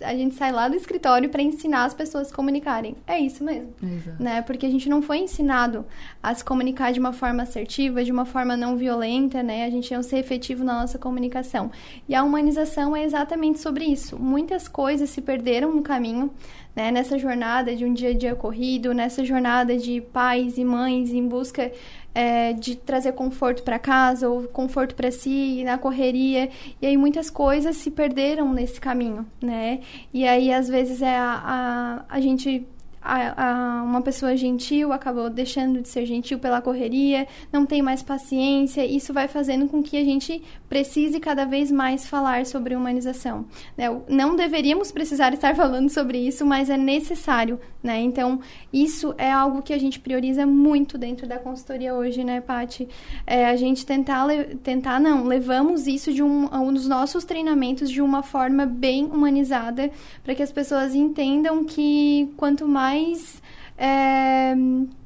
A 0.02 0.14
gente 0.14 0.34
sai 0.34 0.50
lá 0.50 0.66
do 0.66 0.74
escritório 0.74 1.28
para 1.28 1.42
ensinar 1.42 1.84
as 1.84 1.92
pessoas 1.92 2.22
a 2.22 2.28
se 2.30 2.34
comunicarem. 2.34 2.96
É 3.06 3.18
isso 3.18 3.44
mesmo. 3.44 3.74
Exato. 3.82 4.22
Né? 4.22 4.40
Porque 4.40 4.64
a 4.64 4.70
gente 4.70 4.88
não 4.88 5.02
foi 5.02 5.18
ensinado 5.18 5.84
a 6.22 6.34
se 6.34 6.42
comunicar 6.42 6.90
de 6.90 7.00
uma 7.00 7.12
forma 7.12 7.42
assertiva, 7.42 8.02
de 8.02 8.10
uma 8.10 8.24
forma 8.24 8.56
não 8.56 8.78
violenta, 8.78 9.42
né? 9.42 9.66
A 9.66 9.68
gente 9.68 9.92
não 9.92 10.02
ser 10.02 10.16
efetivo 10.16 10.64
na 10.64 10.80
nossa 10.80 10.98
comunicação. 10.98 11.70
E 12.08 12.14
a 12.14 12.24
humanização 12.24 12.96
é 12.96 13.04
exatamente 13.04 13.58
sobre 13.58 13.84
isso. 13.84 14.18
Muitas 14.18 14.68
coisas 14.68 15.10
se 15.10 15.20
perderam 15.20 15.74
no 15.74 15.82
caminho, 15.82 16.30
né? 16.74 16.90
Nessa 16.90 17.18
jornada 17.18 17.74
de 17.74 17.84
um 17.84 17.92
dia 17.92 18.10
a 18.10 18.14
dia 18.14 18.34
corrido, 18.34 18.92
nessa 18.92 19.24
jornada 19.24 19.76
de 19.76 20.00
pais 20.00 20.58
e 20.58 20.64
mães 20.64 21.12
em 21.12 21.26
busca 21.26 21.70
é, 22.14 22.52
de 22.52 22.76
trazer 22.76 23.12
conforto 23.12 23.62
para 23.62 23.78
casa 23.78 24.28
ou 24.28 24.44
conforto 24.44 24.94
para 24.94 25.10
si 25.10 25.62
na 25.64 25.76
correria 25.76 26.48
e 26.80 26.86
aí 26.86 26.96
muitas 26.96 27.28
coisas 27.28 27.76
se 27.76 27.90
perderam 27.90 28.52
nesse 28.52 28.80
caminho, 28.80 29.26
né? 29.42 29.80
E 30.12 30.26
aí 30.26 30.52
às 30.52 30.68
vezes 30.68 31.02
é 31.02 31.16
a, 31.16 32.04
a, 32.08 32.16
a 32.16 32.20
gente 32.20 32.66
a, 33.04 33.80
a, 33.80 33.82
uma 33.82 34.00
pessoa 34.00 34.34
gentil 34.34 34.90
acabou 34.90 35.28
deixando 35.28 35.82
de 35.82 35.88
ser 35.88 36.06
gentil 36.06 36.38
pela 36.38 36.62
correria, 36.62 37.28
não 37.52 37.66
tem 37.66 37.82
mais 37.82 38.02
paciência. 38.02 38.84
Isso 38.86 39.12
vai 39.12 39.28
fazendo 39.28 39.68
com 39.68 39.82
que 39.82 39.98
a 39.98 40.04
gente 40.04 40.42
precise 40.68 41.20
cada 41.20 41.44
vez 41.44 41.70
mais 41.70 42.08
falar 42.08 42.46
sobre 42.46 42.74
humanização. 42.74 43.44
Né? 43.76 43.84
Não 44.08 44.34
deveríamos 44.34 44.90
precisar 44.90 45.34
estar 45.34 45.54
falando 45.54 45.90
sobre 45.90 46.16
isso, 46.18 46.46
mas 46.46 46.70
é 46.70 46.78
necessário. 46.78 47.60
Né? 47.82 48.00
Então, 48.00 48.40
isso 48.72 49.14
é 49.18 49.30
algo 49.30 49.60
que 49.60 49.74
a 49.74 49.78
gente 49.78 50.00
prioriza 50.00 50.46
muito 50.46 50.96
dentro 50.96 51.26
da 51.26 51.38
consultoria 51.38 51.94
hoje, 51.94 52.24
né, 52.24 52.40
Paty? 52.40 52.88
É, 53.26 53.44
a 53.46 53.56
gente 53.56 53.84
tentar, 53.84 54.26
tentar, 54.62 54.98
não, 54.98 55.24
levamos 55.24 55.86
isso 55.86 56.10
de 56.10 56.22
um, 56.22 56.48
um 56.54 56.72
dos 56.72 56.88
nossos 56.88 57.24
treinamentos 57.24 57.90
de 57.90 58.00
uma 58.00 58.22
forma 58.22 58.64
bem 58.64 59.04
humanizada, 59.04 59.90
para 60.22 60.34
que 60.34 60.42
as 60.42 60.50
pessoas 60.50 60.94
entendam 60.94 61.64
que 61.64 62.32
quanto 62.38 62.66
mais 62.66 62.93
mais 62.94 63.42
é, 63.76 64.54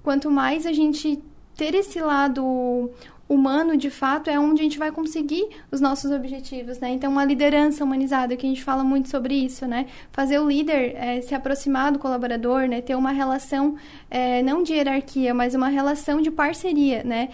quanto 0.03 0.31
mais 0.31 0.67
a 0.67 0.73
gente 0.73 1.23
ter 1.57 1.75
esse 1.75 2.01
lado 2.01 2.91
humano, 3.29 3.77
de 3.77 3.91
fato, 3.91 4.31
é 4.31 4.41
onde 4.41 4.61
a 4.61 4.65
gente 4.65 4.79
vai 4.79 4.91
conseguir 4.91 5.49
os 5.71 5.83
nossos 5.83 6.11
objetivos, 6.11 6.79
né? 6.79 6.91
Então, 6.91 7.13
uma 7.13 7.25
liderança 7.25 7.85
humanizada, 7.85 8.35
que 8.37 8.47
a 8.47 8.49
gente 8.49 8.65
fala 8.65 8.83
muito 8.83 9.11
sobre 9.11 9.35
isso, 9.35 9.67
né? 9.67 9.87
Fazer 10.11 10.39
o 10.39 10.49
líder 10.49 10.95
é, 10.97 11.21
se 11.21 11.35
aproximar 11.35 11.93
do 11.93 11.99
colaborador, 11.99 12.67
né? 12.67 12.81
Ter 12.81 12.95
uma 12.95 13.11
relação, 13.11 13.77
é, 14.11 14.43
não 14.43 14.63
de 14.63 14.73
hierarquia, 14.73 15.35
mas 15.35 15.55
uma 15.55 15.69
relação 15.69 16.23
de 16.23 16.31
parceria, 16.31 17.03
né? 17.05 17.29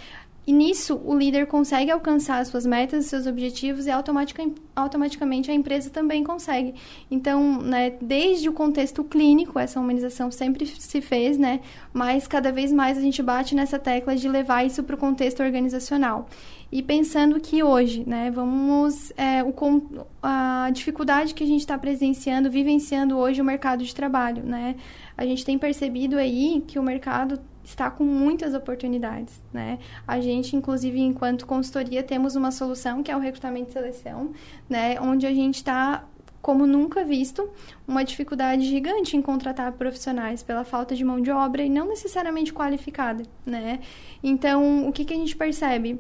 E 0.47 0.53
nisso, 0.53 1.01
o 1.05 1.17
líder 1.17 1.47
consegue 1.47 1.91
alcançar 1.91 2.39
as 2.39 2.49
suas 2.49 2.67
metas, 2.67 3.07
seus 3.07 3.27
objetivos 3.27 3.87
e 3.87 3.91
automatica, 3.91 4.45
automaticamente 4.77 5.51
a 5.51 5.55
empresa 5.55 5.89
também 5.89 6.23
consegue. 6.23 6.75
Então, 7.11 7.63
né, 7.63 7.95
desde 8.01 8.49
o 8.49 8.53
contexto 8.53 9.03
clínico, 9.03 9.59
essa 9.59 9.81
humanização 9.81 10.31
sempre 10.31 10.67
se 10.67 11.01
fez, 11.01 11.39
né, 11.39 11.61
mas 11.95 12.27
cada 12.27 12.53
vez 12.53 12.73
mais 12.73 12.99
a 12.99 13.01
gente 13.01 13.23
bate 13.23 13.55
nessa 13.55 13.79
tecla 13.79 14.15
de 14.15 14.29
levar 14.29 14.67
isso 14.67 14.83
para 14.83 14.95
o 14.95 14.99
contexto 14.99 15.43
organizacional. 15.43 16.29
E 16.71 16.83
pensando 16.83 17.39
que 17.41 17.63
hoje, 17.63 18.03
né, 18.07 18.31
vamos. 18.31 19.13
É, 19.17 19.43
o, 19.45 19.55
a 20.21 20.69
dificuldade 20.73 21.33
que 21.33 21.45
a 21.45 21.47
gente 21.47 21.61
está 21.61 21.79
presenciando, 21.79 22.51
vivenciando 22.51 23.17
hoje 23.17 23.41
o 23.41 23.45
mercado 23.45 23.85
de 23.85 23.95
trabalho, 23.95 24.43
né? 24.43 24.75
A 25.17 25.25
gente 25.25 25.45
tem 25.45 25.57
percebido 25.57 26.17
aí 26.17 26.65
que 26.67 26.77
o 26.77 26.83
mercado 26.83 27.39
está 27.65 27.91
com 27.91 28.05
muitas 28.05 28.55
oportunidades, 28.55 29.43
né? 29.53 29.79
A 30.07 30.21
gente, 30.21 30.55
inclusive, 30.55 31.01
enquanto 31.01 31.47
consultoria, 31.47 32.03
temos 32.03 32.37
uma 32.37 32.51
solução 32.51 33.03
que 33.03 33.11
é 33.11 33.17
o 33.17 33.21
recrutamento 33.21 33.71
e 33.71 33.73
seleção, 33.73 34.33
né? 34.69 35.01
Onde 35.01 35.27
a 35.27 35.33
gente 35.33 35.57
está 35.57 36.05
como 36.45 36.67
nunca 36.67 37.03
visto, 37.03 37.49
uma 37.89 38.05
dificuldade 38.05 38.69
gigante 38.69 39.17
em 39.17 39.23
contratar 39.23 39.73
profissionais 39.73 40.43
pela 40.43 40.63
falta 40.63 40.95
de 40.95 41.03
mão 41.03 41.19
de 41.19 41.31
obra 41.31 41.63
e 41.63 41.71
não 41.71 41.89
necessariamente 41.89 42.53
qualificada, 42.53 43.25
né? 43.47 43.81
Então, 44.23 44.87
o 44.87 44.93
que, 44.93 45.07
que 45.07 45.15
a 45.15 45.17
gente 45.17 45.35
percebe? 45.35 45.99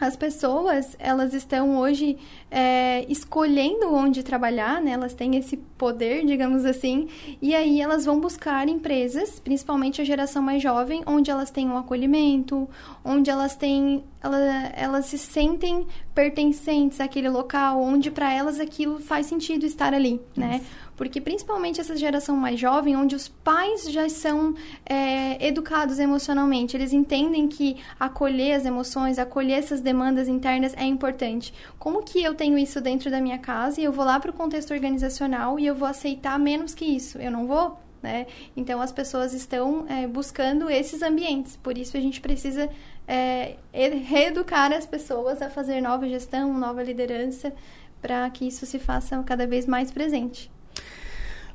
As 0.00 0.16
pessoas 0.16 0.96
elas 0.98 1.34
estão 1.34 1.76
hoje 1.76 2.16
é, 2.50 3.04
escolhendo 3.08 3.92
onde 3.94 4.22
trabalhar, 4.22 4.80
né? 4.80 4.92
Elas 4.92 5.12
têm 5.12 5.36
esse 5.36 5.56
poder, 5.56 6.24
digamos 6.24 6.64
assim, 6.64 7.08
e 7.40 7.54
aí 7.54 7.80
elas 7.80 8.04
vão 8.04 8.18
buscar 8.18 8.68
empresas, 8.68 9.38
principalmente 9.38 10.00
a 10.00 10.04
geração 10.04 10.42
mais 10.42 10.62
jovem, 10.62 11.02
onde 11.06 11.30
elas 11.30 11.50
têm 11.50 11.68
um 11.68 11.76
acolhimento, 11.76 12.68
onde 13.04 13.30
elas 13.30 13.56
têm, 13.56 14.02
elas, 14.22 14.72
elas 14.74 15.06
se 15.06 15.18
sentem 15.18 15.86
pertencentes 16.14 17.00
àquele 17.00 17.28
local, 17.28 17.80
onde 17.80 18.10
para 18.10 18.32
elas 18.32 18.58
aquilo 18.58 18.98
faz 19.00 19.26
sentido 19.26 19.66
estar 19.66 19.92
ali, 19.92 20.20
né? 20.36 20.62
Porque 21.00 21.18
principalmente 21.18 21.80
essa 21.80 21.96
geração 21.96 22.36
mais 22.36 22.60
jovem, 22.60 22.94
onde 22.94 23.16
os 23.16 23.26
pais 23.26 23.90
já 23.90 24.06
são 24.10 24.54
é, 24.84 25.46
educados 25.46 25.98
emocionalmente, 25.98 26.76
eles 26.76 26.92
entendem 26.92 27.48
que 27.48 27.78
acolher 27.98 28.52
as 28.52 28.66
emoções, 28.66 29.18
acolher 29.18 29.54
essas 29.54 29.80
demandas 29.80 30.28
internas 30.28 30.74
é 30.76 30.84
importante. 30.84 31.54
Como 31.78 32.02
que 32.02 32.22
eu 32.22 32.34
tenho 32.34 32.58
isso 32.58 32.82
dentro 32.82 33.10
da 33.10 33.18
minha 33.18 33.38
casa 33.38 33.80
e 33.80 33.84
eu 33.84 33.92
vou 33.92 34.04
lá 34.04 34.20
para 34.20 34.30
o 34.30 34.34
contexto 34.34 34.74
organizacional 34.74 35.58
e 35.58 35.66
eu 35.66 35.74
vou 35.74 35.88
aceitar 35.88 36.38
menos 36.38 36.74
que 36.74 36.84
isso? 36.84 37.16
Eu 37.16 37.30
não 37.30 37.46
vou? 37.46 37.80
Né? 38.02 38.26
Então 38.54 38.82
as 38.82 38.92
pessoas 38.92 39.32
estão 39.32 39.86
é, 39.88 40.06
buscando 40.06 40.68
esses 40.68 41.00
ambientes, 41.00 41.56
por 41.56 41.78
isso 41.78 41.96
a 41.96 42.00
gente 42.00 42.20
precisa 42.20 42.68
é, 43.08 43.56
reeducar 43.72 44.70
as 44.70 44.84
pessoas 44.84 45.40
a 45.40 45.48
fazer 45.48 45.80
nova 45.80 46.06
gestão, 46.06 46.52
nova 46.52 46.82
liderança, 46.82 47.54
para 48.02 48.28
que 48.28 48.46
isso 48.46 48.66
se 48.66 48.78
faça 48.78 49.22
cada 49.22 49.46
vez 49.46 49.64
mais 49.64 49.90
presente. 49.90 50.50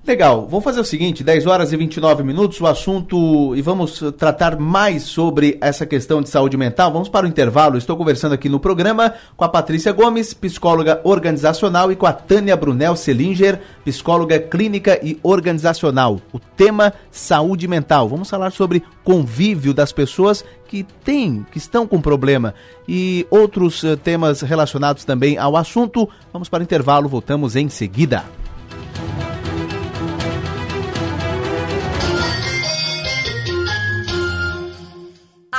Legal, 0.08 0.48
vamos 0.48 0.64
fazer 0.64 0.80
o 0.80 0.86
seguinte, 0.86 1.24
10 1.24 1.48
horas 1.48 1.74
e 1.74 1.78
29 1.78 2.24
minutos, 2.24 2.62
o 2.62 2.68
assunto, 2.68 3.56
e 3.56 3.62
vamos 3.64 4.04
tratar 4.16 4.56
mais 4.56 5.02
sobre 5.02 5.58
essa 5.60 5.84
questão 5.84 6.22
de 6.22 6.30
saúde 6.30 6.56
mental. 6.56 6.94
Vamos 6.94 7.10
para 7.10 7.26
o 7.26 7.28
intervalo, 7.28 7.76
estou 7.76 7.98
conversando 7.98 8.34
aqui 8.34 8.48
no 8.48 8.60
programa 8.60 9.16
com 9.36 9.44
a 9.44 9.50
Patrícia 9.50 9.92
Gomes, 9.92 10.32
psicóloga 10.32 11.02
organizacional, 11.04 11.92
e 11.92 11.96
com 11.96 12.06
a 12.06 12.14
Tânia 12.14 12.56
Brunel 12.56 12.96
Selinger, 12.96 13.60
psicóloga 13.84 14.38
clínica 14.38 15.00
e 15.02 15.18
organizacional. 15.24 16.22
O 16.32 16.38
tema 16.38 16.94
saúde 17.10 17.68
mental. 17.68 18.08
Vamos 18.08 18.30
falar 18.30 18.52
sobre 18.52 18.84
convívio 19.04 19.74
das 19.74 19.92
pessoas 19.92 20.46
que 20.68 20.84
têm, 21.04 21.44
que 21.52 21.58
estão 21.58 21.88
com 21.88 22.00
problema 22.00 22.54
e 22.88 23.26
outros 23.32 23.82
uh, 23.82 23.98
temas 23.98 24.42
relacionados 24.42 25.04
também 25.04 25.40
ao 25.40 25.58
assunto. 25.58 26.08
Vamos 26.32 26.48
para 26.48 26.60
o 26.60 26.64
intervalo, 26.64 27.10
voltamos 27.10 27.56
em 27.56 27.70
seguida. 27.70 28.24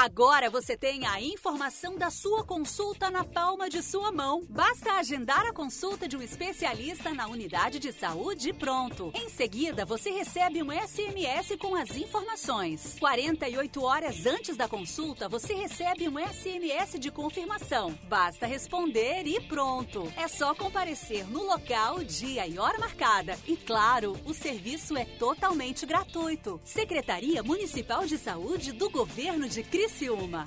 Agora 0.06 0.48
você 0.48 0.76
tem 0.76 1.04
a 1.04 1.20
informação 1.20 1.98
da 1.98 2.10
sua 2.10 2.44
consulta 2.44 3.10
na 3.10 3.24
palma 3.24 3.68
de 3.68 3.82
sua 3.82 4.12
mão. 4.12 4.46
Basta 4.48 4.92
agendar 4.92 5.44
a 5.44 5.52
consulta 5.52 6.06
de 6.06 6.16
um 6.16 6.22
especialista 6.22 7.12
na 7.12 7.26
unidade 7.26 7.80
de 7.80 7.92
saúde 7.92 8.50
e 8.50 8.52
pronto. 8.52 9.10
Em 9.16 9.28
seguida, 9.28 9.84
você 9.84 10.10
recebe 10.10 10.62
um 10.62 10.70
SMS 10.70 11.56
com 11.58 11.74
as 11.74 11.96
informações. 11.96 12.96
48 13.00 13.82
horas 13.82 14.26
antes 14.26 14.56
da 14.56 14.68
consulta, 14.68 15.28
você 15.28 15.54
recebe 15.54 16.08
um 16.08 16.20
SMS 16.20 17.00
de 17.00 17.10
confirmação. 17.10 17.98
Basta 18.04 18.46
responder 18.46 19.26
e 19.26 19.40
pronto. 19.40 20.06
É 20.16 20.28
só 20.28 20.54
comparecer 20.54 21.28
no 21.28 21.42
local, 21.42 22.04
dia 22.04 22.46
e 22.46 22.60
hora 22.60 22.78
marcada. 22.78 23.36
E 23.44 23.56
claro, 23.56 24.16
o 24.24 24.32
serviço 24.32 24.96
é 24.96 25.04
totalmente 25.04 25.84
gratuito. 25.84 26.60
Secretaria 26.64 27.42
Municipal 27.42 28.06
de 28.06 28.16
Saúde 28.16 28.70
do 28.70 28.88
Governo 28.88 29.48
de 29.48 29.64
Cristo 29.64 29.95
Criciúma. 29.96 30.46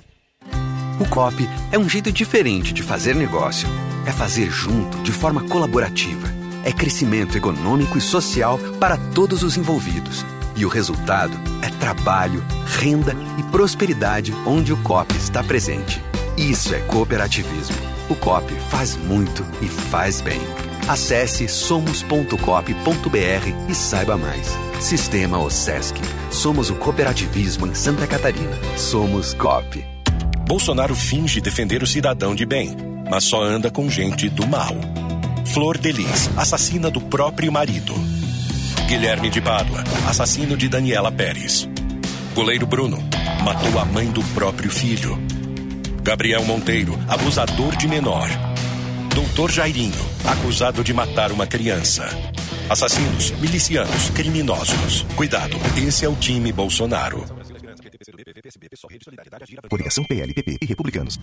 O 1.00 1.08
COP 1.08 1.48
é 1.72 1.78
um 1.78 1.88
jeito 1.88 2.12
diferente 2.12 2.72
de 2.72 2.84
fazer 2.84 3.16
negócio. 3.16 3.68
É 4.06 4.12
fazer 4.12 4.48
junto, 4.48 4.96
de 4.98 5.10
forma 5.10 5.42
colaborativa. 5.48 6.28
É 6.64 6.72
crescimento 6.72 7.36
econômico 7.36 7.98
e 7.98 8.00
social 8.00 8.58
para 8.78 8.96
todos 8.96 9.42
os 9.42 9.56
envolvidos. 9.56 10.24
E 10.54 10.64
o 10.64 10.68
resultado 10.68 11.36
é 11.62 11.70
trabalho, 11.80 12.44
renda 12.78 13.12
e 13.38 13.42
prosperidade 13.50 14.32
onde 14.46 14.72
o 14.72 14.76
COP 14.84 15.16
está 15.16 15.42
presente. 15.42 16.00
Isso 16.36 16.72
é 16.72 16.78
cooperativismo. 16.80 17.76
O 18.08 18.14
COP 18.14 18.54
faz 18.70 18.96
muito 18.96 19.44
e 19.60 19.66
faz 19.66 20.20
bem. 20.20 20.40
Acesse 20.90 21.46
somos.cop.br 21.46 22.34
e 23.68 23.74
saiba 23.76 24.16
mais. 24.16 24.48
Sistema 24.80 25.38
OSESC. 25.38 25.94
Somos 26.32 26.68
o 26.68 26.74
cooperativismo 26.74 27.68
em 27.68 27.74
Santa 27.76 28.08
Catarina. 28.08 28.58
Somos 28.76 29.32
COP. 29.32 29.84
Bolsonaro 30.48 30.96
finge 30.96 31.40
defender 31.40 31.80
o 31.80 31.86
cidadão 31.86 32.34
de 32.34 32.44
bem, 32.44 32.76
mas 33.08 33.22
só 33.22 33.40
anda 33.40 33.70
com 33.70 33.88
gente 33.88 34.28
do 34.28 34.44
mal. 34.48 34.74
Flor 35.46 35.78
Delis, 35.78 36.28
assassina 36.36 36.90
do 36.90 37.00
próprio 37.00 37.52
marido. 37.52 37.94
Guilherme 38.88 39.30
de 39.30 39.40
Pádua, 39.40 39.84
assassino 40.08 40.56
de 40.56 40.68
Daniela 40.68 41.12
Pérez. 41.12 41.68
Goleiro 42.34 42.66
Bruno, 42.66 42.98
matou 43.44 43.78
a 43.78 43.84
mãe 43.84 44.10
do 44.10 44.24
próprio 44.34 44.72
filho. 44.72 45.16
Gabriel 46.02 46.44
Monteiro, 46.44 46.98
abusador 47.08 47.76
de 47.76 47.86
menor. 47.86 48.49
Doutor 49.14 49.50
Jairinho, 49.50 49.98
acusado 50.24 50.84
de 50.84 50.94
matar 50.94 51.32
uma 51.32 51.46
criança. 51.46 52.08
Assassinos, 52.68 53.32
milicianos, 53.32 54.10
criminosos. 54.10 55.04
Cuidado, 55.16 55.56
esse 55.76 56.04
é 56.04 56.08
o 56.08 56.14
time 56.14 56.52
Bolsonaro. 56.52 57.24
Coligação 59.68 60.04
PLPP 60.04 60.58
e 60.62 60.66
Republicanos. 60.66 61.18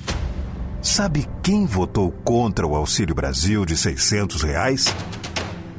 Sabe 0.81 1.27
quem 1.41 1.65
votou 1.65 2.11
contra 2.11 2.67
o 2.67 2.75
Auxílio 2.75 3.15
Brasil 3.15 3.65
de 3.65 3.77
600 3.77 4.43
reais? 4.43 4.93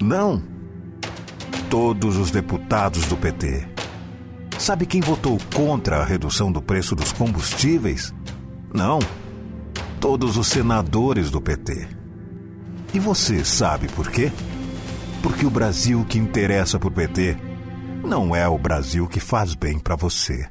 Não. 0.00 0.42
Todos 1.68 2.16
os 2.16 2.30
deputados 2.30 3.04
do 3.06 3.16
PT. 3.16 3.68
Sabe 4.58 4.86
quem 4.86 5.00
votou 5.00 5.38
contra 5.54 5.98
a 5.98 6.04
redução 6.04 6.50
do 6.50 6.62
preço 6.62 6.96
dos 6.96 7.12
combustíveis? 7.12 8.12
Não. 8.74 8.98
Todos 10.00 10.36
os 10.36 10.46
senadores 10.48 11.30
do 11.30 11.40
PT. 11.40 11.97
E 12.92 12.98
você 12.98 13.44
sabe 13.44 13.88
por 13.88 14.10
quê? 14.10 14.32
Porque 15.22 15.44
o 15.44 15.50
Brasil 15.50 16.04
que 16.08 16.18
interessa 16.18 16.78
por 16.78 16.90
PT 16.90 17.36
não 18.04 18.34
é 18.34 18.48
o 18.48 18.58
Brasil 18.58 19.06
que 19.06 19.20
faz 19.20 19.54
bem 19.54 19.78
para 19.78 19.96
você. 19.96 20.48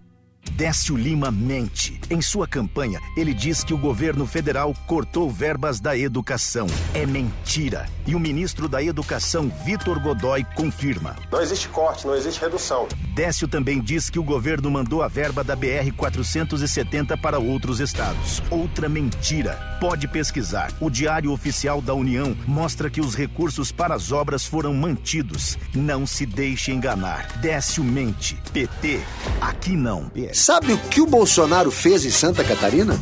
Décio 0.52 0.95
Lima 0.95 1.32
mente. 1.32 2.00
Em 2.10 2.22
sua 2.22 2.48
campanha, 2.48 3.00
ele 3.16 3.34
diz 3.34 3.64
que 3.64 3.74
o 3.74 3.78
governo 3.78 4.26
federal 4.26 4.74
cortou 4.86 5.30
verbas 5.30 5.80
da 5.80 5.98
educação. 5.98 6.68
É 6.93 7.06
mentira. 7.06 7.86
E 8.06 8.16
o 8.16 8.20
ministro 8.20 8.70
da 8.70 8.82
Educação, 8.82 9.52
Vitor 9.66 10.00
Godoy, 10.00 10.45
confirma. 10.56 11.16
Não 11.32 11.41
existe 11.41 11.68
corte, 11.68 12.08
não 12.08 12.16
existe 12.16 12.39
redução. 12.39 12.88
Décio 13.14 13.48
também 13.48 13.82
diz 13.82 14.10
que 14.10 14.20
o 14.20 14.24
governo 14.24 14.72
mandou 14.72 15.04
a 15.04 15.08
verba 15.08 15.43
da 15.43 15.58
BR-470 15.58 17.20
para 17.20 17.38
outros 17.38 17.80
estados. 17.80 18.41
Outra 18.50 18.88
mentira. 18.88 19.78
Pode 19.82 20.08
pesquisar. 20.08 20.72
O 20.80 20.89
Diário 20.89 21.32
Oficial 21.32 21.82
da 21.82 21.93
União 21.93 22.36
mostra 22.48 22.89
que 22.89 23.02
os 23.02 23.14
recursos 23.14 23.72
para 23.72 23.93
as 23.93 24.12
obras 24.12 24.45
foram 24.45 24.74
mantidos. 24.74 25.58
Não 25.76 26.08
se 26.08 26.26
deixe 26.26 26.72
enganar. 26.72 27.28
Décio 27.39 27.84
mente. 27.84 28.38
PT. 28.54 29.02
Aqui 29.41 29.76
não. 29.76 30.10
Sabe 30.38 30.72
o 30.72 30.78
que 30.78 31.02
o 31.02 31.08
Bolsonaro 31.08 31.72
fez 31.72 32.06
em 32.06 32.12
Santa 32.12 32.44
Catarina? 32.44 32.96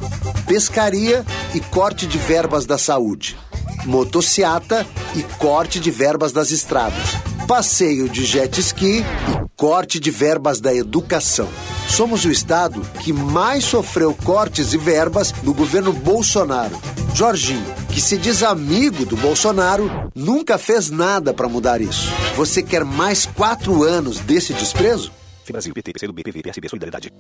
Pescaria 0.48 1.26
e 1.54 1.60
corte 1.60 2.08
de 2.08 2.18
verbas 2.18 2.66
da 2.66 2.78
saúde. 2.78 3.38
Motociata 3.86 4.88
e 5.14 5.22
corte 5.38 5.78
de 5.78 5.92
verbas 5.92 6.32
das 6.32 6.50
estradas. 6.52 7.10
Passeio 7.46 8.08
de 8.08 8.24
jet 8.26 8.58
ski 8.62 9.00
e 9.04 9.50
corte 9.58 10.00
de 10.00 10.10
verbas 10.10 10.62
da 10.62 10.74
educação. 10.74 11.50
Somos 11.90 12.24
o 12.24 12.32
estado 12.32 12.82
que 13.02 13.12
mais 13.12 13.66
sofreu 13.66 14.16
cortes 14.24 14.72
e 14.72 14.78
verbas 14.78 15.34
no 15.44 15.54
governo 15.54 15.92
Bolsonaro. 15.92 16.80
Jorginho, 17.14 17.66
que 17.90 18.00
se 18.00 18.18
diz 18.18 18.44
amigo 18.44 19.06
do 19.06 19.18
Bolsonaro, 19.18 20.10
nunca 20.16 20.58
fez 20.58 20.90
nada 20.90 21.34
para 21.34 21.50
mudar 21.50 21.82
isso. 21.82 22.10
Você 22.38 22.64
quer 22.64 22.86
mais 22.86 23.26
quatro 23.26 23.84
anos 23.84 24.20
desse 24.20 24.54
desprezo? 24.54 25.12
Brasil, 25.52 25.74
PT, 25.74 25.94
PC 25.94 26.08
do 26.08 26.14
BPV, 26.14 26.42
PSB, 26.42 26.70
Solidariedade. 26.70 27.12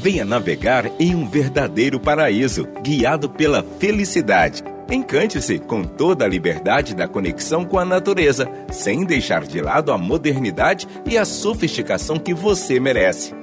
Venha 0.00 0.24
navegar 0.24 0.90
em 1.00 1.14
um 1.14 1.28
verdadeiro 1.28 1.98
paraíso, 1.98 2.66
guiado 2.82 3.28
pela 3.28 3.64
felicidade. 3.80 4.62
Encante-se 4.90 5.58
com 5.58 5.82
toda 5.82 6.24
a 6.24 6.28
liberdade 6.28 6.94
da 6.94 7.06
conexão 7.08 7.64
com 7.64 7.78
a 7.78 7.84
natureza, 7.84 8.48
sem 8.70 9.04
deixar 9.04 9.44
de 9.44 9.60
lado 9.60 9.92
a 9.92 9.98
modernidade 9.98 10.86
e 11.04 11.18
a 11.18 11.24
sofisticação 11.24 12.16
que 12.16 12.32
você 12.32 12.78
merece. 12.78 13.34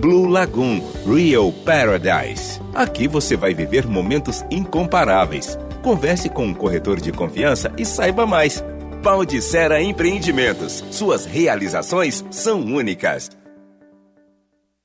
Blue 0.00 0.26
Lagoon 0.28 0.80
Real 1.06 1.52
Paradise. 1.52 2.60
Aqui 2.74 3.08
você 3.08 3.36
vai 3.36 3.52
viver 3.52 3.86
momentos 3.86 4.44
incomparáveis. 4.50 5.58
Converse 5.82 6.28
com 6.28 6.46
um 6.46 6.54
corretor 6.54 7.00
de 7.00 7.12
confiança 7.12 7.72
e 7.76 7.84
saiba 7.84 8.26
mais. 8.26 8.62
Pau 9.06 9.24
de 9.24 9.40
Sera 9.40 9.80
Empreendimentos. 9.80 10.82
Suas 10.90 11.24
realizações 11.26 12.24
são 12.28 12.58
únicas. 12.58 13.30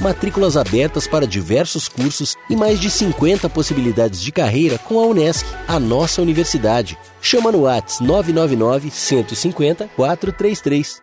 Matrículas 0.00 0.56
abertas 0.56 1.08
para 1.08 1.26
diversos 1.26 1.88
cursos 1.88 2.36
e 2.48 2.54
mais 2.54 2.78
de 2.78 2.88
50 2.88 3.48
possibilidades 3.50 4.20
de 4.20 4.30
carreira 4.30 4.78
com 4.78 5.00
a 5.00 5.06
Unesc, 5.06 5.44
a 5.66 5.80
nossa 5.80 6.22
universidade. 6.22 6.96
Chama 7.20 7.50
no 7.50 7.62
Whats 7.62 7.98
999 8.00 8.90
150 8.90 9.88
433. 9.96 11.02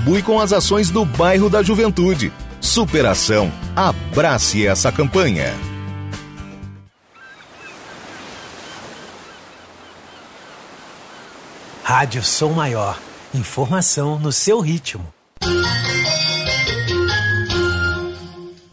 contribui 0.01 0.23
com 0.23 0.39
as 0.39 0.51
ações 0.51 0.89
do 0.89 1.05
bairro 1.05 1.49
da 1.49 1.61
Juventude. 1.61 2.33
Superação. 2.59 3.51
Abrace 3.75 4.65
essa 4.65 4.91
campanha. 4.91 5.53
Rádio 11.83 12.23
Som 12.23 12.53
Maior. 12.53 12.99
Informação 13.33 14.19
no 14.19 14.31
seu 14.31 14.59
ritmo. 14.59 15.05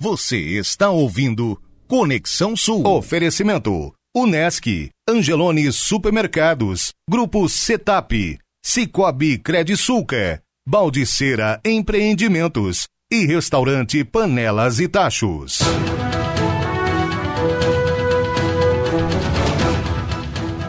Você 0.00 0.38
está 0.38 0.90
ouvindo 0.90 1.60
Conexão 1.86 2.56
Sul. 2.56 2.86
Oferecimento. 2.86 3.92
Unesc, 4.16 4.90
Angelone 5.08 5.70
Supermercados, 5.70 6.92
Grupo 7.08 7.48
Setap, 7.48 8.38
Cicobi 8.64 9.38
Credisulca, 9.38 10.42
Baldiceira 10.70 11.58
Empreendimentos 11.64 12.88
e 13.10 13.24
Restaurante 13.24 14.04
Panelas 14.04 14.78
e 14.78 14.86
Tachos. 14.86 15.60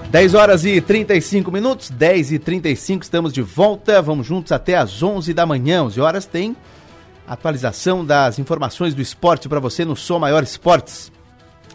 Dez 0.10 0.34
horas 0.34 0.64
e 0.64 0.80
35 0.80 1.52
minutos, 1.52 1.90
10 1.90 2.32
e 2.32 2.40
35 2.40 3.04
estamos 3.04 3.34
de 3.34 3.42
volta. 3.42 4.02
Vamos 4.02 4.26
juntos 4.26 4.54
até 4.54 4.78
às 4.78 5.04
11 5.04 5.34
da 5.34 5.46
manhã. 5.46 5.84
11 5.84 6.00
horas 6.00 6.26
tem 6.26 6.56
atualização 7.28 8.06
das 8.06 8.40
informações 8.40 8.96
do 8.96 9.02
esporte 9.02 9.50
para 9.50 9.60
você 9.60 9.84
no 9.84 9.98
Som 9.98 10.20
Maior 10.20 10.44
Esportes. 10.44 11.12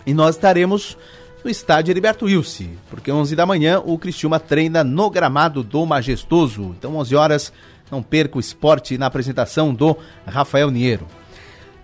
E 0.07 0.15
nós 0.15 0.37
estaremos 0.37 0.97
no 1.45 1.51
estádio 1.51 1.93
Heriberto 1.93 2.25
Wilson, 2.25 2.71
porque 2.89 3.13
11 3.13 3.37
da 3.37 3.45
manhã 3.45 3.81
o 3.85 3.99
Cristiúma 3.99 4.41
treina 4.41 4.83
no 4.83 5.11
gramado 5.11 5.63
do 5.63 5.85
Majestoso. 5.85 6.75
Então 6.79 6.97
11 6.97 7.15
horas, 7.15 7.53
não 7.91 8.03
perca 8.03 8.39
o 8.39 8.41
esporte 8.41 8.97
na 8.97 9.07
apresentação 9.07 9.75
do 9.75 9.95
Rafael 10.27 10.71
Niero. 10.71 11.07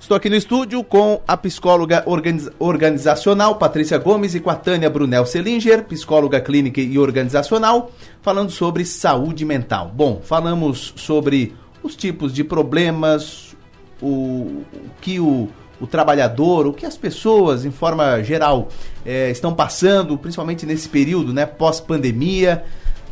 Estou 0.01 0.17
aqui 0.17 0.31
no 0.31 0.37
estúdio 0.37 0.83
com 0.83 1.21
a 1.29 1.37
psicóloga 1.37 2.03
organiz- 2.07 2.49
organizacional 2.59 3.57
Patrícia 3.57 3.99
Gomes 3.99 4.35
e 4.35 4.41
com 4.41 4.49
a 4.49 4.55
Tânia 4.55 4.89
Brunel 4.89 5.27
Selinger, 5.27 5.85
psicóloga 5.85 6.41
clínica 6.41 6.81
e 6.81 6.99
organizacional, 6.99 7.93
falando 8.23 8.51
sobre 8.51 8.83
saúde 8.87 9.45
mental. 9.45 9.93
Bom, 9.95 10.23
falamos 10.25 10.95
sobre 10.97 11.55
os 11.83 11.95
tipos 11.95 12.33
de 12.33 12.43
problemas, 12.43 13.55
o, 14.01 14.65
o 14.73 14.91
que 15.03 15.21
o, 15.21 15.51
o 15.81 15.87
trabalhador, 15.87 16.67
o 16.67 16.73
que 16.73 16.85
as 16.85 16.97
pessoas, 16.97 17.65
em 17.65 17.71
forma 17.71 18.23
geral, 18.23 18.69
eh, 19.05 19.31
estão 19.31 19.55
passando, 19.55 20.19
principalmente 20.19 20.67
nesse 20.67 20.89
período, 20.89 21.33
né, 21.33 21.47
pós-pandemia, 21.47 22.65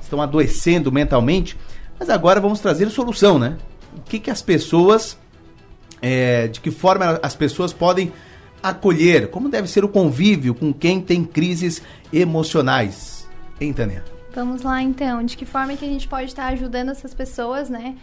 estão 0.03 0.21
adoecendo 0.21 0.93
mentalmente. 0.93 1.57
Mas 1.99 2.11
agora 2.11 2.41
vamos 2.41 2.61
trazer 2.61 2.89
solução, 2.91 3.39
né? 3.39 3.57
O 3.97 4.03
que, 4.03 4.19
que 4.19 4.31
as 4.31 4.43
pessoas 4.43 5.19
é, 6.01 6.49
de 6.49 6.61
que 6.61 6.71
forma 6.71 7.19
as 7.23 7.35
pessoas 7.35 7.73
podem 7.73 8.13
acolher, 8.63 9.31
como 9.31 9.49
deve 9.49 9.69
ser 9.69 9.85
o 9.85 9.89
convívio 9.89 10.55
com 10.55 10.73
quem 10.73 11.01
tem 11.01 11.25
crises 11.25 11.83
emocionais. 12.13 13.29
Hein, 13.61 13.73
Tânia? 13.73 14.05
Vamos 14.35 14.63
lá 14.63 14.83
então, 14.83 15.25
de 15.25 15.37
que 15.37 15.45
forma 15.45 15.77
que 15.77 15.85
a 15.85 15.89
gente 15.89 16.07
pode 16.07 16.27
estar 16.27 16.47
ajudando 16.49 16.91
essas 16.91 17.15
pessoas, 17.15 17.69
né? 17.69 17.97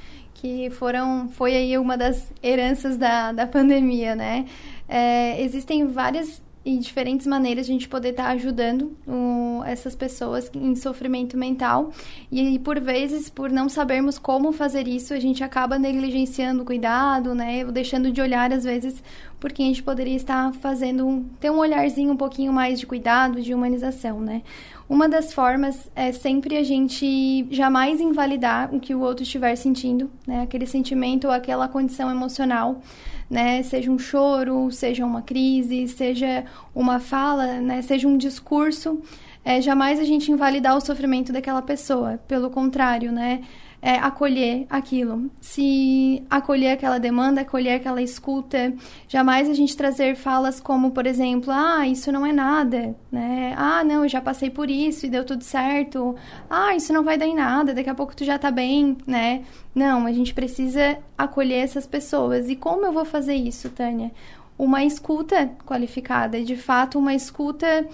Que 0.45 0.69
foram, 0.69 1.27
foi 1.29 1.55
aí 1.55 1.75
uma 1.75 1.97
das 1.97 2.31
heranças 2.43 2.97
da, 2.97 3.31
da 3.31 3.47
pandemia, 3.47 4.15
né? 4.15 4.45
É, 4.87 5.41
existem 5.41 5.87
várias 5.87 6.39
e 6.63 6.77
diferentes 6.77 7.25
maneiras 7.25 7.65
de 7.65 7.71
a 7.71 7.73
gente 7.73 7.89
poder 7.89 8.09
estar 8.09 8.27
ajudando 8.29 8.95
o, 9.07 9.63
essas 9.65 9.95
pessoas 9.95 10.51
em 10.53 10.75
sofrimento 10.75 11.35
mental. 11.35 11.91
E, 12.31 12.59
por 12.59 12.79
vezes, 12.79 13.27
por 13.27 13.49
não 13.49 13.67
sabermos 13.67 14.19
como 14.19 14.51
fazer 14.51 14.87
isso, 14.87 15.15
a 15.15 15.19
gente 15.19 15.43
acaba 15.43 15.79
negligenciando 15.79 16.61
o 16.61 16.65
cuidado, 16.65 17.33
né? 17.33 17.65
Ou 17.65 17.71
deixando 17.71 18.11
de 18.11 18.21
olhar, 18.21 18.53
às 18.53 18.65
vezes, 18.65 19.03
porque 19.39 19.63
a 19.63 19.65
gente 19.65 19.81
poderia 19.81 20.15
estar 20.15 20.53
fazendo, 20.53 21.25
ter 21.39 21.49
um 21.49 21.57
olharzinho 21.57 22.13
um 22.13 22.17
pouquinho 22.17 22.53
mais 22.53 22.79
de 22.79 22.85
cuidado, 22.85 23.41
de 23.41 23.51
humanização, 23.51 24.19
né? 24.19 24.43
Uma 24.87 25.09
das 25.09 25.33
formas 25.33 25.89
é 25.95 26.11
sempre 26.11 26.57
a 26.57 26.63
gente 26.63 27.47
jamais 27.49 27.99
invalidar 27.99 28.73
o 28.73 28.79
que 28.79 28.93
o 28.93 29.01
outro 29.01 29.23
estiver 29.23 29.55
sentindo, 29.55 30.11
né? 30.27 30.43
Aquele 30.43 30.67
sentimento 30.67 31.25
ou 31.25 31.33
aquela 31.33 31.67
condição 31.67 32.09
emocional 32.11 32.81
né? 33.29 33.63
Seja 33.63 33.91
um 33.91 33.97
choro, 33.97 34.71
seja 34.71 35.05
uma 35.05 35.21
crise, 35.21 35.87
seja 35.87 36.45
uma 36.73 36.99
fala, 36.99 37.59
né? 37.59 37.81
Seja 37.81 38.07
um 38.07 38.17
discurso. 38.17 39.01
É, 39.43 39.61
jamais 39.61 39.99
a 39.99 40.03
gente 40.03 40.31
invalidar 40.31 40.75
o 40.75 40.81
sofrimento 40.81 41.31
daquela 41.31 41.61
pessoa. 41.61 42.19
Pelo 42.27 42.49
contrário, 42.49 43.11
né? 43.11 43.41
É, 43.87 43.99
acolher 43.99 44.65
aquilo. 44.67 45.29
Se 45.39 46.23
acolher 46.27 46.71
aquela 46.71 46.97
demanda, 46.97 47.41
acolher 47.41 47.75
aquela 47.75 48.01
escuta, 48.01 48.73
jamais 49.07 49.47
a 49.47 49.53
gente 49.53 49.77
trazer 49.77 50.15
falas 50.15 50.59
como, 50.59 50.89
por 50.89 51.05
exemplo, 51.05 51.53
ah, 51.53 51.87
isso 51.87 52.11
não 52.11 52.25
é 52.25 52.33
nada, 52.33 52.95
né? 53.11 53.53
Ah, 53.55 53.83
não, 53.83 54.01
eu 54.01 54.09
já 54.09 54.19
passei 54.19 54.49
por 54.49 54.71
isso 54.71 55.05
e 55.05 55.09
deu 55.09 55.23
tudo 55.23 55.43
certo. 55.43 56.15
Ah, 56.49 56.75
isso 56.75 56.91
não 56.91 57.03
vai 57.03 57.15
dar 57.15 57.27
em 57.27 57.35
nada, 57.35 57.75
daqui 57.75 57.87
a 57.87 57.93
pouco 57.93 58.15
tu 58.15 58.25
já 58.25 58.39
tá 58.39 58.49
bem, 58.49 58.97
né? 59.05 59.43
Não, 59.75 60.07
a 60.07 60.11
gente 60.11 60.33
precisa 60.33 60.97
acolher 61.15 61.59
essas 61.59 61.85
pessoas. 61.85 62.49
E 62.49 62.55
como 62.55 62.87
eu 62.87 62.91
vou 62.91 63.05
fazer 63.05 63.35
isso, 63.35 63.69
Tânia? 63.69 64.11
Uma 64.57 64.83
escuta 64.83 65.51
qualificada, 65.63 66.43
de 66.43 66.55
fato, 66.55 66.97
uma 66.97 67.13
escuta 67.13 67.87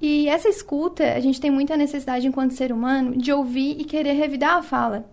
e 0.00 0.28
essa 0.28 0.48
escuta, 0.48 1.14
a 1.14 1.20
gente 1.20 1.40
tem 1.40 1.50
muita 1.50 1.76
necessidade 1.76 2.26
enquanto 2.26 2.52
ser 2.52 2.70
humano 2.72 3.16
de 3.16 3.32
ouvir 3.32 3.76
e 3.78 3.84
querer 3.84 4.12
revidar 4.12 4.56
a 4.56 4.62
fala. 4.62 5.06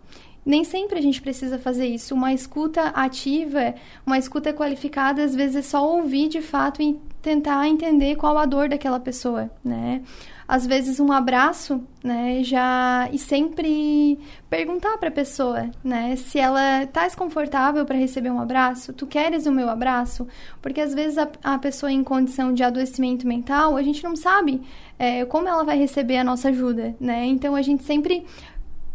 Nem 0.45 0.63
sempre 0.63 0.99
a 0.99 1.01
gente 1.01 1.21
precisa 1.21 1.57
fazer 1.57 1.87
isso. 1.87 2.13
Uma 2.13 2.33
escuta 2.33 2.87
ativa, 2.89 3.73
uma 4.05 4.17
escuta 4.17 4.53
qualificada, 4.53 5.23
às 5.23 5.35
vezes 5.35 5.55
é 5.55 5.61
só 5.61 5.87
ouvir 5.87 6.27
de 6.27 6.41
fato 6.41 6.81
e 6.81 6.99
tentar 7.21 7.65
entender 7.67 8.15
qual 8.17 8.37
a 8.37 8.45
dor 8.45 8.67
daquela 8.67 8.99
pessoa, 8.99 9.49
né? 9.63 10.01
Às 10.45 10.67
vezes 10.67 10.99
um 10.99 11.11
abraço, 11.11 11.81
né, 12.03 12.43
já 12.43 13.07
e 13.13 13.17
sempre 13.17 14.19
perguntar 14.49 14.97
para 14.97 15.07
a 15.07 15.11
pessoa, 15.11 15.71
né, 15.81 16.17
se 16.17 16.37
ela 16.37 16.85
tá 16.87 17.05
desconfortável 17.05 17.85
para 17.85 17.97
receber 17.97 18.29
um 18.29 18.41
abraço, 18.41 18.91
tu 18.91 19.07
queres 19.07 19.45
o 19.45 19.51
meu 19.53 19.69
abraço? 19.69 20.27
Porque 20.61 20.81
às 20.81 20.93
vezes 20.93 21.17
a, 21.17 21.29
a 21.41 21.57
pessoa 21.57 21.91
em 21.91 22.03
condição 22.03 22.53
de 22.53 22.61
adoecimento 22.61 23.25
mental, 23.25 23.77
a 23.77 23.81
gente 23.81 24.03
não 24.03 24.17
sabe 24.17 24.61
é, 24.99 25.25
como 25.25 25.47
ela 25.47 25.63
vai 25.63 25.77
receber 25.77 26.17
a 26.17 26.23
nossa 26.23 26.49
ajuda, 26.49 26.93
né? 26.99 27.25
Então 27.25 27.55
a 27.55 27.61
gente 27.61 27.83
sempre 27.83 28.25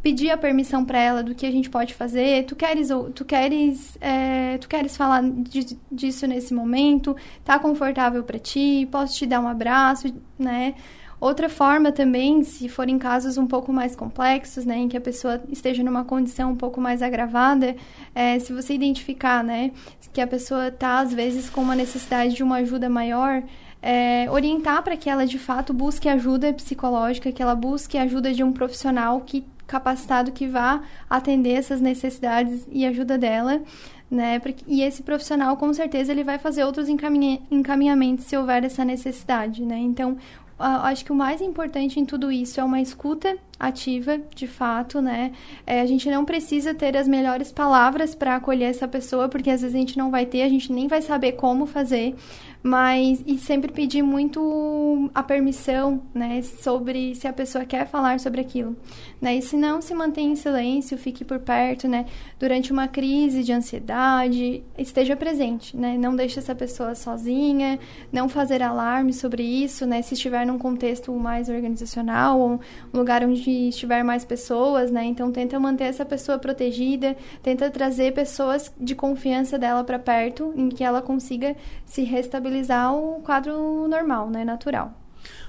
pedir 0.03 0.31
a 0.31 0.37
permissão 0.37 0.85
para 0.85 0.99
ela 0.99 1.23
do 1.23 1.35
que 1.35 1.47
a 1.47 1.51
gente 1.51 1.69
pode 1.69 1.95
fazer. 1.95 2.45
Tu 2.45 2.55
queres, 2.55 2.89
tu 3.15 3.25
queres, 3.25 3.99
é, 4.01 4.59
tu 4.59 4.69
queres 4.69 4.97
falar 4.97 5.23
de, 5.23 5.77
disso 5.91 6.27
nesse 6.27 6.55
momento? 6.55 7.17
Tá 7.45 7.59
confortável 7.59 8.23
para 8.23 8.39
ti? 8.39 8.89
Posso 8.91 9.17
te 9.17 9.27
dar 9.27 9.41
um 9.41 9.49
abraço, 9.49 10.15
né? 10.39 10.75
Outra 11.21 11.49
forma 11.49 11.91
também, 11.91 12.45
se 12.45 12.69
forem 12.69 12.97
casos 12.97 13.37
um 13.39 13.47
pouco 13.47 13.73
mais 13.73 13.97
complexos, 13.97 14.65
né, 14.65 14.77
em 14.77 14.89
que 14.89 14.97
a 14.97 15.01
pessoa 15.01 15.43
esteja 15.51 15.83
numa 15.83 16.05
condição 16.05 16.53
um 16.53 16.57
pouco 16.57 16.81
mais 16.81 17.03
agravada, 17.03 17.75
é, 18.15 18.39
se 18.39 18.53
você 18.53 18.75
identificar, 18.75 19.43
né, 19.43 19.73
que 20.13 20.21
a 20.21 20.29
pessoa 20.29 20.69
está 20.69 21.01
às 21.01 21.13
vezes 21.13 21.51
com 21.51 21.61
uma 21.61 21.75
necessidade 21.75 22.35
de 22.35 22.43
uma 22.45 22.59
ajuda 22.59 22.89
maior, 22.89 23.43
é, 23.83 24.31
orientar 24.31 24.81
para 24.85 24.97
que 24.97 25.11
ela 25.11 25.27
de 25.27 25.41
fato 25.41 25.73
busque 25.73 26.09
ajuda 26.09 26.53
psicológica, 26.53 27.33
que 27.33 27.43
ela 27.43 27.57
busque 27.57 27.99
ajuda 27.99 28.33
de 28.33 28.45
um 28.45 28.53
profissional 28.53 29.21
que 29.21 29.45
capacitado 29.69 30.33
que 30.33 30.49
vá 30.49 30.83
atender 31.09 31.53
essas 31.53 31.81
necessidades 31.81 32.67
e 32.73 32.85
ajuda 32.85 33.17
dela, 33.17 33.63
né? 34.11 34.41
E 34.67 34.83
esse 34.83 35.03
profissional, 35.03 35.57
com 35.57 35.73
certeza, 35.73 36.11
ele 36.11 36.25
vai 36.25 36.39
fazer 36.39 36.65
outros 36.65 36.89
encaminha 36.89 37.39
encaminhamentos 37.51 38.25
se 38.25 38.37
houver 38.37 38.65
essa 38.65 38.85
necessidade, 38.85 39.63
né? 39.63 39.77
Então, 39.79 40.17
acho 40.59 41.05
que 41.05 41.13
o 41.13 41.15
mais 41.15 41.41
importante 41.41 42.01
em 42.01 42.05
tudo 42.05 42.33
isso 42.33 42.59
é 42.59 42.65
uma 42.65 42.81
escuta 42.81 43.37
ativa, 43.61 44.19
de 44.35 44.47
fato, 44.47 45.01
né? 45.01 45.33
É, 45.67 45.81
a 45.81 45.87
gente 45.87 46.11
não 46.11 46.25
precisa 46.25 46.75
ter 46.75 46.97
as 46.97 47.07
melhores 47.07 47.53
palavras 47.53 48.15
para 48.15 48.37
acolher 48.37 48.71
essa 48.71 48.89
pessoa, 48.89 49.29
porque 49.29 49.51
às 49.51 49.61
vezes 49.61 49.77
a 49.77 49.79
gente 49.79 49.99
não 49.99 50.11
vai 50.11 50.25
ter, 50.27 50.43
a 50.43 50.49
gente 50.49 50.73
nem 50.73 50.89
vai 50.89 51.03
saber 51.03 51.33
como 51.33 51.67
fazer, 51.67 52.17
mas 52.63 53.23
e 53.27 53.39
sempre 53.39 53.73
pedir 53.73 54.03
muito 54.03 55.11
a 55.15 55.23
permissão, 55.23 56.03
né, 56.13 56.43
sobre 56.43 57.15
se 57.15 57.27
a 57.27 57.33
pessoa 57.33 57.65
quer 57.65 57.87
falar 57.87 58.19
sobre 58.21 58.41
aquilo, 58.41 58.77
né? 59.21 59.37
E 59.37 59.43
se 59.43 59.57
não, 59.57 59.81
se 59.81 59.95
mantém 59.95 60.33
em 60.33 60.37
silêncio, 60.37 60.99
fique 60.99 61.25
por 61.25 61.39
perto, 61.39 61.87
né? 61.89 62.07
Durante 62.39 62.73
uma 62.73 62.89
crise 62.89 63.43
de 63.43 63.53
ansiedade, 63.53 64.63
esteja 64.77 65.17
presente, 65.17 65.77
né? 65.77 65.97
Não 65.97 66.15
deixe 66.15 66.39
essa 66.39 66.55
pessoa 66.55 66.95
sozinha, 66.95 67.79
não 68.13 68.29
fazer 68.29 68.63
alarme 68.63 69.13
sobre 69.13 69.43
isso, 69.43 69.87
né? 69.87 70.03
Se 70.03 70.15
estiver 70.15 70.47
num 70.47 70.59
contexto 70.59 71.13
mais 71.13 71.49
organizacional 71.49 72.39
ou 72.39 72.51
um 72.93 72.99
lugar 72.99 73.25
onde 73.25 73.69
estiver 73.69 74.03
mais 74.03 74.25
pessoas, 74.25 74.91
né? 74.91 75.05
Então 75.05 75.31
tenta 75.31 75.59
manter 75.61 75.85
essa 75.85 76.05
pessoa 76.05 76.39
protegida, 76.39 77.17
tenta 77.43 77.71
trazer 77.71 78.13
pessoas 78.13 78.73
de 78.79 78.95
confiança 78.95 79.59
dela 79.59 79.85
para 79.85 79.99
perto, 79.99 80.53
em 80.57 80.69
que 80.69 80.83
ela 80.83 81.01
consiga 81.01 81.57
se 81.85 82.03
restabelecer 82.03 82.48
estabilizar 82.49 82.95
o 82.95 83.21
quadro 83.23 83.87
normal, 83.89 84.31
né, 84.31 84.45
natural. 84.45 84.93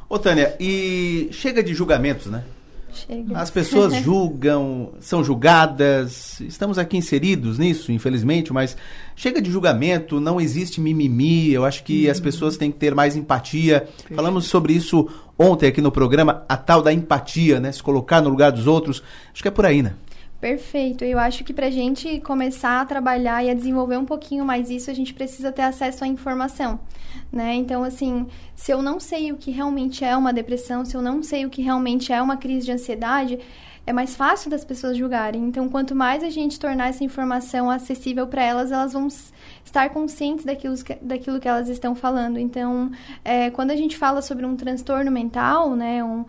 Ô 0.08 0.20
Tânia, 0.20 0.56
e 0.60 1.30
chega 1.32 1.64
de 1.64 1.74
julgamentos, 1.74 2.28
né? 2.28 2.44
Chega. 2.92 3.38
As 3.38 3.52
pessoas 3.52 3.94
julgam, 4.04 4.92
são 5.00 5.24
julgadas, 5.24 6.40
estamos 6.42 6.78
aqui 6.78 6.98
inseridos 6.98 7.58
nisso, 7.60 7.92
infelizmente, 7.92 8.52
mas 8.52 8.76
chega 9.16 9.42
de 9.42 9.52
julgamento, 9.52 10.20
não 10.20 10.42
existe 10.42 10.82
mimimi, 10.82 11.52
eu 11.52 11.64
acho 11.64 11.84
que 11.84 12.08
hum. 12.08 12.12
as 12.12 12.20
pessoas 12.20 12.58
têm 12.58 12.72
que 12.72 12.78
ter 12.78 12.96
mais 12.96 13.16
empatia. 13.16 13.82
Perfeito. 13.82 14.16
Falamos 14.16 14.46
sobre 14.46 14.74
isso 14.74 15.08
ontem 15.38 15.68
aqui 15.68 15.82
no 15.82 15.92
programa, 15.92 16.44
a 16.50 16.58
tal 16.58 16.82
da 16.82 16.92
empatia, 16.92 17.60
né? 17.60 17.72
Se 17.72 17.82
colocar 17.82 18.22
no 18.22 18.30
lugar 18.30 18.52
dos 18.52 18.68
outros, 18.68 19.04
acho 19.32 19.42
que 19.42 19.48
é 19.48 19.52
por 19.52 19.66
aí, 19.66 19.82
né? 19.84 19.94
Perfeito. 20.40 21.04
Eu 21.04 21.20
acho 21.20 21.44
que 21.44 21.54
para 21.54 21.68
a 21.68 21.72
gente 21.72 22.22
começar 22.22 22.80
a 22.80 22.86
trabalhar 22.86 23.44
e 23.44 23.50
a 23.50 23.54
desenvolver 23.54 23.98
um 23.98 24.06
pouquinho 24.06 24.46
mais 24.46 24.70
isso, 24.70 24.90
a 24.90 24.94
gente 24.94 25.14
precisa 25.14 25.52
ter 25.52 25.64
acesso 25.64 26.06
à 26.06 26.08
informação, 26.08 26.80
né? 27.30 27.56
Então, 27.56 27.84
assim, 27.84 28.26
se 28.56 28.72
eu 28.72 28.82
não 28.82 29.02
sei 29.02 29.34
o 29.34 29.36
que 29.36 29.52
realmente 29.52 30.06
é 30.06 30.16
uma 30.16 30.32
depressão, 30.32 30.86
se 30.86 30.96
eu 30.96 31.02
não 31.02 31.22
sei 31.22 31.46
o 31.46 31.50
que 31.50 31.62
realmente 31.62 32.14
é 32.14 32.22
uma 32.22 32.38
crise 32.38 32.68
de 32.68 32.72
ansiedade, 32.72 33.38
é 33.86 33.92
mais 33.92 34.16
fácil 34.16 34.50
das 34.50 34.64
pessoas 34.64 34.96
julgarem. 34.96 35.44
Então, 35.44 35.68
quanto 35.68 35.94
mais 35.94 36.24
a 36.24 36.30
gente 36.30 36.58
tornar 36.58 36.88
essa 36.88 37.04
informação 37.04 37.70
acessível 37.70 38.26
para 38.26 38.42
elas, 38.42 38.72
elas 38.72 38.94
vão 38.94 39.08
estar 39.66 39.90
conscientes 39.90 40.46
daquilo 40.46 40.76
que, 40.82 40.96
daquilo 41.02 41.40
que 41.40 41.50
elas 41.50 41.68
estão 41.68 41.94
falando. 41.96 42.40
Então, 42.40 42.92
é, 43.26 43.50
quando 43.50 43.72
a 43.72 43.76
gente 43.76 43.98
fala 43.98 44.22
sobre 44.22 44.46
um 44.46 44.56
transtorno 44.56 45.12
mental, 45.12 45.76
né, 45.76 46.02
um 46.02 46.24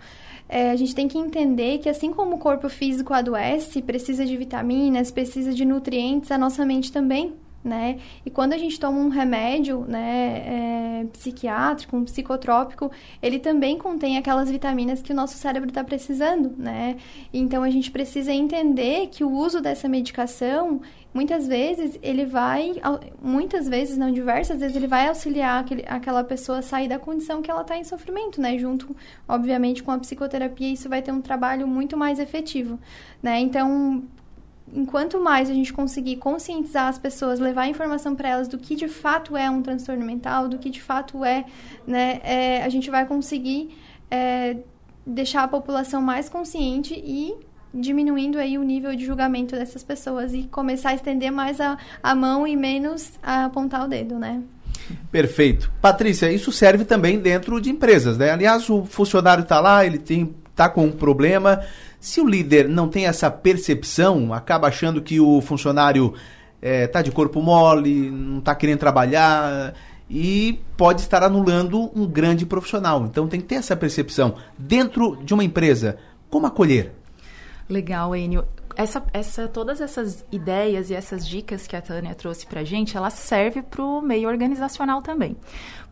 é, 0.50 0.70
a 0.72 0.76
gente 0.76 0.94
tem 0.94 1.06
que 1.06 1.16
entender 1.16 1.78
que 1.78 1.88
assim 1.88 2.12
como 2.12 2.34
o 2.34 2.38
corpo 2.38 2.68
físico 2.68 3.14
adoece, 3.14 3.80
precisa 3.80 4.26
de 4.26 4.36
vitaminas, 4.36 5.10
precisa 5.10 5.54
de 5.54 5.64
nutrientes, 5.64 6.32
a 6.32 6.36
nossa 6.36 6.66
mente 6.66 6.90
também. 6.90 7.34
Né? 7.62 7.98
E 8.24 8.30
quando 8.30 8.54
a 8.54 8.58
gente 8.58 8.80
toma 8.80 8.98
um 8.98 9.08
remédio, 9.08 9.84
né, 9.86 11.02
é, 11.02 11.06
psiquiátrico, 11.12 11.96
um 11.96 12.04
psicotrópico, 12.04 12.90
ele 13.22 13.38
também 13.38 13.76
contém 13.76 14.16
aquelas 14.16 14.50
vitaminas 14.50 15.02
que 15.02 15.12
o 15.12 15.14
nosso 15.14 15.36
cérebro 15.36 15.68
está 15.68 15.84
precisando, 15.84 16.54
né? 16.56 16.96
Então 17.32 17.62
a 17.62 17.70
gente 17.70 17.90
precisa 17.90 18.32
entender 18.32 19.08
que 19.08 19.22
o 19.22 19.30
uso 19.30 19.60
dessa 19.60 19.88
medicação, 19.88 20.80
muitas 21.12 21.46
vezes 21.46 21.98
ele 22.02 22.24
vai, 22.24 22.80
muitas 23.22 23.68
vezes, 23.68 23.98
não 23.98 24.10
diversas 24.10 24.60
vezes, 24.60 24.76
ele 24.76 24.86
vai 24.86 25.08
auxiliar 25.08 25.60
aquele, 25.60 25.84
aquela 25.86 26.24
pessoa 26.24 26.58
a 26.58 26.62
sair 26.62 26.88
da 26.88 26.98
condição 26.98 27.42
que 27.42 27.50
ela 27.50 27.62
está 27.62 27.76
em 27.76 27.84
sofrimento, 27.84 28.40
né? 28.40 28.56
Junto, 28.56 28.96
obviamente, 29.28 29.82
com 29.82 29.90
a 29.90 29.98
psicoterapia, 29.98 30.72
isso 30.72 30.88
vai 30.88 31.02
ter 31.02 31.12
um 31.12 31.20
trabalho 31.20 31.66
muito 31.68 31.96
mais 31.96 32.18
efetivo, 32.18 32.78
né? 33.22 33.38
Então, 33.38 34.02
enquanto 34.74 35.20
mais 35.20 35.50
a 35.50 35.54
gente 35.54 35.72
conseguir 35.72 36.16
conscientizar 36.16 36.88
as 36.88 36.98
pessoas, 36.98 37.38
levar 37.38 37.66
informação 37.66 38.14
para 38.14 38.28
elas 38.28 38.48
do 38.48 38.58
que 38.58 38.74
de 38.74 38.88
fato 38.88 39.36
é 39.36 39.50
um 39.50 39.62
transtorno 39.62 40.04
mental, 40.04 40.48
do 40.48 40.58
que 40.58 40.70
de 40.70 40.82
fato 40.82 41.24
é, 41.24 41.44
né, 41.86 42.20
é, 42.22 42.62
a 42.62 42.68
gente 42.68 42.90
vai 42.90 43.06
conseguir 43.06 43.76
é, 44.10 44.56
deixar 45.06 45.42
a 45.42 45.48
população 45.48 46.00
mais 46.00 46.28
consciente 46.28 46.94
e 46.94 47.34
diminuindo 47.72 48.38
aí 48.38 48.58
o 48.58 48.62
nível 48.62 48.94
de 48.96 49.04
julgamento 49.04 49.54
dessas 49.54 49.82
pessoas 49.84 50.34
e 50.34 50.42
começar 50.44 50.90
a 50.90 50.94
estender 50.94 51.30
mais 51.30 51.60
a, 51.60 51.78
a 52.02 52.14
mão 52.14 52.46
e 52.46 52.56
menos 52.56 53.12
a 53.22 53.44
apontar 53.44 53.84
o 53.84 53.88
dedo, 53.88 54.18
né? 54.18 54.42
Perfeito. 55.10 55.70
Patrícia, 55.80 56.32
isso 56.32 56.50
serve 56.50 56.84
também 56.84 57.18
dentro 57.20 57.60
de 57.60 57.70
empresas, 57.70 58.18
né? 58.18 58.30
Aliás, 58.30 58.68
o 58.68 58.84
funcionário 58.84 59.42
está 59.42 59.60
lá, 59.60 59.86
ele 59.86 59.98
tem 59.98 60.34
tá 60.54 60.68
com 60.68 60.84
um 60.84 60.92
problema. 60.92 61.64
Se 62.00 62.20
o 62.20 62.26
líder 62.26 62.68
não 62.68 62.88
tem 62.88 63.06
essa 63.06 63.30
percepção, 63.30 64.32
acaba 64.32 64.68
achando 64.68 65.02
que 65.02 65.20
o 65.20 65.40
funcionário 65.42 66.14
está 66.62 67.00
é, 67.00 67.02
de 67.02 67.10
corpo 67.10 67.40
mole, 67.42 68.10
não 68.10 68.38
está 68.38 68.54
querendo 68.54 68.78
trabalhar 68.78 69.74
e 70.08 70.60
pode 70.76 71.02
estar 71.02 71.22
anulando 71.22 71.90
um 71.94 72.06
grande 72.06 72.44
profissional. 72.44 73.04
Então 73.04 73.28
tem 73.28 73.40
que 73.40 73.46
ter 73.46 73.56
essa 73.56 73.76
percepção. 73.76 74.34
Dentro 74.58 75.16
de 75.22 75.32
uma 75.32 75.44
empresa, 75.44 75.98
como 76.28 76.46
acolher? 76.46 76.92
Legal, 77.68 78.16
Enio. 78.16 78.44
Essa, 78.76 79.02
essa, 79.12 79.46
todas 79.46 79.80
essas 79.80 80.24
ideias 80.32 80.90
e 80.90 80.94
essas 80.94 81.26
dicas 81.26 81.66
que 81.66 81.76
a 81.76 81.82
Tânia 81.82 82.14
trouxe 82.14 82.46
para 82.46 82.60
a 82.60 82.64
gente, 82.64 82.96
ela 82.96 83.10
serve 83.10 83.62
para 83.62 83.82
o 83.82 84.00
meio 84.00 84.28
organizacional 84.28 85.02
também. 85.02 85.36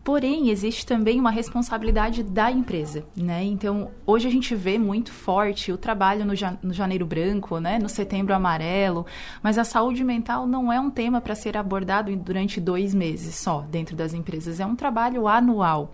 Porém, 0.09 0.49
existe 0.49 0.87
também 0.87 1.19
uma 1.19 1.29
responsabilidade 1.29 2.23
da 2.23 2.51
empresa, 2.51 3.05
né? 3.15 3.43
Então, 3.43 3.91
hoje 4.07 4.27
a 4.27 4.31
gente 4.31 4.55
vê 4.55 4.75
muito 4.75 5.11
forte 5.11 5.71
o 5.71 5.77
trabalho 5.77 6.25
no, 6.25 6.73
janeiro 6.73 7.05
branco, 7.05 7.59
né? 7.59 7.77
No 7.77 7.87
setembro 7.87 8.33
amarelo, 8.33 9.05
mas 9.43 9.59
a 9.59 9.63
saúde 9.63 10.03
mental 10.03 10.47
não 10.47 10.73
é 10.73 10.79
um 10.79 10.89
tema 10.89 11.21
para 11.21 11.35
ser 11.35 11.55
abordado 11.55 12.15
durante 12.15 12.59
dois 12.59 12.91
meses 12.91 13.35
só 13.35 13.61
dentro 13.69 13.95
das 13.95 14.11
empresas, 14.11 14.59
é 14.59 14.65
um 14.65 14.75
trabalho 14.75 15.27
anual. 15.27 15.93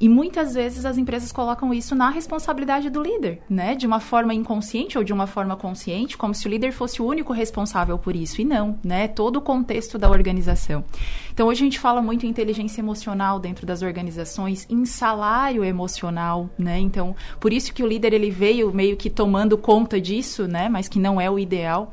E 0.00 0.08
muitas 0.08 0.54
vezes 0.54 0.84
as 0.84 0.98
empresas 0.98 1.32
colocam 1.32 1.72
isso 1.72 1.94
na 1.94 2.10
responsabilidade 2.10 2.90
do 2.90 3.02
líder, 3.02 3.40
né? 3.48 3.74
De 3.74 3.86
uma 3.86 4.00
forma 4.00 4.34
inconsciente 4.34 4.98
ou 4.98 5.04
de 5.04 5.12
uma 5.12 5.26
forma 5.26 5.56
consciente, 5.56 6.16
como 6.16 6.34
se 6.34 6.46
o 6.46 6.50
líder 6.50 6.72
fosse 6.72 7.00
o 7.00 7.06
único 7.06 7.32
responsável 7.32 7.98
por 7.98 8.14
isso. 8.14 8.40
E 8.40 8.44
não, 8.44 8.78
né? 8.84 9.08
Todo 9.08 9.36
o 9.36 9.40
contexto 9.40 9.98
da 9.98 10.10
organização. 10.10 10.84
Então, 11.32 11.48
hoje 11.48 11.62
a 11.62 11.64
gente 11.64 11.78
fala 11.78 12.00
muito 12.00 12.26
em 12.26 12.28
inteligência 12.28 12.80
emocional 12.80 13.38
dentro 13.38 13.66
das 13.66 13.82
organizações, 13.82 14.66
em 14.70 14.84
salário 14.84 15.64
emocional, 15.64 16.48
né? 16.58 16.78
Então, 16.78 17.14
por 17.40 17.52
isso 17.52 17.72
que 17.72 17.82
o 17.82 17.86
líder 17.86 18.12
ele 18.12 18.30
veio 18.30 18.72
meio 18.72 18.96
que 18.96 19.10
tomando 19.10 19.56
conta 19.56 20.00
disso, 20.00 20.46
né? 20.46 20.68
Mas 20.68 20.88
que 20.88 20.98
não 20.98 21.20
é 21.20 21.30
o 21.30 21.38
ideal 21.38 21.92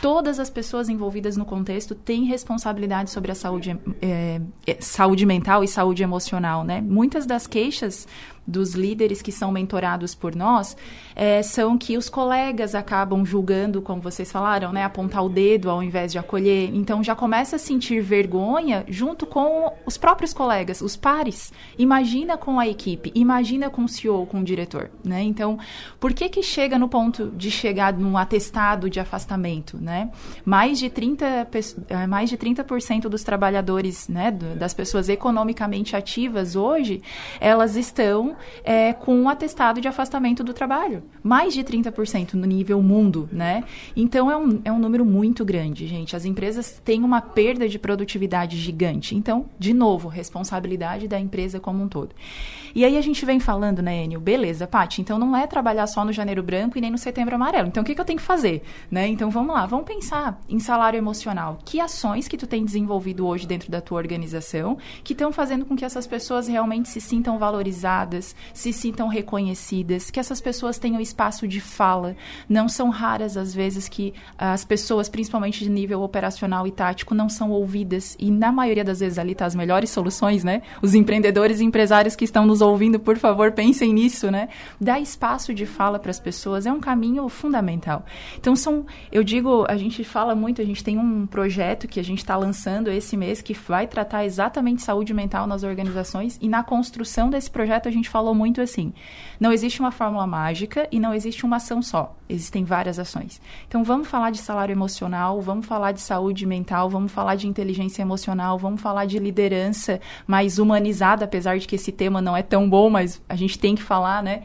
todas 0.00 0.38
as 0.38 0.48
pessoas 0.48 0.88
envolvidas 0.88 1.36
no 1.36 1.44
contexto 1.44 1.94
têm 1.94 2.24
responsabilidade 2.24 3.10
sobre 3.10 3.32
a 3.32 3.34
saúde, 3.34 3.78
é, 4.00 4.40
saúde 4.80 5.26
mental 5.26 5.64
e 5.64 5.68
saúde 5.68 6.02
emocional, 6.02 6.64
né? 6.64 6.80
Muitas 6.80 7.26
das 7.26 7.46
queixas 7.46 8.06
dos 8.48 8.74
líderes 8.74 9.20
que 9.20 9.30
são 9.30 9.52
mentorados 9.52 10.14
por 10.14 10.34
nós 10.34 10.74
é, 11.14 11.42
são 11.42 11.76
que 11.76 11.98
os 11.98 12.08
colegas 12.08 12.74
acabam 12.74 13.24
julgando, 13.24 13.82
como 13.82 14.00
vocês 14.00 14.32
falaram, 14.32 14.72
né, 14.72 14.82
apontar 14.82 15.22
o 15.22 15.28
dedo 15.28 15.68
ao 15.68 15.82
invés 15.82 16.10
de 16.10 16.18
acolher. 16.18 16.70
Então 16.74 17.04
já 17.04 17.14
começa 17.14 17.56
a 17.56 17.58
sentir 17.58 18.00
vergonha 18.00 18.84
junto 18.88 19.26
com 19.26 19.70
os 19.84 19.98
próprios 19.98 20.32
colegas, 20.32 20.80
os 20.80 20.96
pares. 20.96 21.52
Imagina 21.78 22.38
com 22.38 22.58
a 22.58 22.66
equipe, 22.66 23.12
imagina 23.14 23.68
com 23.68 23.84
o 23.84 23.88
CEO, 23.88 24.26
com 24.26 24.40
o 24.40 24.44
diretor, 24.44 24.90
né? 25.04 25.22
Então, 25.22 25.58
por 26.00 26.14
que 26.14 26.28
que 26.28 26.42
chega 26.42 26.78
no 26.78 26.88
ponto 26.88 27.30
de 27.36 27.50
chegar 27.50 27.92
num 27.92 28.16
atestado 28.16 28.88
de 28.88 28.98
afastamento, 28.98 29.76
né? 29.76 30.10
Mais 30.44 30.78
de 30.78 30.88
30 30.88 31.46
é, 31.88 32.06
mais 32.06 32.30
de 32.30 32.38
30% 32.38 33.02
dos 33.02 33.22
trabalhadores, 33.22 34.08
né, 34.08 34.30
das 34.30 34.72
pessoas 34.72 35.08
economicamente 35.08 35.94
ativas 35.94 36.56
hoje, 36.56 37.02
elas 37.40 37.76
estão 37.76 38.37
é, 38.64 38.92
com 38.92 39.14
um 39.14 39.28
atestado 39.28 39.80
de 39.80 39.88
afastamento 39.88 40.42
do 40.44 40.52
trabalho. 40.52 41.02
Mais 41.22 41.54
de 41.54 41.62
30% 41.62 42.34
no 42.34 42.46
nível 42.46 42.82
mundo, 42.82 43.28
né? 43.32 43.64
Então 43.96 44.30
é 44.30 44.36
um, 44.36 44.60
é 44.64 44.72
um 44.72 44.78
número 44.78 45.04
muito 45.04 45.44
grande, 45.44 45.86
gente. 45.86 46.16
As 46.16 46.24
empresas 46.24 46.80
têm 46.84 47.02
uma 47.02 47.20
perda 47.20 47.68
de 47.68 47.78
produtividade 47.78 48.56
gigante. 48.56 49.14
Então, 49.14 49.46
de 49.58 49.72
novo, 49.72 50.08
responsabilidade 50.08 51.08
da 51.08 51.18
empresa 51.18 51.60
como 51.60 51.82
um 51.82 51.88
todo. 51.88 52.14
E 52.74 52.84
aí 52.84 52.96
a 52.96 53.00
gente 53.00 53.24
vem 53.24 53.40
falando, 53.40 53.82
né, 53.82 54.04
Enio? 54.04 54.20
Beleza, 54.20 54.66
Paty, 54.66 55.00
então 55.00 55.18
não 55.18 55.36
é 55.36 55.46
trabalhar 55.46 55.86
só 55.86 56.04
no 56.04 56.12
janeiro 56.12 56.42
branco 56.42 56.76
e 56.76 56.80
nem 56.80 56.90
no 56.90 56.98
setembro 56.98 57.34
amarelo. 57.34 57.68
Então 57.68 57.82
o 57.82 57.86
que, 57.86 57.94
que 57.94 58.00
eu 58.00 58.04
tenho 58.04 58.18
que 58.18 58.24
fazer? 58.24 58.62
Né? 58.90 59.08
Então 59.08 59.30
vamos 59.30 59.54
lá, 59.54 59.66
vamos 59.66 59.86
pensar 59.86 60.40
em 60.48 60.58
salário 60.58 60.98
emocional. 60.98 61.58
Que 61.64 61.80
ações 61.80 62.28
que 62.28 62.36
tu 62.36 62.46
tem 62.46 62.64
desenvolvido 62.64 63.26
hoje 63.26 63.46
dentro 63.46 63.70
da 63.70 63.80
tua 63.80 63.98
organização 63.98 64.78
que 65.02 65.12
estão 65.12 65.32
fazendo 65.32 65.64
com 65.64 65.76
que 65.76 65.84
essas 65.84 66.06
pessoas 66.06 66.48
realmente 66.48 66.88
se 66.88 67.00
sintam 67.00 67.38
valorizadas, 67.38 68.27
se 68.52 68.72
sintam 68.72 69.08
reconhecidas, 69.08 70.10
que 70.10 70.20
essas 70.20 70.40
pessoas 70.40 70.78
tenham 70.78 71.00
espaço 71.00 71.46
de 71.46 71.60
fala. 71.60 72.16
Não 72.48 72.68
são 72.68 72.90
raras 72.90 73.36
as 73.36 73.54
vezes 73.54 73.88
que 73.88 74.14
as 74.36 74.64
pessoas, 74.64 75.08
principalmente 75.08 75.64
de 75.64 75.70
nível 75.70 76.02
operacional 76.02 76.66
e 76.66 76.70
tático, 76.70 77.14
não 77.14 77.28
são 77.28 77.50
ouvidas. 77.50 78.16
E 78.18 78.30
na 78.30 78.52
maioria 78.52 78.84
das 78.84 79.00
vezes 79.00 79.18
ali 79.18 79.34
tá 79.34 79.46
as 79.46 79.54
melhores 79.54 79.90
soluções, 79.90 80.44
né? 80.44 80.62
Os 80.82 80.94
empreendedores 80.94 81.60
e 81.60 81.64
empresários 81.64 82.16
que 82.16 82.24
estão 82.24 82.46
nos 82.46 82.60
ouvindo, 82.60 82.98
por 82.98 83.18
favor, 83.18 83.52
pensem 83.52 83.92
nisso, 83.92 84.30
né? 84.30 84.48
Dar 84.80 85.00
espaço 85.00 85.54
de 85.54 85.66
fala 85.66 85.98
para 85.98 86.10
as 86.10 86.20
pessoas 86.20 86.66
é 86.66 86.72
um 86.72 86.80
caminho 86.80 87.28
fundamental. 87.28 88.04
Então 88.38 88.54
são, 88.54 88.86
eu 89.10 89.22
digo, 89.22 89.64
a 89.68 89.76
gente 89.76 90.04
fala 90.04 90.34
muito, 90.34 90.60
a 90.60 90.64
gente 90.64 90.82
tem 90.82 90.98
um 90.98 91.26
projeto 91.26 91.88
que 91.88 92.00
a 92.00 92.04
gente 92.04 92.18
está 92.18 92.36
lançando 92.36 92.90
esse 92.90 93.16
mês 93.16 93.40
que 93.40 93.54
vai 93.54 93.86
tratar 93.86 94.24
exatamente 94.24 94.82
saúde 94.82 95.12
mental 95.12 95.46
nas 95.46 95.62
organizações 95.62 96.38
e 96.40 96.48
na 96.48 96.62
construção 96.62 97.30
desse 97.30 97.50
projeto 97.50 97.88
a 97.88 97.90
gente 97.90 98.08
falou 98.18 98.34
muito 98.34 98.60
assim: 98.60 98.92
não 99.38 99.52
existe 99.52 99.78
uma 99.78 99.92
fórmula 99.92 100.26
mágica 100.26 100.88
e 100.90 100.98
não 100.98 101.14
existe 101.14 101.46
uma 101.46 101.56
ação 101.56 101.80
só. 101.80 102.16
Existem 102.28 102.64
várias 102.64 102.98
ações. 102.98 103.40
Então 103.68 103.84
vamos 103.84 104.08
falar 104.08 104.30
de 104.30 104.38
salário 104.38 104.72
emocional, 104.72 105.40
vamos 105.40 105.66
falar 105.66 105.92
de 105.92 106.00
saúde 106.00 106.44
mental, 106.44 106.90
vamos 106.90 107.12
falar 107.12 107.36
de 107.36 107.46
inteligência 107.46 108.02
emocional, 108.02 108.58
vamos 108.58 108.80
falar 108.80 109.04
de 109.04 109.20
liderança 109.20 110.00
mais 110.26 110.58
humanizada, 110.58 111.24
apesar 111.24 111.58
de 111.58 111.68
que 111.68 111.76
esse 111.76 111.92
tema 111.92 112.20
não 112.20 112.36
é 112.36 112.42
tão 112.42 112.68
bom, 112.68 112.90
mas 112.90 113.22
a 113.28 113.36
gente 113.36 113.56
tem 113.56 113.76
que 113.76 113.82
falar, 113.82 114.20
né? 114.20 114.42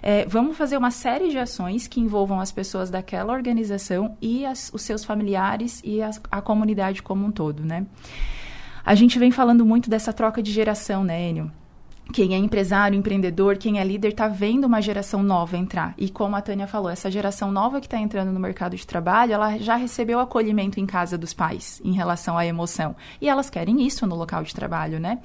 É, 0.00 0.24
vamos 0.26 0.56
fazer 0.56 0.76
uma 0.76 0.92
série 0.92 1.28
de 1.28 1.38
ações 1.38 1.88
que 1.88 2.00
envolvam 2.00 2.38
as 2.38 2.52
pessoas 2.52 2.90
daquela 2.90 3.32
organização 3.32 4.16
e 4.22 4.46
as, 4.46 4.70
os 4.72 4.82
seus 4.82 5.04
familiares 5.04 5.82
e 5.84 6.00
as, 6.00 6.20
a 6.30 6.40
comunidade 6.40 7.02
como 7.02 7.26
um 7.26 7.32
todo, 7.32 7.64
né? 7.64 7.84
A 8.84 8.94
gente 8.94 9.18
vem 9.18 9.32
falando 9.32 9.66
muito 9.66 9.90
dessa 9.90 10.12
troca 10.12 10.40
de 10.40 10.52
geração, 10.52 11.02
né, 11.02 11.28
Enio? 11.28 11.50
Quem 12.12 12.34
é 12.34 12.38
empresário, 12.38 12.96
empreendedor, 12.96 13.56
quem 13.56 13.80
é 13.80 13.84
líder, 13.84 14.08
está 14.08 14.28
vendo 14.28 14.64
uma 14.64 14.80
geração 14.80 15.22
nova 15.22 15.56
entrar. 15.56 15.94
E 15.98 16.08
como 16.08 16.36
a 16.36 16.40
Tânia 16.40 16.66
falou, 16.66 16.88
essa 16.88 17.10
geração 17.10 17.50
nova 17.50 17.80
que 17.80 17.86
está 17.86 17.98
entrando 17.98 18.32
no 18.32 18.40
mercado 18.40 18.76
de 18.76 18.86
trabalho, 18.86 19.32
ela 19.32 19.58
já 19.58 19.76
recebeu 19.76 20.20
acolhimento 20.20 20.78
em 20.78 20.86
casa 20.86 21.18
dos 21.18 21.34
pais 21.34 21.80
em 21.84 21.92
relação 21.92 22.38
à 22.38 22.46
emoção. 22.46 22.94
E 23.20 23.28
elas 23.28 23.50
querem 23.50 23.84
isso 23.84 24.06
no 24.06 24.14
local 24.14 24.42
de 24.44 24.54
trabalho, 24.54 25.00
né? 25.00 25.18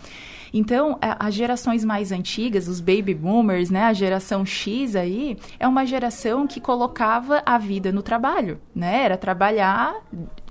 Então, 0.54 0.98
as 1.02 1.34
gerações 1.34 1.86
mais 1.86 2.12
antigas, 2.12 2.68
os 2.68 2.82
baby 2.82 3.14
boomers, 3.14 3.70
né, 3.70 3.84
a 3.84 3.94
geração 3.94 4.46
X 4.46 4.96
aí, 4.96 5.38
é 5.58 5.68
uma 5.68 5.86
geração 5.86 6.46
que 6.46 6.60
colocava 6.60 7.42
a 7.46 7.58
vida 7.58 7.92
no 7.92 8.02
trabalho, 8.02 8.60
né? 8.76 9.06
Era 9.06 9.18
trabalhar 9.18 9.96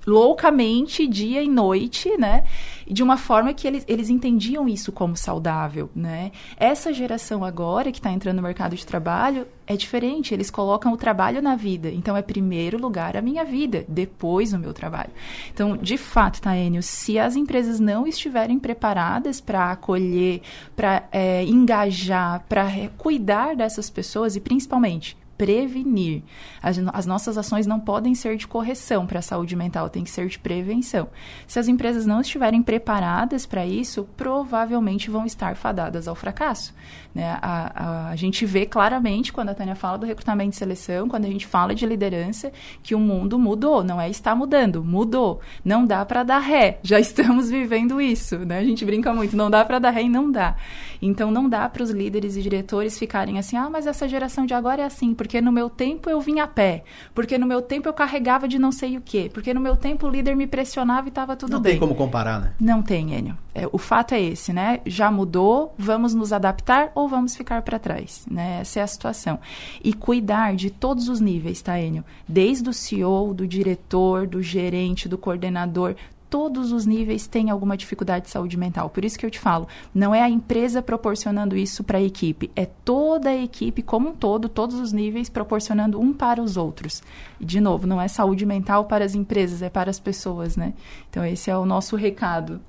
loucamente 0.05 1.07
dia 1.07 1.41
e 1.41 1.47
noite, 1.47 2.09
né? 2.17 2.43
De 2.87 3.03
uma 3.03 3.17
forma 3.17 3.53
que 3.53 3.67
eles, 3.67 3.85
eles 3.87 4.09
entendiam 4.09 4.67
isso 4.67 4.91
como 4.91 5.15
saudável, 5.15 5.89
né? 5.95 6.31
Essa 6.57 6.91
geração 6.93 7.43
agora 7.43 7.91
que 7.91 7.99
está 7.99 8.11
entrando 8.11 8.37
no 8.37 8.41
mercado 8.41 8.75
de 8.75 8.85
trabalho 8.85 9.47
é 9.65 9.77
diferente. 9.77 10.33
Eles 10.33 10.49
colocam 10.49 10.91
o 10.91 10.97
trabalho 10.97 11.41
na 11.41 11.55
vida. 11.55 11.89
Então, 11.89 12.17
é 12.17 12.21
primeiro 12.21 12.77
lugar 12.77 13.15
a 13.15 13.21
minha 13.21 13.45
vida, 13.45 13.85
depois 13.87 14.53
o 14.53 14.59
meu 14.59 14.73
trabalho. 14.73 15.11
Então, 15.53 15.77
de 15.77 15.97
fato, 15.97 16.41
Taênio, 16.41 16.83
se 16.83 17.17
as 17.17 17.35
empresas 17.35 17.79
não 17.79 18.05
estiverem 18.05 18.59
preparadas 18.59 19.39
para 19.39 19.71
acolher, 19.71 20.41
para 20.75 21.07
é, 21.11 21.43
engajar, 21.45 22.43
para 22.49 22.65
cuidar 22.97 23.55
dessas 23.55 23.89
pessoas 23.89 24.35
e 24.35 24.41
principalmente 24.41 25.20
prevenir. 25.41 26.21
As, 26.61 26.77
as 26.93 27.07
nossas 27.07 27.35
ações 27.35 27.65
não 27.65 27.79
podem 27.79 28.13
ser 28.13 28.37
de 28.37 28.47
correção 28.47 29.07
para 29.07 29.17
a 29.17 29.23
saúde 29.23 29.55
mental, 29.55 29.89
tem 29.89 30.03
que 30.03 30.11
ser 30.11 30.27
de 30.27 30.37
prevenção. 30.37 31.07
Se 31.47 31.57
as 31.57 31.67
empresas 31.67 32.05
não 32.05 32.21
estiverem 32.21 32.61
preparadas 32.61 33.47
para 33.47 33.65
isso, 33.65 34.07
provavelmente 34.15 35.09
vão 35.09 35.25
estar 35.25 35.55
fadadas 35.55 36.07
ao 36.07 36.13
fracasso. 36.13 36.75
Né? 37.13 37.27
A, 37.41 37.71
a, 37.73 38.09
a, 38.09 38.15
gente 38.15 38.45
vê 38.45 38.67
claramente, 38.67 39.33
quando 39.33 39.49
a 39.49 39.55
Tânia 39.55 39.73
fala 39.73 39.97
do 39.97 40.05
recrutamento 40.05 40.51
e 40.51 40.55
seleção, 40.55 41.09
quando 41.09 41.25
a 41.25 41.29
gente 41.29 41.47
fala 41.47 41.73
de 41.73 41.87
liderança, 41.87 42.51
que 42.83 42.93
o 42.93 42.99
mundo 42.99 43.39
mudou. 43.39 43.83
Não 43.83 43.99
é 43.99 44.09
está 44.09 44.35
mudando, 44.35 44.83
mudou. 44.83 45.41
Não 45.65 45.87
dá 45.87 46.05
para 46.05 46.21
dar 46.21 46.39
ré. 46.39 46.77
Já 46.83 46.99
estamos 47.01 47.49
vivendo 47.49 47.99
isso. 47.99 48.37
Né? 48.37 48.59
A 48.59 48.63
gente 48.63 48.85
brinca 48.85 49.11
muito, 49.11 49.35
não 49.35 49.49
dá 49.49 49.65
para 49.65 49.79
dar 49.79 49.89
ré 49.89 50.03
e 50.03 50.09
não 50.09 50.31
dá. 50.31 50.55
Então, 51.01 51.31
não 51.31 51.49
dá 51.49 51.67
para 51.67 51.81
os 51.81 51.89
líderes 51.89 52.37
e 52.37 52.41
diretores 52.41 52.99
ficarem 52.99 53.39
assim, 53.39 53.57
ah, 53.57 53.69
mas 53.69 53.87
essa 53.87 54.07
geração 54.07 54.45
de 54.45 54.53
agora 54.53 54.81
é 54.81 54.85
assim, 54.85 55.13
porque 55.13 55.41
no 55.41 55.51
meu 55.51 55.69
tempo 55.69 56.09
eu 56.09 56.21
vim 56.21 56.39
a 56.39 56.47
pé, 56.47 56.83
porque 57.15 57.37
no 57.37 57.47
meu 57.47 57.61
tempo 57.61 57.89
eu 57.89 57.93
carregava 57.93 58.47
de 58.47 58.59
não 58.59 58.71
sei 58.71 58.97
o 58.97 59.01
quê, 59.01 59.29
porque 59.33 59.53
no 59.53 59.59
meu 59.59 59.75
tempo 59.75 60.07
o 60.07 60.09
líder 60.09 60.35
me 60.35 60.45
pressionava 60.45 61.07
e 61.07 61.09
estava 61.09 61.35
tudo 61.35 61.53
não 61.53 61.61
bem. 61.61 61.73
Não 61.73 61.79
tem 61.79 61.87
como 61.87 61.97
comparar, 61.97 62.39
né? 62.39 62.53
Não 62.59 62.81
tem, 62.81 63.13
Enio. 63.13 63.37
É, 63.53 63.67
o 63.71 63.77
fato 63.77 64.13
é 64.13 64.21
esse, 64.21 64.53
né? 64.53 64.79
Já 64.85 65.11
mudou, 65.11 65.73
vamos 65.77 66.13
nos 66.13 66.31
adaptar 66.31 66.91
ou 66.95 67.07
vamos 67.07 67.35
ficar 67.35 67.61
para 67.63 67.79
trás, 67.79 68.25
né? 68.29 68.59
Essa 68.61 68.79
é 68.79 68.83
a 68.83 68.87
situação. 68.87 69.39
E 69.83 69.93
cuidar 69.93 70.55
de 70.55 70.69
todos 70.69 71.09
os 71.09 71.19
níveis, 71.19 71.61
tá, 71.61 71.79
Enio? 71.79 72.05
Desde 72.27 72.69
o 72.69 72.73
CEO, 72.73 73.33
do 73.33 73.45
diretor, 73.47 74.27
do 74.27 74.41
gerente, 74.41 75.09
do 75.09 75.17
coordenador, 75.17 75.95
todos 76.31 76.71
os 76.71 76.85
níveis 76.85 77.27
têm 77.27 77.49
alguma 77.49 77.75
dificuldade 77.75 78.25
de 78.25 78.31
saúde 78.31 78.55
mental. 78.55 78.89
Por 78.89 79.03
isso 79.03 79.19
que 79.19 79.25
eu 79.25 79.29
te 79.29 79.37
falo, 79.37 79.67
não 79.93 80.15
é 80.15 80.21
a 80.21 80.29
empresa 80.29 80.81
proporcionando 80.81 81.57
isso 81.57 81.83
para 81.83 81.97
a 81.97 82.01
equipe, 82.01 82.49
é 82.55 82.65
toda 82.65 83.29
a 83.29 83.35
equipe 83.35 83.81
como 83.81 84.09
um 84.09 84.15
todo, 84.15 84.47
todos 84.47 84.79
os 84.79 84.93
níveis 84.93 85.27
proporcionando 85.29 85.99
um 85.99 86.13
para 86.13 86.41
os 86.41 86.55
outros. 86.55 87.03
E 87.37 87.43
de 87.43 87.59
novo, 87.59 87.85
não 87.85 87.99
é 87.99 88.07
saúde 88.07 88.45
mental 88.45 88.85
para 88.85 89.03
as 89.03 89.13
empresas, 89.13 89.61
é 89.61 89.69
para 89.69 89.89
as 89.89 89.99
pessoas, 89.99 90.55
né? 90.55 90.73
Então 91.09 91.25
esse 91.25 91.51
é 91.51 91.57
o 91.57 91.65
nosso 91.65 91.97
recado. 91.97 92.61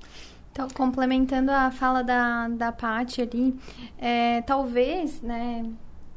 Então, 0.51 0.67
complementando 0.67 1.49
a 1.49 1.71
fala 1.71 2.03
da, 2.03 2.49
da 2.49 2.71
Paty 2.73 3.21
ali, 3.21 3.55
é, 3.97 4.41
talvez, 4.41 5.21
né, 5.21 5.65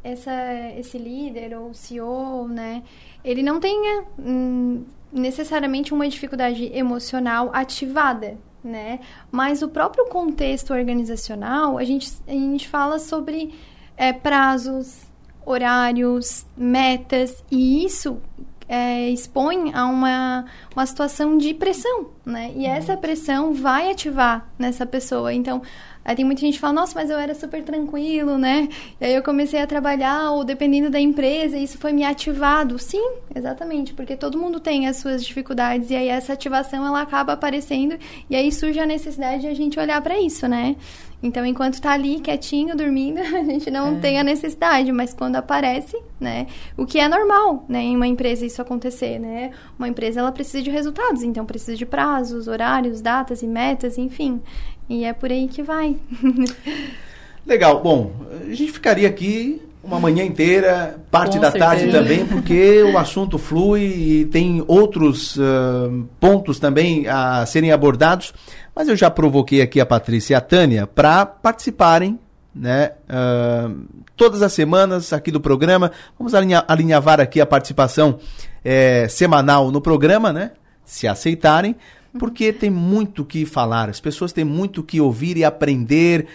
essa, 0.03 0.33
esse 0.77 0.99
líder 0.99 1.57
ou 1.57 1.73
CEO, 1.73 2.49
né, 2.49 2.83
ele 3.25 3.43
não 3.43 3.61
tenha 3.61 4.05
hum, 4.19 4.85
necessariamente 5.17 5.95
uma 5.95 6.09
dificuldade 6.09 6.71
emocional 6.75 7.51
ativada, 7.53 8.37
né? 8.63 9.01
Mas 9.31 9.63
o 9.63 9.69
próprio 9.69 10.07
contexto 10.07 10.73
organizacional, 10.73 11.79
a 11.79 11.85
gente, 11.85 12.13
a 12.27 12.33
gente 12.33 12.69
fala 12.69 12.99
sobre 12.99 13.55
é, 13.97 14.13
prazos, 14.13 15.07
horários, 15.45 16.45
metas, 16.57 17.43
e 17.51 17.85
isso 17.85 18.21
é, 18.69 19.09
expõe 19.11 19.73
a 19.75 19.87
uma, 19.87 20.45
uma 20.75 20.87
situação 20.87 21.39
de 21.39 21.55
pressão, 21.55 22.11
né? 22.25 22.53
E 22.57 22.67
essa 22.67 22.97
pressão 22.97 23.53
vai 23.53 23.91
ativar 23.91 24.49
nessa 24.59 24.85
pessoa. 24.85 25.33
Então, 25.33 25.63
Aí 26.07 26.15
tem 26.15 26.25
muita 26.25 26.41
gente 26.41 26.55
que 26.55 26.61
fala, 26.61 26.73
nossa, 26.75 26.95
mas 26.95 27.11
eu 27.11 27.19
era 27.19 27.35
super 27.35 27.65
tranquilo, 27.65 28.39
né? 28.39 28.69
E 29.01 29.05
aí 29.05 29.13
eu 29.13 29.25
comecei 29.25 29.61
a 29.61 29.67
trabalhar, 29.67 30.31
ou 30.31 30.45
dependendo 30.45 30.89
da 30.89 31.01
empresa, 31.01 31.59
isso 31.59 31.79
foi 31.79 31.93
me 31.93 32.05
ativado. 32.05 32.79
Sim, 32.79 33.05
exatamente, 33.35 33.93
porque 33.93 34.15
todo 34.15 34.39
mundo 34.39 34.61
tem 34.61 34.87
as 34.87 34.99
suas 34.99 35.27
dificuldades, 35.27 35.91
e 35.91 35.97
aí 35.97 36.07
essa 36.07 36.33
ativação 36.33 36.87
ela 36.87 37.03
acaba 37.03 37.33
aparecendo, 37.33 37.99
e 38.31 38.37
aí 38.37 38.53
surge 38.53 38.79
a 38.79 38.87
necessidade 38.87 39.41
de 39.41 39.49
a 39.49 39.55
gente 39.55 39.81
olhar 39.81 40.01
para 40.01 40.17
isso, 40.21 40.47
né? 40.47 40.77
Então, 41.23 41.45
enquanto 41.47 41.81
tá 41.81 41.93
ali 41.93 42.21
quietinho, 42.21 42.77
dormindo, 42.77 43.19
a 43.35 43.43
gente 43.43 43.71
não 43.71 43.97
é. 43.97 44.01
tem 44.01 44.21
a 44.21 44.25
necessidade, 44.25 44.93
mas 44.93 45.15
quando 45.15 45.37
aparece, 45.37 45.97
né, 46.21 46.47
o 46.77 46.87
que 46.87 46.99
é 46.99 47.09
normal, 47.09 47.65
né, 47.69 47.83
em 47.83 47.97
uma 47.97 48.07
empresa 48.07 48.45
isso 48.45 48.61
acontecer, 48.61 49.19
né? 49.19 49.51
Uma 49.79 49.89
empresa 49.89 50.21
ela 50.21 50.33
precisa 50.33 50.63
de 50.63 50.71
resultados, 50.71 51.23
então 51.23 51.45
precisa 51.45 51.77
de 51.77 51.87
prazos, 51.87 52.49
horários, 52.49 53.01
datas 53.01 53.43
e 53.43 53.47
metas, 53.47 53.99
enfim. 53.99 54.41
E 54.89 55.05
é 55.05 55.13
por 55.13 55.31
aí 55.31 55.49
que 55.49 55.63
vai. 55.63 55.97
Legal. 57.45 57.81
Bom, 57.81 58.13
a 58.45 58.53
gente 58.53 58.73
ficaria 58.73 59.09
aqui 59.09 59.63
uma 59.87 60.01
manhã 60.01 60.25
inteira, 60.25 60.99
parte 61.11 61.37
Com 61.37 61.43
da 61.43 61.51
certeza. 61.53 61.71
tarde 61.71 61.93
também, 61.93 62.27
porque 62.27 62.83
o 62.83 62.99
assunto 62.99 63.39
flui 63.39 63.83
e 63.85 64.25
tem 64.27 64.65
outros 64.67 65.37
uh, 65.37 66.07
pontos 66.19 66.59
também 66.59 67.07
a 67.07 67.47
serem 67.47 67.71
abordados. 67.71 68.35
Mas 68.77 68.89
eu 68.89 68.95
já 68.95 69.11
provoquei 69.11 69.63
aqui 69.63 69.81
a 69.81 69.87
Patrícia 69.87 70.35
e 70.35 70.37
a 70.37 70.41
Tânia 70.41 70.87
para 70.87 71.25
participarem, 71.25 72.21
né? 72.55 72.93
Uh, 73.09 73.87
todas 74.15 74.43
as 74.43 74.53
semanas 74.53 75.13
aqui 75.15 75.31
do 75.33 75.41
programa. 75.41 75.91
Vamos 76.19 76.35
alinha, 76.35 76.63
alinhavar 76.69 77.19
aqui 77.19 77.41
a 77.41 77.47
participação 77.47 78.19
é, 78.63 79.09
semanal 79.09 79.71
no 79.71 79.81
programa, 79.81 80.33
né? 80.33 80.53
Se 80.85 81.09
aceitarem 81.09 81.75
porque 82.17 82.53
tem 82.53 82.71
muito 82.71 83.25
que 83.25 83.45
falar, 83.45 83.89
as 83.89 84.01
pessoas 84.01 84.33
têm 84.33 84.45
muito 84.45 84.83
que 84.83 85.01
ouvir 85.01 85.37
e 85.37 85.45
aprender. 85.45 86.27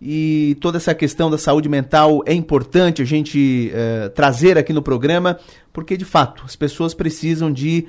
E 0.00 0.56
toda 0.60 0.76
essa 0.76 0.94
questão 0.94 1.30
da 1.30 1.38
saúde 1.38 1.68
mental 1.68 2.22
é 2.26 2.34
importante 2.34 3.00
a 3.00 3.04
gente 3.04 3.72
uh, 3.72 4.10
trazer 4.10 4.58
aqui 4.58 4.72
no 4.72 4.82
programa, 4.82 5.38
porque 5.72 5.96
de 5.96 6.04
fato 6.04 6.42
as 6.44 6.54
pessoas 6.54 6.92
precisam 6.92 7.50
de 7.50 7.88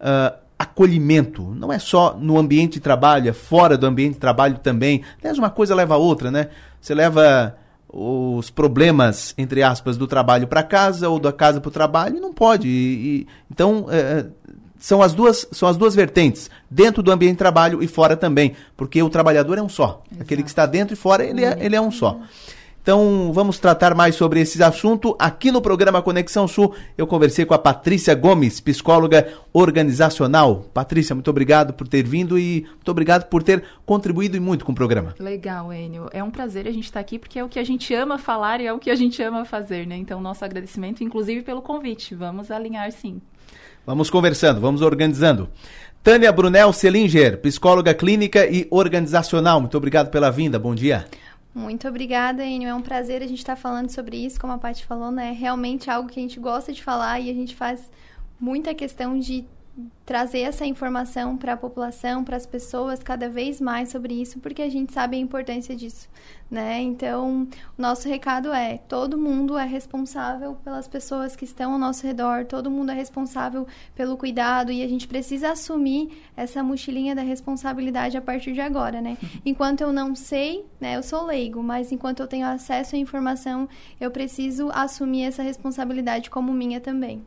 uh, 0.00 0.38
acolhimento. 0.60 1.54
Não 1.54 1.72
é 1.72 1.78
só 1.78 2.14
no 2.20 2.36
ambiente 2.36 2.74
de 2.74 2.80
trabalho, 2.80 3.30
é 3.30 3.32
fora 3.32 3.78
do 3.78 3.86
ambiente 3.86 4.14
de 4.14 4.20
trabalho 4.20 4.58
também. 4.58 5.00
Aliás, 5.18 5.38
uma 5.38 5.48
coisa 5.48 5.74
leva 5.74 5.94
a 5.94 5.96
outra, 5.96 6.30
né? 6.30 6.48
Você 6.78 6.94
leva 6.94 7.56
os 7.88 8.50
problemas, 8.50 9.34
entre 9.38 9.62
aspas, 9.62 9.96
do 9.96 10.06
trabalho 10.06 10.46
para 10.46 10.62
casa 10.62 11.08
ou 11.08 11.18
da 11.18 11.32
casa 11.32 11.62
para 11.62 11.68
o 11.70 11.72
trabalho 11.72 12.18
e 12.18 12.20
não 12.20 12.34
pode. 12.34 12.68
E, 12.68 12.72
e, 12.72 13.26
então, 13.50 13.86
é, 13.88 14.26
são 14.78 15.00
as 15.00 15.14
duas 15.14 15.48
são 15.50 15.66
as 15.66 15.78
duas 15.78 15.94
vertentes 15.94 16.50
dentro 16.70 17.02
do 17.02 17.10
ambiente 17.10 17.32
de 17.32 17.38
trabalho 17.38 17.82
e 17.82 17.86
fora 17.86 18.16
também 18.16 18.54
porque 18.76 19.02
o 19.02 19.10
trabalhador 19.10 19.58
é 19.58 19.62
um 19.62 19.68
só 19.68 20.02
Exato. 20.10 20.22
aquele 20.22 20.42
que 20.42 20.48
está 20.48 20.64
dentro 20.64 20.94
e 20.94 20.96
fora 20.96 21.22
ele 21.22 21.44
é, 21.44 21.58
ele 21.60 21.76
é 21.76 21.80
um 21.80 21.90
só 21.90 22.18
então 22.82 23.32
vamos 23.32 23.58
tratar 23.58 23.94
mais 23.94 24.14
sobre 24.14 24.40
esse 24.40 24.62
assunto 24.62 25.14
aqui 25.18 25.50
no 25.50 25.60
programa 25.60 26.02
Conexão 26.02 26.48
Sul 26.48 26.74
eu 26.96 27.06
conversei 27.06 27.44
com 27.44 27.54
a 27.54 27.58
Patrícia 27.58 28.14
Gomes 28.14 28.60
psicóloga 28.60 29.28
organizacional 29.52 30.64
Patrícia 30.72 31.14
muito 31.14 31.28
obrigado 31.28 31.72
por 31.72 31.86
ter 31.86 32.02
vindo 32.02 32.38
e 32.38 32.66
muito 32.74 32.90
obrigado 32.90 33.28
por 33.28 33.42
ter 33.42 33.62
contribuído 33.84 34.36
e 34.36 34.40
muito 34.40 34.64
com 34.64 34.72
o 34.72 34.74
programa 34.74 35.14
legal 35.18 35.72
Enio 35.72 36.08
é 36.12 36.22
um 36.22 36.30
prazer 36.30 36.66
a 36.66 36.72
gente 36.72 36.84
estar 36.84 37.00
aqui 37.00 37.18
porque 37.18 37.38
é 37.38 37.44
o 37.44 37.48
que 37.48 37.58
a 37.58 37.64
gente 37.64 37.92
ama 37.94 38.18
falar 38.18 38.60
e 38.60 38.66
é 38.66 38.72
o 38.72 38.78
que 38.78 38.90
a 38.90 38.96
gente 38.96 39.22
ama 39.22 39.44
fazer 39.44 39.86
né 39.86 39.96
então 39.96 40.20
nosso 40.20 40.44
agradecimento 40.44 41.04
inclusive 41.04 41.42
pelo 41.42 41.62
convite 41.62 42.14
vamos 42.14 42.50
alinhar 42.50 42.90
sim 42.92 43.20
Vamos 43.86 44.10
conversando, 44.10 44.60
vamos 44.60 44.82
organizando. 44.82 45.48
Tânia 46.02 46.30
Brunel 46.30 46.72
Selinger, 46.72 47.38
psicóloga 47.38 47.92
clínica 47.92 48.46
e 48.46 48.66
organizacional. 48.70 49.60
Muito 49.60 49.76
obrigado 49.76 50.10
pela 50.10 50.30
vinda. 50.30 50.58
Bom 50.58 50.74
dia. 50.74 51.06
Muito 51.54 51.88
obrigada, 51.88 52.44
Enio. 52.44 52.68
É 52.68 52.74
um 52.74 52.82
prazer 52.82 53.22
a 53.22 53.26
gente 53.26 53.38
estar 53.38 53.56
falando 53.56 53.90
sobre 53.90 54.16
isso, 54.16 54.40
como 54.40 54.52
a 54.52 54.58
Paty 54.58 54.84
falou, 54.84 55.10
né? 55.10 55.30
É 55.30 55.32
realmente 55.32 55.90
algo 55.90 56.08
que 56.08 56.20
a 56.20 56.22
gente 56.22 56.38
gosta 56.38 56.72
de 56.72 56.82
falar 56.82 57.18
e 57.20 57.28
a 57.28 57.34
gente 57.34 57.56
faz 57.56 57.90
muita 58.38 58.74
questão 58.74 59.18
de 59.18 59.44
trazer 60.04 60.40
essa 60.40 60.66
informação 60.66 61.36
para 61.36 61.52
a 61.52 61.56
população, 61.56 62.24
para 62.24 62.36
as 62.36 62.44
pessoas 62.44 63.02
cada 63.02 63.28
vez 63.28 63.60
mais 63.60 63.90
sobre 63.90 64.14
isso, 64.14 64.40
porque 64.40 64.60
a 64.60 64.68
gente 64.68 64.92
sabe 64.92 65.16
a 65.16 65.20
importância 65.20 65.76
disso, 65.76 66.08
né? 66.50 66.80
Então, 66.80 67.46
o 67.78 67.80
nosso 67.80 68.08
recado 68.08 68.52
é: 68.52 68.78
todo 68.78 69.16
mundo 69.16 69.56
é 69.56 69.64
responsável 69.64 70.54
pelas 70.64 70.88
pessoas 70.88 71.36
que 71.36 71.44
estão 71.44 71.74
ao 71.74 71.78
nosso 71.78 72.04
redor, 72.06 72.44
todo 72.44 72.70
mundo 72.70 72.90
é 72.90 72.94
responsável 72.94 73.66
pelo 73.94 74.16
cuidado 74.16 74.72
e 74.72 74.82
a 74.82 74.88
gente 74.88 75.06
precisa 75.06 75.52
assumir 75.52 76.10
essa 76.36 76.62
mochilinha 76.62 77.14
da 77.14 77.22
responsabilidade 77.22 78.16
a 78.16 78.20
partir 78.20 78.52
de 78.52 78.60
agora, 78.60 79.00
né? 79.00 79.16
Enquanto 79.46 79.82
eu 79.82 79.92
não 79.92 80.16
sei, 80.16 80.66
né, 80.80 80.96
eu 80.96 81.02
sou 81.02 81.24
leigo, 81.24 81.62
mas 81.62 81.92
enquanto 81.92 82.20
eu 82.20 82.26
tenho 82.26 82.46
acesso 82.46 82.96
à 82.96 82.98
informação, 82.98 83.68
eu 84.00 84.10
preciso 84.10 84.70
assumir 84.72 85.22
essa 85.22 85.42
responsabilidade 85.42 86.30
como 86.30 86.52
minha 86.52 86.80
também. 86.80 87.24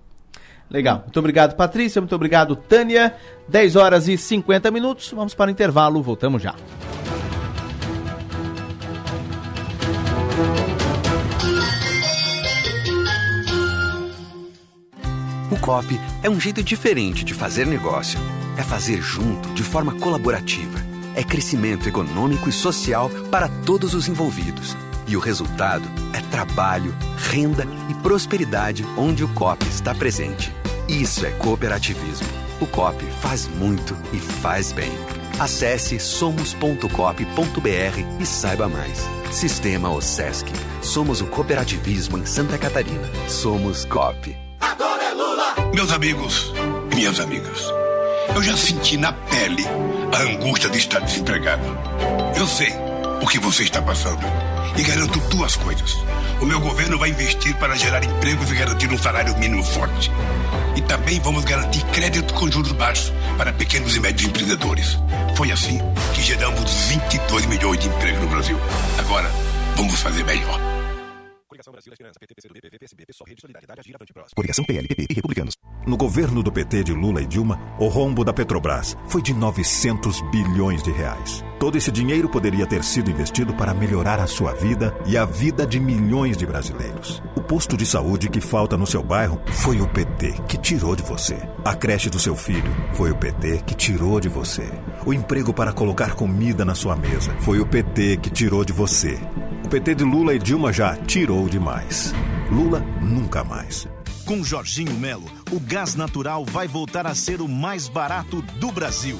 Legal. 0.73 1.01
Muito 1.03 1.19
obrigado, 1.19 1.55
Patrícia. 1.55 2.01
Muito 2.01 2.15
obrigado, 2.15 2.55
Tânia. 2.55 3.15
10 3.47 3.75
horas 3.75 4.07
e 4.07 4.17
50 4.17 4.71
minutos. 4.71 5.11
Vamos 5.11 5.35
para 5.35 5.49
o 5.49 5.51
intervalo. 5.51 6.01
Voltamos 6.01 6.41
já. 6.41 6.55
O 15.51 15.59
COP 15.59 15.99
é 16.23 16.29
um 16.29 16.39
jeito 16.39 16.63
diferente 16.63 17.23
de 17.23 17.35
fazer 17.35 17.67
negócio. 17.67 18.19
É 18.57 18.63
fazer 18.63 18.99
junto, 18.99 19.49
de 19.53 19.61
forma 19.61 19.93
colaborativa. 19.99 20.79
É 21.15 21.23
crescimento 21.23 21.87
econômico 21.87 22.49
e 22.49 22.51
social 22.51 23.11
para 23.29 23.47
todos 23.47 23.93
os 23.93 24.07
envolvidos. 24.07 24.75
E 25.07 25.15
o 25.15 25.19
resultado 25.19 25.87
é 26.13 26.21
trabalho, 26.31 26.95
renda 27.15 27.67
e 27.91 27.93
prosperidade 28.01 28.83
onde 28.97 29.23
o 29.23 29.27
COP 29.35 29.63
está 29.67 29.93
presente. 29.93 30.51
Isso 30.87 31.25
é 31.25 31.31
cooperativismo. 31.31 32.27
O 32.59 32.67
COP 32.67 33.03
faz 33.21 33.47
muito 33.47 33.97
e 34.11 34.17
faz 34.17 34.71
bem. 34.71 34.91
Acesse 35.39 35.99
somos.cop.br 35.99 36.89
e 38.19 38.25
saiba 38.25 38.67
mais. 38.67 38.99
Sistema 39.31 39.89
OSESC. 39.89 40.47
Somos 40.81 41.21
o 41.21 41.27
cooperativismo 41.27 42.17
em 42.17 42.25
Santa 42.25 42.57
Catarina. 42.57 43.09
Somos 43.27 43.85
COP. 43.85 44.35
Agora 44.59 45.03
é 45.03 45.13
Lula! 45.13 45.55
Meus 45.73 45.91
amigos, 45.91 46.53
minhas 46.93 47.19
amigas, 47.19 47.71
eu 48.35 48.43
já 48.43 48.55
senti 48.55 48.97
na 48.97 49.13
pele 49.13 49.65
a 50.13 50.21
angústia 50.21 50.69
de 50.69 50.77
estar 50.77 50.99
desempregado. 50.99 51.65
Eu 52.37 52.45
sei 52.45 52.82
o 53.23 53.27
que 53.27 53.39
você 53.39 53.63
está 53.63 53.81
passando. 53.81 54.21
E 54.75 54.83
garanto 54.83 55.17
duas 55.29 55.55
coisas. 55.55 55.93
O 56.41 56.45
meu 56.45 56.59
governo 56.59 56.99
vai 56.99 57.09
investir 57.09 57.55
para 57.55 57.73
gerar 57.73 58.03
empregos 58.03 58.51
e 58.51 58.55
garantir 58.55 58.91
um 58.91 58.97
salário 58.97 59.37
mínimo 59.37 59.63
forte. 59.63 60.11
E 60.75 60.81
também 60.81 61.21
vamos 61.21 61.45
garantir 61.45 61.83
crédito 61.85 62.33
com 62.33 62.51
juros 62.51 62.73
baixos 62.73 63.13
para 63.37 63.53
pequenos 63.53 63.95
e 63.95 64.01
médios 64.01 64.27
empreendedores. 64.27 64.99
Foi 65.37 65.51
assim 65.53 65.79
que 66.13 66.21
geramos 66.21 66.69
22 66.89 67.45
milhões 67.45 67.79
de 67.79 67.87
empregos 67.87 68.21
no 68.21 68.27
Brasil. 68.27 68.59
Agora, 68.99 69.31
vamos 69.77 70.01
fazer 70.01 70.25
melhor. 70.25 70.72
Coligação 74.33 74.63
PL, 74.63 74.87
PP 74.87 75.07
e 75.09 75.13
Republicanos. 75.15 75.57
No 75.85 75.97
governo 75.97 76.41
do 76.41 76.49
PT 76.51 76.85
de 76.85 76.93
Lula 76.93 77.21
e 77.21 77.25
Dilma, 77.25 77.59
o 77.77 77.87
rombo 77.87 78.23
da 78.23 78.31
Petrobras 78.31 78.95
foi 79.07 79.21
de 79.21 79.33
900 79.33 80.21
bilhões 80.31 80.81
de 80.81 80.91
reais. 80.91 81.43
Todo 81.59 81.77
esse 81.77 81.91
dinheiro 81.91 82.29
poderia 82.29 82.65
ter 82.65 82.83
sido 82.85 83.11
investido 83.11 83.53
para 83.53 83.73
melhorar 83.73 84.19
a 84.19 84.27
sua 84.27 84.53
vida 84.53 84.95
e 85.05 85.17
a 85.17 85.25
vida 85.25 85.67
de 85.67 85.79
milhões 85.79 86.37
de 86.37 86.45
brasileiros. 86.45 87.21
O 87.35 87.41
posto 87.41 87.75
de 87.75 87.85
saúde 87.85 88.29
que 88.29 88.39
falta 88.39 88.77
no 88.77 88.87
seu 88.87 89.03
bairro 89.03 89.41
foi 89.47 89.81
o 89.81 89.87
PT 89.87 90.33
que 90.47 90.57
tirou 90.57 90.95
de 90.95 91.03
você. 91.03 91.35
A 91.65 91.75
creche 91.75 92.09
do 92.09 92.19
seu 92.19 92.35
filho 92.35 92.71
foi 92.93 93.11
o 93.11 93.17
PT 93.17 93.63
que 93.65 93.75
tirou 93.75 94.21
de 94.21 94.29
você. 94.29 94.69
O 95.05 95.13
emprego 95.13 95.53
para 95.53 95.73
colocar 95.73 96.15
comida 96.15 96.63
na 96.63 96.75
sua 96.75 96.95
mesa 96.95 97.35
foi 97.41 97.59
o 97.59 97.65
PT 97.65 98.17
que 98.17 98.29
tirou 98.29 98.63
de 98.63 98.71
você. 98.71 99.19
O 99.63 99.69
PT 99.69 99.95
de 99.95 100.03
Lula 100.03 100.35
e 100.35 100.39
Dilma 100.39 100.71
já 100.73 100.95
tirou 100.95 101.47
demais. 101.47 102.13
Lula 102.51 102.81
nunca 103.01 103.43
mais. 103.43 103.87
Com 104.25 104.43
Jorginho 104.43 104.93
Melo, 104.93 105.25
o 105.51 105.59
gás 105.59 105.95
natural 105.95 106.45
vai 106.45 106.67
voltar 106.67 107.07
a 107.07 107.15
ser 107.15 107.41
o 107.41 107.47
mais 107.47 107.87
barato 107.87 108.41
do 108.59 108.71
Brasil. 108.71 109.17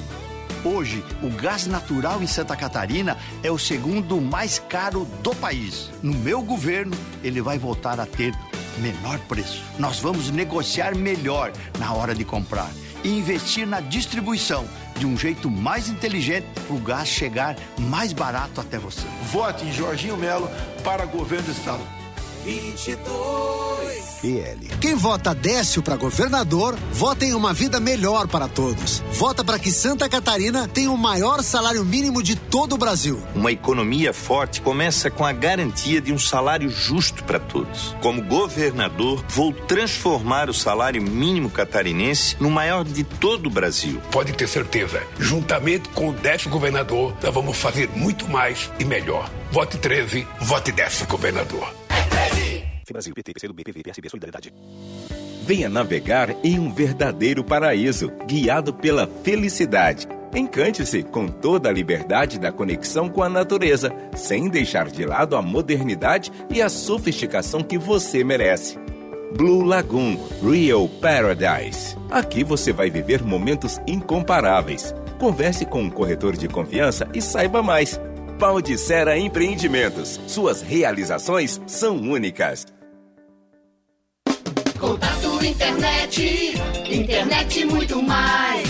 Hoje, 0.62 1.04
o 1.22 1.30
gás 1.30 1.66
natural 1.66 2.22
em 2.22 2.26
Santa 2.26 2.54
Catarina 2.56 3.16
é 3.42 3.50
o 3.50 3.58
segundo 3.58 4.20
mais 4.20 4.58
caro 4.58 5.06
do 5.22 5.34
país. 5.34 5.90
No 6.02 6.14
meu 6.14 6.42
governo, 6.42 6.96
ele 7.22 7.40
vai 7.42 7.58
voltar 7.58 7.98
a 7.98 8.06
ter 8.06 8.34
menor 8.78 9.18
preço. 9.20 9.62
Nós 9.78 9.98
vamos 9.98 10.30
negociar 10.30 10.94
melhor 10.94 11.52
na 11.78 11.92
hora 11.92 12.14
de 12.14 12.24
comprar 12.24 12.70
e 13.02 13.08
investir 13.08 13.66
na 13.66 13.80
distribuição 13.80 14.64
de 14.98 15.06
um 15.06 15.16
jeito 15.16 15.50
mais 15.50 15.88
inteligente 15.88 16.46
para 16.66 16.76
o 16.76 16.80
gás 16.80 17.08
chegar 17.08 17.56
mais 17.78 18.12
barato 18.12 18.60
até 18.60 18.78
você. 18.78 19.06
Vote 19.32 19.64
em 19.64 19.72
Jorginho 19.72 20.16
Melo 20.16 20.50
para 20.82 21.04
governo 21.04 21.46
do 21.46 21.52
estado. 21.52 22.03
22. 22.44 23.74
PL. 24.24 24.58
Quem 24.80 24.94
vota 24.94 25.34
Décio 25.34 25.82
para 25.82 25.96
governador, 25.96 26.76
vota 26.90 27.26
em 27.26 27.34
uma 27.34 27.52
vida 27.52 27.78
melhor 27.78 28.26
para 28.26 28.48
todos. 28.48 29.02
Vota 29.12 29.44
para 29.44 29.58
que 29.58 29.70
Santa 29.70 30.08
Catarina 30.08 30.66
tenha 30.66 30.90
o 30.90 30.96
maior 30.96 31.42
salário 31.42 31.84
mínimo 31.84 32.22
de 32.22 32.34
todo 32.34 32.74
o 32.74 32.78
Brasil. 32.78 33.22
Uma 33.34 33.52
economia 33.52 34.14
forte 34.14 34.62
começa 34.62 35.10
com 35.10 35.26
a 35.26 35.32
garantia 35.32 36.00
de 36.00 36.10
um 36.10 36.18
salário 36.18 36.70
justo 36.70 37.22
para 37.24 37.38
todos. 37.38 37.94
Como 38.00 38.22
governador, 38.22 39.22
vou 39.28 39.52
transformar 39.52 40.48
o 40.48 40.54
salário 40.54 41.02
mínimo 41.02 41.50
catarinense 41.50 42.36
no 42.40 42.50
maior 42.50 42.84
de 42.84 43.04
todo 43.04 43.46
o 43.46 43.50
Brasil. 43.50 44.00
Pode 44.10 44.32
ter 44.32 44.48
certeza, 44.48 45.02
juntamente 45.18 45.88
com 45.90 46.08
o 46.08 46.12
Décio 46.12 46.50
governador, 46.50 47.14
nós 47.22 47.34
vamos 47.34 47.56
fazer 47.56 47.90
muito 47.90 48.26
mais 48.28 48.70
e 48.78 48.84
melhor. 48.84 49.30
Vote 49.52 49.76
13, 49.76 50.26
vote 50.40 50.72
Décio 50.72 51.06
governador. 51.06 51.83
Brasil, 52.92 53.14
PT, 53.14 53.32
PCdoB, 53.32 53.64
PV, 53.64 53.82
PSB, 53.82 54.08
Solidariedade. 54.08 54.52
Venha 55.46 55.68
navegar 55.68 56.34
em 56.42 56.58
um 56.58 56.72
verdadeiro 56.72 57.44
paraíso, 57.44 58.10
guiado 58.26 58.72
pela 58.72 59.06
felicidade. 59.06 60.08
Encante-se 60.34 61.02
com 61.02 61.28
toda 61.28 61.68
a 61.68 61.72
liberdade 61.72 62.40
da 62.40 62.50
conexão 62.50 63.08
com 63.08 63.22
a 63.22 63.28
natureza, 63.28 63.92
sem 64.16 64.48
deixar 64.48 64.88
de 64.88 65.04
lado 65.04 65.36
a 65.36 65.42
modernidade 65.42 66.32
e 66.50 66.60
a 66.60 66.68
sofisticação 66.68 67.62
que 67.62 67.78
você 67.78 68.24
merece. 68.24 68.78
Blue 69.36 69.62
Lagoon 69.62 70.16
Real 70.42 70.88
Paradise. 70.88 71.96
Aqui 72.10 72.42
você 72.42 72.72
vai 72.72 72.88
viver 72.88 73.22
momentos 73.22 73.80
incomparáveis. 73.86 74.94
Converse 75.18 75.66
com 75.66 75.82
um 75.82 75.90
corretor 75.90 76.36
de 76.36 76.48
confiança 76.48 77.08
e 77.12 77.20
saiba 77.20 77.62
mais. 77.62 78.00
Pau 78.34 78.60
de 78.60 78.76
Sera 78.76 79.16
Empreendimentos. 79.16 80.20
Suas 80.26 80.60
realizações 80.60 81.60
são 81.66 81.96
únicas. 81.96 82.66
Contato 84.78 85.44
internet, 85.44 86.60
internet 86.90 87.64
muito 87.64 88.02
mais. 88.02 88.68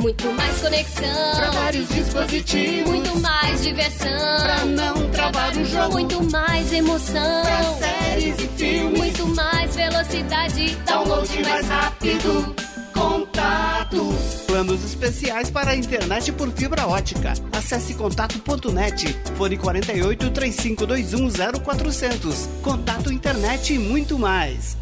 Muito 0.00 0.32
mais 0.32 0.60
conexão. 0.60 1.36
Pra 1.36 1.50
vários 1.52 1.88
dispositivos. 1.88 2.90
Muito 2.90 3.20
mais 3.20 3.62
diversão. 3.62 4.42
Pra 4.42 4.64
não 4.64 5.10
travar 5.10 5.56
o 5.56 5.64
jogo. 5.64 5.92
Muito 5.92 6.30
mais 6.30 6.72
emoção. 6.72 7.42
Pra 7.42 7.62
séries 7.74 8.34
e 8.38 8.48
filmes. 8.56 8.98
Muito 8.98 9.26
mais 9.28 9.76
velocidade. 9.76 10.76
Download 10.84 11.42
mais 11.42 11.68
rápido. 11.68 12.71
Contato. 13.02 14.14
Planos 14.46 14.84
especiais 14.84 15.50
para 15.50 15.72
a 15.72 15.76
internet 15.76 16.30
por 16.32 16.50
fibra 16.52 16.86
ótica. 16.86 17.32
Acesse 17.52 17.94
contato.net. 17.94 19.12
Fone 19.36 19.56
48 19.56 20.30
3521 20.30 21.60
0400. 21.64 22.48
Contato 22.62 23.12
internet 23.12 23.74
e 23.74 23.78
muito 23.78 24.16
mais. 24.16 24.81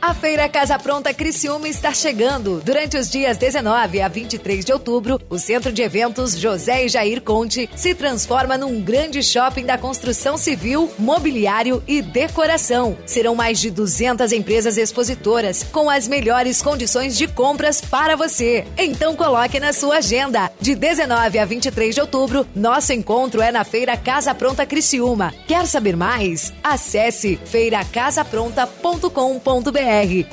A 0.00 0.14
Feira 0.14 0.48
Casa 0.48 0.78
Pronta 0.78 1.12
Criciúma 1.12 1.68
está 1.68 1.92
chegando. 1.92 2.62
Durante 2.64 2.96
os 2.96 3.10
dias 3.10 3.36
19 3.36 4.00
a 4.00 4.06
23 4.06 4.64
de 4.64 4.72
outubro, 4.72 5.20
o 5.28 5.40
Centro 5.40 5.72
de 5.72 5.82
Eventos 5.82 6.38
José 6.38 6.84
e 6.84 6.88
Jair 6.88 7.20
Conte 7.20 7.68
se 7.74 7.96
transforma 7.96 8.56
num 8.56 8.80
grande 8.80 9.20
shopping 9.24 9.66
da 9.66 9.76
construção 9.76 10.38
civil, 10.38 10.88
mobiliário 10.96 11.82
e 11.86 12.00
decoração. 12.00 12.96
Serão 13.04 13.34
mais 13.34 13.58
de 13.58 13.72
200 13.72 14.30
empresas 14.30 14.78
expositoras 14.78 15.64
com 15.64 15.90
as 15.90 16.06
melhores 16.06 16.62
condições 16.62 17.18
de 17.18 17.26
compras 17.26 17.80
para 17.80 18.14
você. 18.14 18.64
Então 18.76 19.16
coloque 19.16 19.58
na 19.58 19.72
sua 19.72 19.96
agenda. 19.96 20.48
De 20.60 20.76
19 20.76 21.40
a 21.40 21.44
23 21.44 21.92
de 21.92 22.00
outubro, 22.00 22.46
nosso 22.54 22.92
encontro 22.92 23.42
é 23.42 23.50
na 23.50 23.64
Feira 23.64 23.96
Casa 23.96 24.32
Pronta 24.32 24.64
Criciúma. 24.64 25.34
Quer 25.48 25.66
saber 25.66 25.96
mais? 25.96 26.52
Acesse 26.62 27.36
feiracasapronta.com.br 27.46 29.87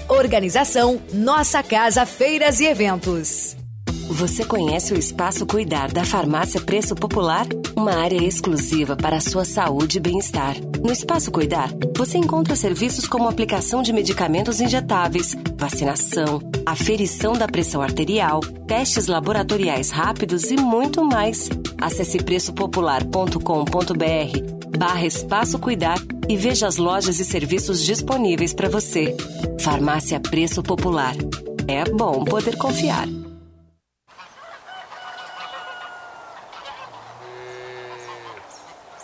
Organização 0.10 1.02
Nossa 1.14 1.64
Casa 1.64 2.06
Feiras 2.06 2.60
e 2.60 2.66
Eventos. 2.66 3.56
Você 4.10 4.44
conhece 4.44 4.94
o 4.94 4.98
Espaço 4.98 5.46
Cuidar 5.46 5.94
da 5.94 6.04
Farmácia 6.04 6.60
Preço 6.60 6.94
Popular? 6.94 7.48
Uma 7.74 7.94
área 7.94 8.22
exclusiva 8.22 8.98
para 8.98 9.16
a 9.16 9.22
sua 9.22 9.46
saúde 9.46 9.98
e 9.98 10.02
bem-estar. 10.02 10.58
No 10.84 10.92
Espaço 10.92 11.32
Cuidar, 11.32 11.70
você 11.96 12.18
encontra 12.18 12.54
serviços 12.54 13.08
como 13.08 13.30
aplicação 13.30 13.82
de 13.82 13.94
medicamentos 13.94 14.60
injetáveis, 14.60 15.38
vacinação, 15.58 16.42
aferição 16.66 17.32
da 17.32 17.48
pressão 17.48 17.82
arterial, 17.82 18.42
testes 18.68 19.08
laboratoriais 19.08 19.90
rápidos 19.90 20.52
e 20.52 20.58
muito 20.58 21.02
mais. 21.06 21.48
Acesse 21.82 22.18
preçopopular.com.br 22.18 24.55
barra 24.76 25.06
Espaço 25.06 25.60
Cuidar 25.60 25.98
e 26.28 26.36
veja 26.36 26.68
as 26.68 26.78
lojas 26.78 27.20
e 27.20 27.26
serviços 27.26 27.84
disponíveis 27.84 28.54
para 28.54 28.70
você. 28.70 29.16
Farmácia 29.60 30.20
Preço 30.20 30.62
Popular. 30.62 31.16
É 31.68 31.84
bom 31.90 32.24
poder 32.24 32.58
confiar. 32.58 33.08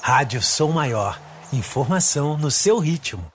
Rádio 0.02 0.41
Som 0.41 0.72
Maior. 0.72 1.19
Informação 1.53 2.38
no 2.38 2.49
seu 2.49 2.80
ritmo. 2.80 3.26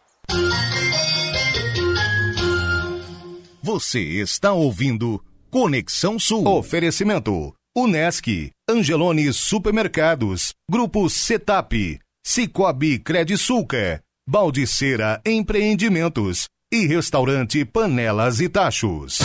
Você 3.63 4.01
está 4.01 4.53
ouvindo 4.53 5.23
Conexão 5.51 6.19
Sul. 6.19 6.47
Oferecimento. 6.47 7.53
Unesc, 7.77 8.51
Angelone 8.71 9.31
Supermercados, 9.35 10.55
Grupo 10.71 11.11
Setap, 11.11 11.99
Cicobi 12.28 12.98
Credisulca, 12.98 14.03
Baldiceira 14.28 15.20
Empreendimentos 15.24 16.47
e 16.73 16.85
Restaurante 16.85 17.65
Panelas 17.65 18.40
e 18.40 18.48
Tachos. 18.48 19.20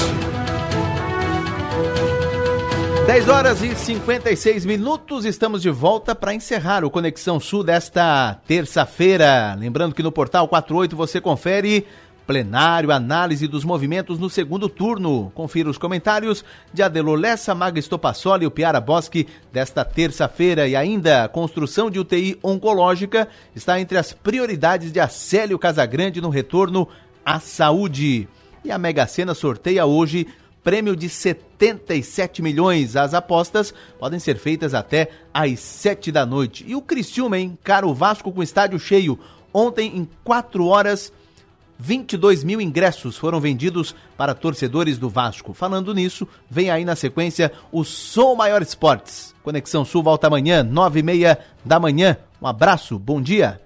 10 3.07 3.27
horas 3.27 3.63
e 3.63 3.75
56 3.75 4.65
minutos, 4.67 5.25
estamos 5.25 5.63
de 5.63 5.71
volta 5.71 6.13
para 6.13 6.35
encerrar 6.35 6.85
o 6.85 6.91
Conexão 6.91 7.39
Sul 7.39 7.63
desta 7.63 8.35
terça-feira. 8.45 9.55
Lembrando 9.55 9.95
que 9.95 10.03
no 10.03 10.11
portal 10.11 10.47
48 10.47 10.95
você 10.95 11.19
confere 11.19 11.87
plenário, 12.31 12.93
análise 12.93 13.45
dos 13.45 13.65
movimentos 13.65 14.17
no 14.17 14.29
segundo 14.29 14.69
turno. 14.69 15.29
Confira 15.35 15.69
os 15.69 15.77
comentários 15.77 16.45
de 16.73 16.81
Adelor 16.81 17.19
Lessa, 17.19 17.53
Maga 17.53 17.77
Estopassoli 17.77 18.45
e 18.45 18.47
o 18.47 18.51
Piara 18.51 18.79
Bosque 18.79 19.27
desta 19.51 19.83
terça-feira. 19.83 20.65
E 20.65 20.73
ainda, 20.73 21.27
construção 21.27 21.91
de 21.91 21.99
UTI 21.99 22.39
oncológica 22.41 23.27
está 23.53 23.81
entre 23.81 23.97
as 23.97 24.13
prioridades 24.13 24.93
de 24.93 24.99
Acélio 25.01 25.59
Casagrande 25.59 26.21
no 26.21 26.29
retorno 26.29 26.87
à 27.25 27.37
saúde. 27.37 28.29
E 28.63 28.71
a 28.71 28.77
Mega 28.77 29.05
Sena 29.07 29.33
sorteia 29.33 29.85
hoje 29.85 30.25
prêmio 30.63 30.95
de 30.95 31.09
77 31.09 32.41
milhões. 32.41 32.95
As 32.95 33.13
apostas 33.13 33.73
podem 33.99 34.19
ser 34.19 34.37
feitas 34.37 34.73
até 34.73 35.09
às 35.33 35.59
7 35.59 36.13
da 36.13 36.25
noite. 36.25 36.63
E 36.65 36.75
o 36.75 36.81
Criciúma, 36.81 37.37
hein? 37.37 37.57
Cara, 37.61 37.85
o 37.85 37.93
Vasco 37.93 38.31
com 38.31 38.41
estádio 38.41 38.79
cheio. 38.79 39.19
Ontem, 39.53 39.97
em 39.97 40.07
4 40.23 40.65
horas, 40.65 41.11
22 41.81 42.43
mil 42.43 42.61
ingressos 42.61 43.17
foram 43.17 43.39
vendidos 43.39 43.95
para 44.15 44.35
torcedores 44.35 44.99
do 44.99 45.09
Vasco. 45.09 45.51
Falando 45.51 45.95
nisso, 45.95 46.27
vem 46.47 46.69
aí 46.69 46.85
na 46.85 46.95
sequência 46.95 47.51
o 47.71 47.83
Som 47.83 48.35
Maior 48.35 48.61
Esportes. 48.61 49.33
Conexão 49.41 49.83
Sul 49.83 50.03
volta 50.03 50.27
amanhã, 50.27 50.61
9 50.61 50.99
e 50.99 51.03
meia 51.03 51.39
da 51.65 51.79
manhã. 51.79 52.17
Um 52.39 52.45
abraço, 52.45 52.99
bom 52.99 53.19
dia. 53.19 53.59